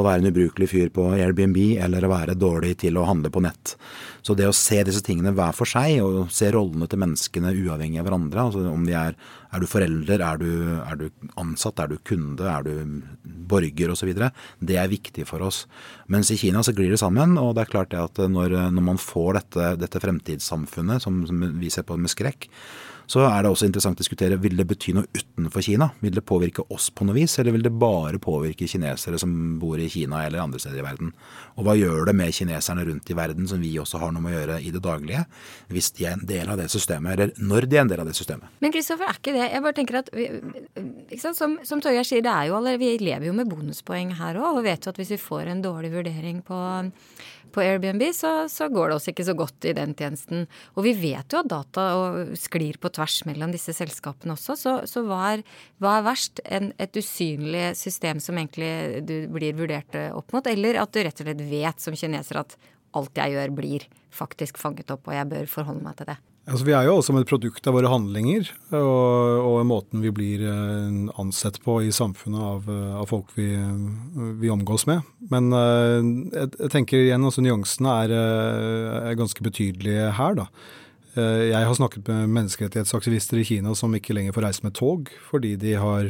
å 0.00 0.06
være 0.06 0.22
en 0.22 0.30
ubrukelig 0.32 0.70
fyr 0.70 0.90
på 0.94 1.06
Airbnb 1.14 1.58
eller 1.84 2.06
å 2.06 2.12
være 2.12 2.36
dårlig 2.38 2.74
til 2.84 2.98
å 2.98 3.06
handle 3.08 3.30
på 3.34 3.42
nett. 3.44 3.76
Så 4.24 4.36
det 4.38 4.48
å 4.48 4.56
se 4.56 4.80
disse 4.86 5.04
tingene 5.04 5.34
hver 5.36 5.54
for 5.56 5.68
seg, 5.68 6.00
og 6.04 6.32
se 6.32 6.48
rollene 6.54 6.88
til 6.90 7.02
menneskene 7.02 7.52
uavhengig 7.54 8.00
av 8.00 8.08
hverandre, 8.08 8.46
altså 8.48 8.64
om 8.70 8.86
de 8.88 8.96
er 8.98 9.18
er 9.54 9.62
du 9.62 9.68
forelder, 9.70 10.22
er 10.24 10.40
du, 10.40 10.48
er 10.82 10.98
du 10.98 11.04
ansatt, 11.40 11.78
er 11.82 11.92
du 11.92 11.98
kunde, 12.06 12.46
er 12.50 12.64
du 12.66 13.02
borger 13.50 13.92
osv. 13.92 14.10
Det 14.58 14.78
er 14.80 14.90
viktig 14.90 15.26
for 15.28 15.44
oss. 15.46 15.64
Mens 16.10 16.32
i 16.34 16.38
Kina 16.40 16.64
så 16.66 16.74
glir 16.74 16.90
det 16.90 17.00
sammen. 17.02 17.36
Og 17.40 17.54
det 17.54 17.64
er 17.64 17.70
klart 17.74 17.92
det 17.94 18.02
at 18.02 18.18
når, 18.18 18.56
når 18.74 18.88
man 18.90 19.00
får 19.00 19.38
dette, 19.38 19.68
dette 19.84 20.02
fremtidssamfunnet 20.02 21.04
som, 21.04 21.22
som 21.28 21.46
vi 21.60 21.70
ser 21.72 21.86
på 21.86 21.98
med 22.00 22.12
skrekk, 22.12 22.48
så 23.10 23.24
er 23.28 23.44
det 23.44 23.50
også 23.52 23.68
interessant 23.68 23.98
å 23.98 24.02
diskutere 24.04 24.38
vil 24.40 24.56
det 24.56 24.66
bety 24.68 24.94
noe 24.96 25.08
utenfor 25.12 25.64
Kina. 25.64 25.90
Vil 26.00 26.14
det 26.16 26.24
påvirke 26.26 26.64
oss 26.72 26.90
på 26.94 27.06
noe 27.06 27.16
vis, 27.16 27.36
eller 27.40 27.54
vil 27.56 27.66
det 27.66 27.72
bare 27.76 28.20
påvirke 28.22 28.68
kinesere 28.70 29.20
som 29.20 29.32
bor 29.60 29.80
i 29.80 29.90
Kina 29.92 30.22
eller 30.24 30.42
andre 30.44 30.60
steder 30.62 30.80
i 30.80 30.86
verden? 30.86 31.12
Og 31.58 31.66
hva 31.66 31.76
gjør 31.78 32.08
det 32.08 32.16
med 32.16 32.34
kineserne 32.34 32.86
rundt 32.88 33.10
i 33.10 33.18
verden, 33.18 33.48
som 33.50 33.60
vi 33.62 33.74
også 33.80 34.00
har 34.02 34.14
noe 34.14 34.24
med 34.24 34.34
å 34.34 34.38
gjøre 34.38 34.60
i 34.64 34.72
det 34.74 34.82
daglige, 34.84 35.24
hvis 35.72 35.92
de 35.98 36.08
er 36.08 36.16
en 36.16 36.26
del 36.28 36.50
av 36.50 36.60
det 36.60 36.70
systemet, 36.72 37.14
eller 37.14 37.34
når 37.52 37.68
de 37.68 37.78
er 37.78 37.84
en 37.84 37.92
del 37.92 38.04
av 38.04 38.08
det 38.08 38.16
systemet? 38.16 38.56
Men 38.64 38.74
Kristoffer, 38.74 39.10
er 39.10 39.20
ikke 39.20 39.36
det 39.36 39.44
Jeg 39.44 39.62
bare 39.64 39.76
tenker 39.76 40.00
at 40.00 40.10
Som, 41.20 41.58
som 41.66 41.80
Torgeir 41.84 42.06
sier, 42.06 42.24
er 42.24 42.48
allerede, 42.48 42.80
vi 42.80 42.96
lever 43.02 43.28
jo 43.28 43.36
med 43.36 43.50
bonuspoeng 43.50 44.14
her 44.18 44.38
òg, 44.40 44.60
og 44.60 44.66
vet 44.66 44.86
jo 44.86 44.92
at 44.94 45.00
hvis 45.00 45.14
vi 45.14 45.20
får 45.20 45.52
en 45.52 45.64
dårlig 45.64 45.92
vurdering 45.94 46.40
på 46.46 46.58
på 47.54 47.62
Airbnb, 47.62 48.02
så, 48.14 48.32
så, 48.50 48.68
går 48.72 48.90
det 48.90 48.96
oss 48.98 49.08
ikke 49.10 49.26
så 49.26 49.34
godt 49.38 49.68
i 49.68 49.74
den 49.76 49.94
tjenesten. 49.96 50.46
Og 50.74 50.86
vi 50.86 50.94
vet 50.98 51.30
jo 51.32 51.40
at 51.42 51.50
data 51.50 51.86
sklir 52.38 52.80
på 52.82 52.90
tvers 52.94 53.20
mellom 53.28 53.54
disse 53.54 53.74
selskapene 53.76 54.34
også, 54.34 54.56
så, 54.58 54.74
så 54.90 55.04
hva, 55.06 55.20
er, 55.34 55.44
hva, 55.82 55.98
er, 55.98 56.06
verst? 56.08 56.42
En, 56.44 56.72
et 56.82 56.98
usynlig 56.98 57.72
system 57.78 58.22
som 58.22 58.38
egentlig 58.40 59.04
du 59.06 59.16
blir 59.32 59.56
vurdert 59.58 59.94
opp 60.12 60.34
mot, 60.34 60.46
eller 60.50 60.80
at 60.82 60.94
du 60.94 61.02
rett 61.02 61.22
og 61.22 61.28
slett 61.28 61.48
vet 61.50 61.86
som 61.86 61.98
kineser 61.98 62.42
at 62.42 62.58
alt 62.94 63.18
jeg 63.18 63.34
gjør 63.34 63.56
blir 63.56 63.88
faktisk 64.14 64.58
fanget 64.60 64.92
opp, 64.94 65.08
og 65.08 65.16
jeg 65.16 65.30
bør 65.30 65.50
forholde 65.50 65.86
meg 65.86 65.98
til 65.98 66.12
det? 66.12 66.18
Altså, 66.44 66.66
vi 66.68 66.74
er 66.76 66.84
jo 66.84 66.98
også 66.98 67.14
et 67.16 67.28
produkt 67.30 67.64
av 67.70 67.72
våre 67.72 67.88
handlinger 67.88 68.50
og, 68.76 69.46
og 69.48 69.62
måten 69.64 70.02
vi 70.04 70.10
blir 70.12 70.42
eh, 70.44 70.98
ansett 71.20 71.56
på 71.64 71.78
i 71.86 71.92
samfunnet 71.94 72.42
av, 72.44 72.66
eh, 72.68 72.90
av 73.00 73.08
folk 73.08 73.30
vi, 73.32 73.48
vi, 74.42 74.50
omgås 74.52 74.84
med. 74.90 75.06
Men 75.32 75.48
eh, 75.56 76.04
jeg, 76.36 76.50
jeg 76.58 76.72
tenker 76.74 77.00
igjen 77.00 77.24
altså 77.24 77.44
nyansene 77.44 77.96
er, 78.04 78.12
er, 79.08 79.16
ganske 79.16 79.44
betydelige 79.46 80.10
her. 80.18 80.36
da. 80.42 80.48
Jeg 81.14 81.62
har 81.64 81.76
snakket 81.78 82.08
med 82.10 82.32
menneskerettighetsaktivister 82.34 83.40
i 83.40 83.46
Kina 83.46 83.72
som 83.78 83.92
ikke 83.96 84.16
lenger 84.16 84.34
får 84.34 84.48
reise 84.48 84.64
med 84.66 84.74
tog 84.74 85.12
fordi 85.28 85.52
de 85.62 85.76
har 85.78 86.08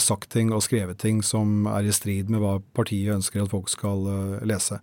sagt 0.00 0.30
ting 0.32 0.54
og 0.54 0.62
skrevet 0.64 0.96
ting 1.02 1.18
som 1.26 1.66
er 1.68 1.84
i 1.84 1.92
strid 1.92 2.30
med 2.32 2.40
hva 2.40 2.54
partiet 2.78 3.12
ønsker 3.18 3.42
at 3.42 3.52
folk 3.52 3.68
skal 3.68 4.06
lese. 4.46 4.78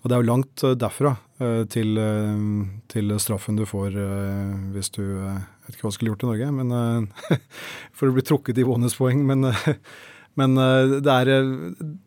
Og 0.00 0.08
det 0.08 0.16
er 0.16 0.22
jo 0.22 0.30
langt 0.30 0.62
eh, 0.64 0.76
derfra 0.80 1.14
eh, 1.42 1.62
til, 1.72 1.98
eh, 2.00 2.44
til 2.92 3.14
straffen 3.20 3.58
du 3.58 3.66
får 3.68 3.98
hvis 4.74 4.92
du 4.96 5.02
Jeg 5.04 5.66
vet 5.66 5.76
ikke 5.76 5.86
hva 5.86 5.92
du 5.92 5.96
skulle 5.98 6.14
gjort 6.14 6.24
i 6.24 6.30
Norge, 6.30 6.52
men 6.56 7.10
for 7.96 8.08
å 8.08 8.16
bli 8.16 8.24
trukket 8.26 8.58
i 8.58 8.66
bonuspoeng. 8.66 9.20
Men 9.28 9.52
men 10.38 10.56
eh, 10.58 10.96
det 11.02 11.10
er 11.10 11.30
eh, 11.34 11.48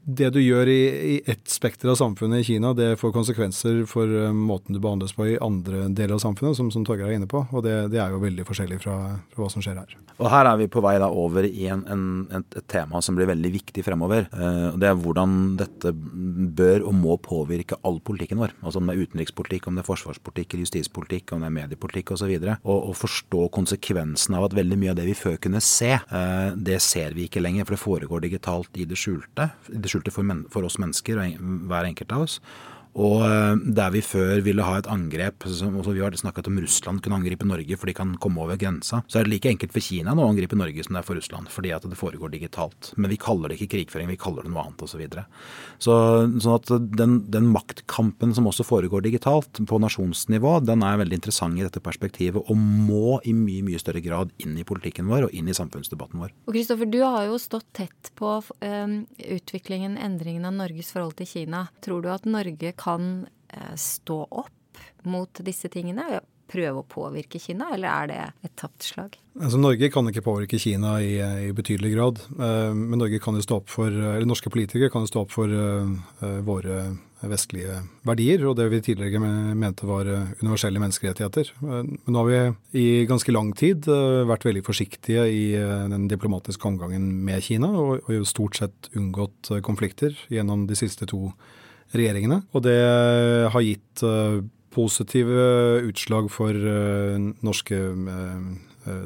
det 0.04 0.30
du 0.36 0.40
gjør 0.40 0.70
i, 0.72 0.82
i 1.14 1.16
ett 1.30 1.44
spekter 1.52 1.92
av 1.92 1.98
samfunnet 2.00 2.44
i 2.44 2.48
Kina, 2.48 2.72
det 2.78 2.96
får 3.02 3.14
konsekvenser 3.16 3.84
for 3.90 4.08
eh, 4.08 4.32
måten 4.34 4.76
du 4.76 4.80
behandles 4.84 5.16
på 5.18 5.28
i 5.34 5.40
andre 5.44 5.88
deler 5.92 6.16
av 6.16 6.24
samfunnet, 6.24 6.58
som, 6.58 6.72
som 6.74 6.86
Torgeir 6.88 7.12
er 7.12 7.20
inne 7.20 7.30
på. 7.30 7.44
Og 7.52 7.66
det, 7.66 7.76
det, 7.94 8.00
er 8.00 8.14
jo 8.14 8.24
veldig 8.24 8.48
forskjellig 8.48 8.80
fra, 8.84 8.98
fra, 9.34 9.44
hva 9.44 9.50
som 9.52 9.64
skjer 9.66 9.82
her. 9.82 9.98
Og 10.22 10.30
her 10.32 10.48
er 10.48 10.60
vi 10.62 10.70
på 10.72 10.82
vei 10.86 10.96
da 11.02 11.10
over 11.10 11.48
i 11.48 11.68
en, 11.74 11.84
en, 11.90 12.06
et, 12.38 12.60
tema 12.70 13.02
som 13.04 13.18
blir 13.18 13.28
veldig 13.28 13.50
viktig 13.54 13.84
fremover. 13.84 14.28
Det 14.80 14.88
er 14.88 14.98
hvordan 14.98 15.56
dette 15.60 15.92
bør 15.94 16.86
og 16.88 16.94
må 16.96 17.18
påvirke 17.22 17.80
all 17.84 17.98
politikken 18.06 18.40
vår. 18.40 18.54
Altså 18.62 18.80
om 18.80 18.88
det 18.88 18.96
er 18.96 19.08
utenrikspolitikk, 19.08 19.68
om 19.68 19.76
det 19.76 19.84
er 19.84 19.90
forsvarspolitikk 19.90 20.54
eller 20.54 20.68
justispolitikk, 20.68 21.34
om 21.34 21.44
det 21.44 21.50
er 21.50 21.56
mediepolitikk 21.58 22.14
osv. 22.14 22.32
Og, 22.46 22.78
og 22.78 22.94
forstå 22.98 23.48
konsekvensen 23.58 24.38
av 24.38 24.48
at 24.48 24.56
veldig 24.58 24.80
mye 24.80 24.94
av 24.94 25.02
det 25.02 25.10
vi 25.10 25.18
før 25.18 25.40
kunne 25.44 25.64
se, 25.66 25.92
det 26.70 26.80
ser 26.86 27.18
vi 27.18 27.28
ikke 27.28 27.44
lenger. 27.44 27.66
For 27.66 27.76
det 27.76 27.84
foregår 27.84 28.12
foregår 28.13 28.21
digitalt 28.21 28.78
i 28.78 28.86
det 28.86 28.97
skjulte. 28.97 29.49
I 29.69 29.80
det 29.82 29.89
skjulte 29.89 30.12
for, 30.12 30.23
men, 30.23 30.45
for 30.49 30.63
oss 30.63 30.78
mennesker, 30.78 31.17
og 31.17 31.67
hver 31.67 31.86
enkelt 31.86 32.12
av 32.12 32.28
oss. 32.28 32.39
Og 32.93 33.23
eh, 33.25 33.56
der 33.73 33.93
vi 33.93 34.03
før 34.06 34.41
ville 34.45 34.65
ha 34.65 34.77
et 34.77 34.89
angrep 34.91 35.47
som 35.49 35.79
Vi 35.82 36.01
har 36.01 36.13
snakket 36.17 36.47
om 36.49 36.60
Russland 36.62 37.01
kunne 37.01 37.17
angripe 37.17 37.47
Norge 37.47 37.77
for 37.79 37.89
de 37.89 37.95
kan 37.97 38.13
komme 38.21 38.43
over 38.43 38.60
grensa. 38.60 39.01
Så 39.08 39.19
er 39.19 39.25
det 39.25 39.34
like 39.34 39.49
enkelt 39.49 39.73
for 39.73 39.82
Kina 39.84 40.13
nå 40.13 40.25
å 40.25 40.29
angripe 40.29 40.58
Norge 40.58 40.86
som 40.86 40.93
det 40.93 41.01
er 41.01 41.08
for 41.08 41.17
Russland. 41.17 41.49
Fordi 41.49 41.73
at 41.73 41.88
det 41.89 41.97
foregår 41.97 42.34
digitalt. 42.36 42.91
Men 42.97 43.10
vi 43.10 43.17
kaller 43.21 43.49
det 43.49 43.58
ikke 43.58 43.73
krigføring, 43.73 44.12
vi 44.13 44.19
kaller 44.21 44.45
det 44.45 44.53
noe 44.53 44.67
annet 44.67 44.82
osv. 44.82 44.91
Så 44.93 44.99
videre. 45.01 45.23
så, 45.82 45.93
sånn 46.38 46.53
at 46.53 46.69
den, 46.93 47.15
den, 47.34 47.47
maktkampen 47.49 48.36
som 48.38 48.45
også 48.45 48.62
foregår 48.62 49.01
digitalt 49.08 49.58
på 49.65 49.79
nasjonsnivå, 49.82 50.60
den 50.62 50.86
er 50.86 50.99
veldig 51.01 51.17
interessant 51.17 51.58
i 51.58 51.65
dette 51.65 51.82
perspektivet. 51.82 52.45
Og 52.45 52.60
må 52.60 53.17
i 53.25 53.34
mye 53.34 53.65
mye 53.65 53.82
større 53.82 54.03
grad 54.06 54.29
inn 54.43 54.53
i 54.62 54.65
politikken 54.67 55.10
vår 55.10 55.27
og 55.27 55.34
inn 55.34 55.49
i 55.49 55.58
samfunnsdebatten 55.58 56.21
vår. 56.21 56.36
Og 56.45 56.53
Kristoffer, 56.53 56.91
du 56.93 56.99
har 57.01 57.25
jo 57.25 57.39
stått 57.41 57.65
tett 57.73 58.13
på 58.19 58.36
um, 58.38 58.95
utviklingen, 59.17 59.97
endringen 59.97 60.45
av 60.45 60.53
Norges 60.62 60.93
forhold 60.93 61.17
til 61.17 61.32
Kina. 61.32 61.65
Tror 61.82 62.06
du 62.06 62.12
at 62.13 62.29
Norge 62.29 62.75
kan 62.77 62.83
eh, 63.50 63.74
stå 63.80 64.24
opp 64.30 64.84
mot 65.08 65.43
disse 65.46 65.72
tingene? 65.72 66.22
Prøve 66.54 66.84
å 66.84 66.86
påvirke 66.86 67.39
Kina, 67.41 67.69
eller 67.74 67.89
er 67.89 68.10
det 68.12 68.17
et 68.46 68.54
tapt 68.60 68.84
slag? 68.86 69.15
Altså, 69.39 69.58
Norge 69.58 69.88
kan 69.89 70.06
ikke 70.10 70.26
påvirke 70.26 70.60
Kina 70.62 70.98
i, 71.02 71.15
i 71.48 71.54
betydelig 71.56 71.93
grad. 71.96 72.19
Eh, 72.36 72.76
men 72.76 73.02
kan 73.24 73.39
for, 73.72 73.89
eller 73.89 74.28
norske 74.30 74.52
politikere 74.54 74.91
kan 74.93 75.06
jo 75.06 75.13
stå 75.13 75.24
opp 75.24 75.34
for 75.34 75.50
våre 76.46 76.84
vestlige 77.24 77.78
verdier, 78.04 78.41
og 78.43 78.58
det 78.60 78.67
vi 78.67 78.82
tidligere 78.84 79.56
mente 79.56 79.88
var 79.88 80.10
universelle 80.41 80.82
menneskerettigheter. 80.84 81.54
Men 81.63 81.96
nå 82.04 82.19
har 82.19 82.28
vi 82.28 82.84
i 82.84 83.06
ganske 83.08 83.32
lang 83.32 83.54
tid 83.56 83.88
vært 83.88 84.43
veldig 84.43 84.65
forsiktige 84.67 85.24
i 85.32 85.43
den 85.56 86.10
diplomatiske 86.12 86.67
omgangen 86.67 87.08
med 87.24 87.39
Kina, 87.48 87.72
og, 87.72 88.04
og 88.12 88.28
stort 88.28 88.60
sett 88.60 88.91
unngått 89.00 89.54
konflikter 89.63 90.19
gjennom 90.28 90.67
de 90.67 90.76
siste 90.78 91.08
to 91.08 91.30
årene 91.30 91.62
regjeringene. 91.97 92.41
Og 92.53 92.65
det 92.65 92.79
har 93.53 93.65
gitt 93.65 94.03
eh, 94.06 94.41
positive 94.73 95.47
utslag 95.89 96.29
for 96.34 96.53
eh, 96.58 97.29
norske 97.45 97.79
eh, 97.79 98.47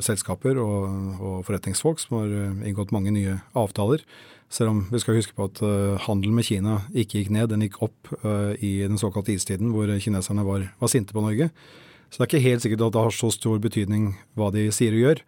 selskaper 0.02 0.58
og, 0.58 1.44
forretningsfolk 1.46 2.00
som 2.02 2.16
har 2.18 2.32
inngått 2.66 2.94
mange 2.96 3.14
nye 3.14 3.36
avtaler. 3.58 4.02
Selv 4.50 4.72
om 4.72 4.80
vi 4.90 5.02
skal 5.04 5.20
huske 5.20 5.36
på 5.38 5.46
at 5.52 5.60
handelen 6.08 6.34
med 6.40 6.48
Kina 6.48 6.80
ikke 6.96 7.20
gikk 7.20 7.30
ned, 7.36 7.52
den 7.52 7.66
gikk 7.66 7.76
opp 7.86 8.10
i 8.64 8.72
den 8.88 8.98
såkalte 8.98 9.36
istiden, 9.36 9.74
hvor 9.76 9.92
kineserne 10.02 10.46
var, 10.48 10.64
var, 10.80 10.90
sinte 10.90 11.14
på 11.14 11.22
Norge. 11.22 11.52
Så 12.10 12.18
det 12.18 12.24
er 12.24 12.32
ikke 12.32 12.48
helt 12.48 12.64
sikkert 12.64 12.86
at 12.88 12.96
det 12.96 13.04
har 13.06 13.14
så 13.14 13.30
stor 13.36 13.60
betydning 13.62 14.08
hva 14.40 14.48
de 14.56 14.70
sier 14.74 14.96
og 14.96 15.04
gjør. 15.04 15.22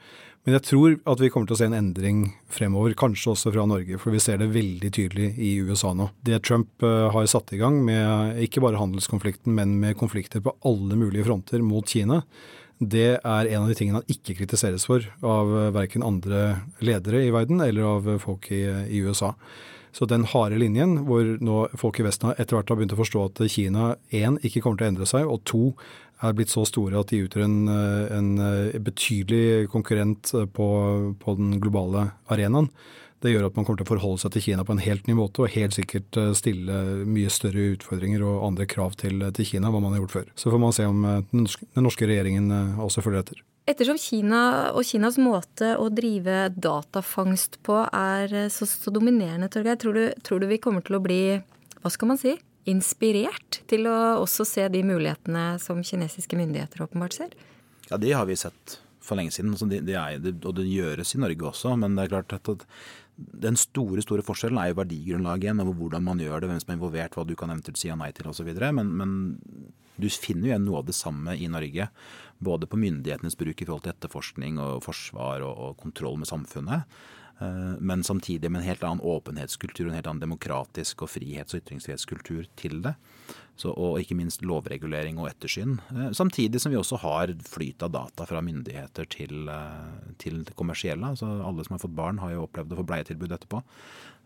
Men 0.49 0.55
jeg 0.57 0.65
tror 0.65 0.95
at 1.13 1.19
vi 1.21 1.27
kommer 1.29 1.45
til 1.45 1.53
å 1.53 1.57
se 1.59 1.65
en 1.69 1.75
endring 1.77 2.21
fremover, 2.49 2.95
kanskje 2.97 3.35
også 3.35 3.51
fra 3.53 3.67
Norge. 3.69 3.99
For 4.01 4.09
vi 4.09 4.21
ser 4.23 4.39
det 4.41 4.47
veldig 4.49 4.89
tydelig 4.97 5.27
i 5.37 5.51
USA 5.61 5.91
nå. 5.93 6.07
Det 6.25 6.39
Trump 6.47 6.81
uh, 6.81 7.11
har 7.13 7.27
satt 7.29 7.53
i 7.53 7.59
gang 7.59 7.77
med 7.85 8.39
ikke 8.47 8.63
bare 8.65 8.79
handelskonflikten, 8.81 9.53
men 9.53 9.75
med 9.77 9.99
konflikter 9.99 10.41
på 10.41 10.55
alle 10.65 10.97
mulige 10.97 11.27
fronter 11.27 11.61
mot 11.61 11.85
Kina, 11.85 12.23
det 12.81 13.19
er 13.19 13.51
en 13.51 13.61
av 13.61 13.69
de 13.69 13.77
tingene 13.77 14.01
han 14.01 14.09
ikke 14.09 14.39
kritiseres 14.39 14.89
for 14.89 15.05
av 15.21 15.53
uh, 15.53 15.67
verken 15.75 16.07
andre 16.07 16.63
ledere 16.81 17.21
i 17.27 17.29
verden 17.35 17.61
eller 17.61 17.85
av 17.91 18.09
uh, 18.09 18.17
folk 18.17 18.49
i, 18.49 18.63
i 18.89 19.05
USA. 19.05 19.35
Så 19.93 20.09
den 20.09 20.25
harde 20.33 20.57
linjen, 20.57 21.03
hvor 21.05 21.35
nå 21.45 21.67
folk 21.77 22.01
i 22.01 22.09
Vesten 22.09 22.33
etter 22.33 22.57
hvert 22.57 22.73
har 22.73 22.81
begynt 22.81 22.97
å 22.97 23.03
forstå 23.03 23.29
at 23.29 23.45
Kina 23.53 23.91
én 24.09 24.41
ikke 24.41 24.65
kommer 24.65 24.81
til 24.81 24.89
å 24.89 24.93
endre 24.95 25.13
seg, 25.13 25.29
og 25.29 25.45
to 25.45 25.75
er 26.19 26.35
blitt 26.35 26.51
så 26.51 26.65
store 26.67 26.99
at 26.99 27.11
de 27.11 27.23
utgjør 27.25 27.45
en, 27.45 27.59
eh, 27.71 28.15
en 28.17 28.31
eh, 28.43 28.79
betydelig 28.83 29.69
konkurrent 29.71 30.33
eh, 30.35 30.47
på, 30.47 30.69
på, 31.19 31.35
den 31.39 31.59
globale 31.63 32.09
arenaen. 32.31 32.69
Det 33.19 33.33
gjør 33.33 33.49
at 33.49 33.57
man 33.57 33.65
kommer 33.67 33.81
til 33.81 33.87
å 33.87 33.91
forholde 33.91 34.21
seg 34.21 34.31
til 34.31 34.43
Kina 34.45 34.63
på 34.63 34.75
en 34.75 34.83
helt 34.83 35.07
ny 35.09 35.15
måte, 35.17 35.43
og 35.43 35.51
helt 35.51 35.75
sikkert 35.75 36.15
stille 36.39 37.03
mye 37.03 37.31
større 37.33 37.73
utfordringer 37.73 38.23
og 38.23 38.45
andre 38.47 38.67
krav 38.69 38.95
til, 38.99 39.25
til 39.35 39.47
Kina 39.47 39.67
enn 39.67 39.75
hva 39.75 39.81
man 39.83 39.91
har 39.97 40.05
gjort 40.05 40.13
før. 40.13 40.29
Så 40.39 40.53
får 40.53 40.61
man 40.63 40.75
se 40.75 40.85
om 40.87 41.03
den 41.03 41.43
norske, 41.43 41.67
den 41.75 41.83
norske 41.83 42.07
regjeringen 42.07 42.47
også 42.79 43.03
følger 43.03 43.25
etter. 43.25 43.41
Ettersom 43.67 43.99
Kina 43.99 44.41
og 44.71 44.87
Kinas 44.87 45.19
måte 45.19 45.73
å 45.75 45.89
drive 45.91 46.47
datafangst 46.55 47.59
på 47.67 47.81
er 47.91 48.47
så, 48.55 48.63
så 48.63 48.95
dominerende, 48.95 49.51
Torgeir, 49.51 49.75
tror, 49.83 49.99
tror, 50.23 50.39
du 50.39 50.47
vi 50.55 50.61
kommer 50.63 50.87
til 50.87 50.95
å 50.95 51.03
bli, 51.03 51.21
hva 51.83 51.91
skal 51.91 52.13
man 52.13 52.23
si, 52.23 52.37
inspirert 52.67 53.61
til 53.69 53.87
å 53.89 53.97
også 54.19 54.45
se 54.47 54.67
de 54.71 54.83
mulighetene 54.85 55.53
som 55.63 55.81
kinesiske 55.85 56.37
myndigheter 56.39 56.83
åpenbart 56.85 57.15
ser? 57.15 57.35
Ja, 57.89 57.97
det 57.97 58.13
har 58.13 58.27
vi 58.29 58.37
sett 58.37 58.79
for 59.03 59.17
lenge 59.19 59.33
siden. 59.33 59.53
Altså, 59.55 59.67
det, 59.69 59.83
det 59.87 59.95
er, 59.97 60.19
det, 60.21 60.35
og 60.45 60.57
det 60.59 60.67
gjøres 60.69 61.15
i 61.15 61.21
Norge 61.23 61.47
også. 61.51 61.75
Men 61.79 61.95
det 61.97 62.05
er 62.05 62.13
klart 62.17 62.35
at 62.37 62.67
den 63.19 63.57
store 63.59 64.03
store 64.05 64.23
forskjellen 64.23 64.59
er 64.61 64.71
jo 64.71 64.79
verdigrunnlaget 64.79 65.49
igjen, 65.49 65.61
over 65.63 65.75
hvordan 65.75 66.05
man 66.05 66.21
gjør 66.23 66.43
det, 66.43 66.51
hvem 66.51 66.61
som 66.63 66.71
er 66.71 66.79
involvert, 66.79 67.17
hva 67.17 67.27
du 67.27 67.35
kan 67.39 67.51
eventuelt 67.51 67.79
si 67.81 67.89
ja 67.89 67.97
nei 67.99 68.11
til 68.15 68.29
osv. 68.31 68.51
Men, 68.75 68.95
men 69.01 69.13
Du 69.99 70.07
finner 70.07 70.47
jo 70.47 70.51
igjen 70.53 70.67
noe 70.67 70.79
av 70.79 70.87
det 70.87 70.95
samme 70.95 71.35
i 71.35 71.49
Norge. 71.51 71.89
Både 72.39 72.69
på 72.71 72.79
myndighetenes 72.79 73.35
bruk 73.35 73.59
i 73.59 73.65
forhold 73.67 73.83
til 73.83 73.91
etterforskning 73.91 74.59
og 74.63 74.83
forsvar 74.85 75.43
og, 75.43 75.55
og 75.65 75.79
kontroll 75.81 76.15
med 76.21 76.29
samfunnet. 76.29 77.01
Eh, 77.39 77.75
men 77.79 78.03
samtidig 78.03 78.51
med 78.51 78.61
en 78.61 78.67
helt 78.67 78.83
annen 78.83 79.03
åpenhetskultur, 79.05 79.87
en 79.87 79.95
helt 79.95 80.07
annen 80.07 80.23
demokratisk 80.23 81.05
og 81.05 81.11
frihets- 81.13 81.55
og 81.55 81.63
ytringsfrihetskultur 81.63 82.49
til 82.59 82.81
det. 82.83 82.95
Så, 83.59 83.73
og 83.75 83.99
ikke 83.99 84.15
minst 84.15 84.43
lovregulering 84.47 85.19
og 85.19 85.29
ettersyn. 85.31 85.77
Eh, 85.91 86.11
samtidig 86.15 86.61
som 86.61 86.71
vi 86.73 86.79
også 86.79 86.99
har 87.03 87.33
flyt 87.47 87.83
av 87.83 87.91
data 87.95 88.27
fra 88.27 88.43
myndigheter 88.43 89.07
til, 89.11 89.47
eh, 89.47 90.13
til 90.17 90.43
det 90.43 90.55
kommersielle. 90.55 91.15
Altså 91.15 91.27
alle 91.43 91.63
som 91.63 91.75
har 91.75 91.83
fått 91.83 91.95
barn, 91.95 92.19
har 92.19 92.31
jo 92.31 92.47
opplevd 92.47 92.75
å 92.75 92.81
få 92.81 92.87
bleietilbud 92.87 93.31
etterpå. 93.31 93.63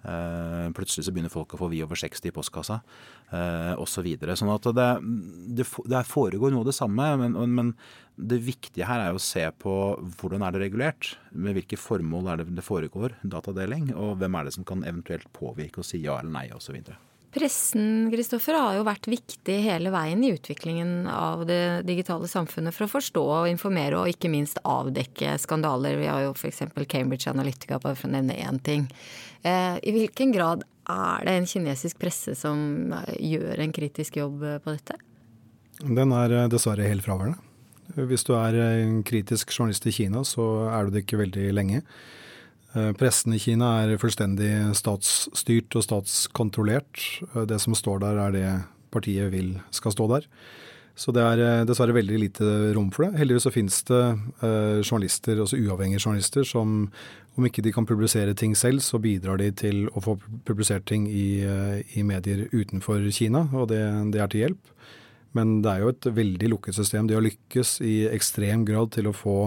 Uh, 0.03 0.67
plutselig 0.75 1.05
så 1.07 1.13
begynner 1.15 1.31
folk 1.31 1.53
å 1.55 1.59
få 1.61 1.69
Vi 1.71 1.79
over 1.85 1.95
60 1.99 2.27
i 2.27 2.33
postkassa 2.35 2.81
uh, 3.31 3.73
osv. 3.79 3.93
Så 3.93 4.03
videre. 4.03 4.35
sånn 4.35 4.51
at 4.51 4.65
det, 4.75 4.87
det, 5.61 6.01
foregår 6.09 6.51
noe 6.51 6.65
av 6.65 6.67
det 6.67 6.75
samme, 6.75 7.05
men, 7.21 7.37
men, 7.53 7.69
det 8.17 8.41
viktige 8.45 8.85
her 8.89 8.99
er 8.99 9.13
jo 9.13 9.21
å 9.21 9.23
se 9.23 9.45
på 9.63 9.75
hvordan 10.19 10.43
er 10.43 10.53
det 10.53 10.65
regulert. 10.65 11.13
Med 11.31 11.55
hvilke 11.57 11.79
formål 11.79 12.33
er 12.33 12.41
det 12.41 12.57
det 12.57 12.65
foregår 12.65 13.15
datadeling, 13.23 13.93
og 13.95 14.19
hvem 14.19 14.35
er 14.37 14.49
det 14.49 14.57
som 14.57 14.67
kan 14.67 14.83
eventuelt 14.83 15.31
påvirke 15.33 15.81
og 15.81 15.87
si 15.87 16.03
ja 16.03 16.19
eller 16.19 16.35
nei 16.35 16.47
osv. 16.53 16.81
Pressen 17.33 18.11
Kristoffer, 18.13 18.53
har 18.53 18.75
jo 18.77 18.83
vært 18.85 19.07
viktig 19.09 19.55
hele 19.65 19.89
veien 19.93 20.21
i 20.21 20.29
utviklingen 20.35 21.07
av 21.09 21.47
det 21.49 21.81
digitale 21.87 22.29
samfunnet 22.29 22.75
for 22.75 22.85
å 22.85 22.91
forstå 22.91 23.23
og 23.23 23.47
informere 23.49 23.97
og 23.97 24.11
ikke 24.11 24.29
minst 24.29 24.59
avdekke 24.61 25.33
skandaler. 25.41 25.97
Vi 25.97 26.11
har 26.11 26.27
jo 26.27 26.35
f.eks. 26.37 26.61
Cambridge 26.85 27.31
Analytica, 27.31 27.79
bare 27.81 27.97
for 27.97 28.11
å 28.11 28.13
nevne 28.13 28.37
én 28.37 28.61
ting. 28.61 28.85
Eh, 29.41 29.79
I 29.81 29.95
hvilken 29.95 30.35
grad 30.35 30.67
er 30.93 31.25
det 31.25 31.33
en 31.39 31.49
kinesisk 31.49 31.97
presse 32.03 32.35
som 32.37 32.93
gjør 33.17 33.65
en 33.65 33.73
kritisk 33.73 34.21
jobb 34.21 34.45
på 34.61 34.75
dette? 34.75 34.99
Den 35.81 36.13
er 36.13 36.37
eh, 36.37 36.49
dessverre 36.53 36.85
helt 36.85 37.05
fraværende. 37.05 37.41
Hvis 37.97 38.25
du 38.29 38.35
er 38.37 38.55
en 38.61 39.01
kritisk 39.05 39.51
journalist 39.51 39.89
i 39.89 39.93
Kina, 39.95 40.21
så 40.21 40.67
er 40.69 40.85
du 40.85 40.93
det 40.93 41.07
ikke 41.07 41.19
veldig 41.25 41.49
lenge. 41.57 41.81
Eh, 42.73 42.89
pressen 42.97 43.35
i 43.35 43.41
Kina 43.41 43.69
er 43.83 43.99
fullstendig 44.01 44.49
statsstyrt 44.77 45.75
og 45.77 45.85
statskontrollert. 45.85 47.01
Eh, 47.29 47.45
det 47.49 47.59
som 47.61 47.75
står 47.77 48.01
der, 48.01 48.21
er 48.21 48.33
det 48.33 48.51
partiet 48.93 49.29
vil 49.33 49.55
skal 49.73 49.93
stå 49.93 50.07
der. 50.09 50.25
Så 50.97 51.13
det 51.13 51.21
er 51.25 51.41
eh, 51.41 51.65
dessverre 51.69 51.93
veldig 51.93 52.21
lite 52.21 52.47
rom 52.73 52.89
for 52.93 53.05
det. 53.05 53.19
Heldigvis 53.21 53.45
så 53.45 53.53
finnes 53.53 53.77
det 53.89 54.01
journalister, 54.41 55.41
også 55.41 55.59
uavhengige 55.61 56.01
journalister, 56.01 56.45
som 56.45 56.89
om 57.33 57.47
ikke 57.47 57.63
de 57.65 57.73
kan 57.73 57.85
publisere 57.89 58.33
ting 58.37 58.53
selv, 58.57 58.81
så 58.85 58.99
bidrar 59.01 59.39
de 59.41 59.51
til 59.57 59.87
å 59.93 60.01
få 60.01 60.17
publisert 60.45 60.85
ting 60.89 61.07
i, 61.09 61.41
i 61.97 62.03
medier 62.05 62.45
utenfor 62.53 63.05
Kina, 63.13 63.47
og 63.53 63.71
det, 63.71 63.81
det, 64.13 64.21
er 64.21 64.29
til 64.29 64.43
hjelp. 64.43 64.73
Men 65.33 65.55
det 65.65 65.71
er 65.71 65.81
jo 65.81 65.93
et 65.93 66.09
veldig 66.13 66.51
lukket 66.53 66.77
system. 66.77 67.09
De 67.09 67.17
har 67.17 67.25
lykkes 67.25 67.79
i 67.81 67.95
ekstrem 68.13 68.67
grad 68.69 68.93
til 68.93 69.09
å 69.09 69.15
få 69.17 69.37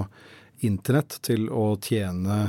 internett 0.67 1.21
til 1.23 1.47
å 1.47 1.77
tjene 1.79 2.49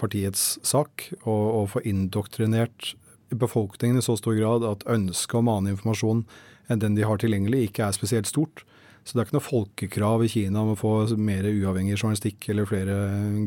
partiets 0.00 0.58
sak, 0.66 1.10
og 1.28 1.68
få 1.74 1.82
indoktrinert 1.88 2.94
befolkningen 3.30 4.00
i 4.00 4.04
så 4.04 4.16
stor 4.18 4.34
grad 4.38 4.66
at 4.66 4.86
ønsket 4.90 5.38
om 5.38 5.50
annen 5.52 5.74
informasjon 5.74 6.24
enn 6.70 6.82
den 6.82 6.96
de 6.98 7.06
har 7.06 7.20
tilgjengelig, 7.20 7.68
ikke 7.68 7.86
er 7.86 7.96
spesielt 7.96 8.30
stort. 8.30 8.64
Så 9.04 9.14
det 9.14 9.22
er 9.22 9.28
ikke 9.28 9.38
noe 9.38 9.46
folkekrav 9.46 10.24
i 10.24 10.30
Kina 10.30 10.62
om 10.62 10.74
å 10.74 10.78
få 10.78 10.92
mer 11.18 11.46
uavhengig 11.48 11.96
journalistikk 11.96 12.50
eller 12.52 12.68
flere 12.68 12.96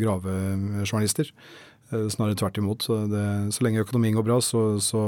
gravejournalister. 0.02 1.30
Eh, 1.92 2.08
snarere 2.12 2.40
tvert 2.40 2.58
imot. 2.60 2.84
Så, 2.84 3.04
det, 3.12 3.28
så 3.56 3.66
lenge 3.66 3.84
økonomien 3.86 4.18
går 4.18 4.28
bra, 4.28 4.40
så, 4.44 4.66
så, 4.84 5.04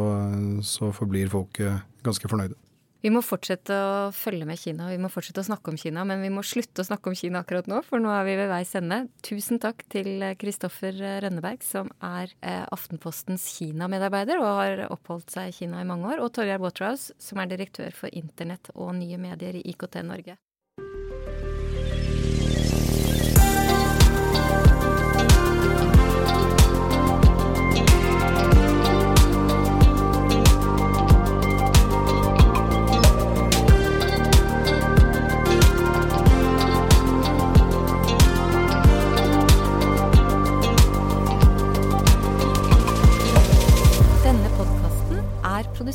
så 0.63 0.93
forblir 0.95 1.33
folk 1.33 1.59
ganske 2.05 2.31
fornøyde. 2.31 2.55
Vi 3.05 3.11
må 3.13 3.19
fortsette 3.21 3.69
å 3.69 3.97
følge 4.17 4.47
med 4.49 4.57
Kina, 4.57 4.87
vi 4.89 4.97
må 4.97 5.11
fortsette 5.13 5.43
å 5.43 5.45
snakke 5.45 5.69
om 5.69 5.75
Kina, 5.77 6.01
men 6.09 6.23
vi 6.25 6.31
må 6.33 6.41
slutte 6.41 6.81
å 6.81 6.87
snakke 6.87 7.11
om 7.11 7.17
Kina 7.19 7.43
akkurat 7.43 7.67
nå, 7.69 7.83
for 7.85 8.01
nå 8.01 8.09
er 8.09 8.23
vi 8.25 8.33
ved 8.39 8.49
veis 8.49 8.71
ende. 8.79 8.97
Tusen 9.21 9.61
takk 9.61 9.83
til 9.93 10.25
Kristoffer 10.41 10.97
Rønneberg, 11.21 11.61
som 11.61 11.91
er 12.01 12.33
eh, 12.41 12.63
Aftenpostens 12.73 13.45
Kina-medarbeider 13.59 14.41
og 14.41 14.49
har 14.57 14.81
oppholdt 14.89 15.37
seg 15.37 15.51
i 15.51 15.55
Kina 15.59 15.83
i 15.83 15.85
mange 15.85 16.15
år, 16.15 16.25
og 16.25 16.33
Torgeir 16.33 16.63
Waterhouse, 16.65 17.13
som 17.21 17.43
er 17.43 17.53
direktør 17.53 17.93
for 17.93 18.09
internett 18.09 18.73
og 18.73 18.95
nye 18.97 19.21
medier 19.21 19.61
i 19.61 19.61
IKT 19.75 20.01
Norge. 20.09 20.39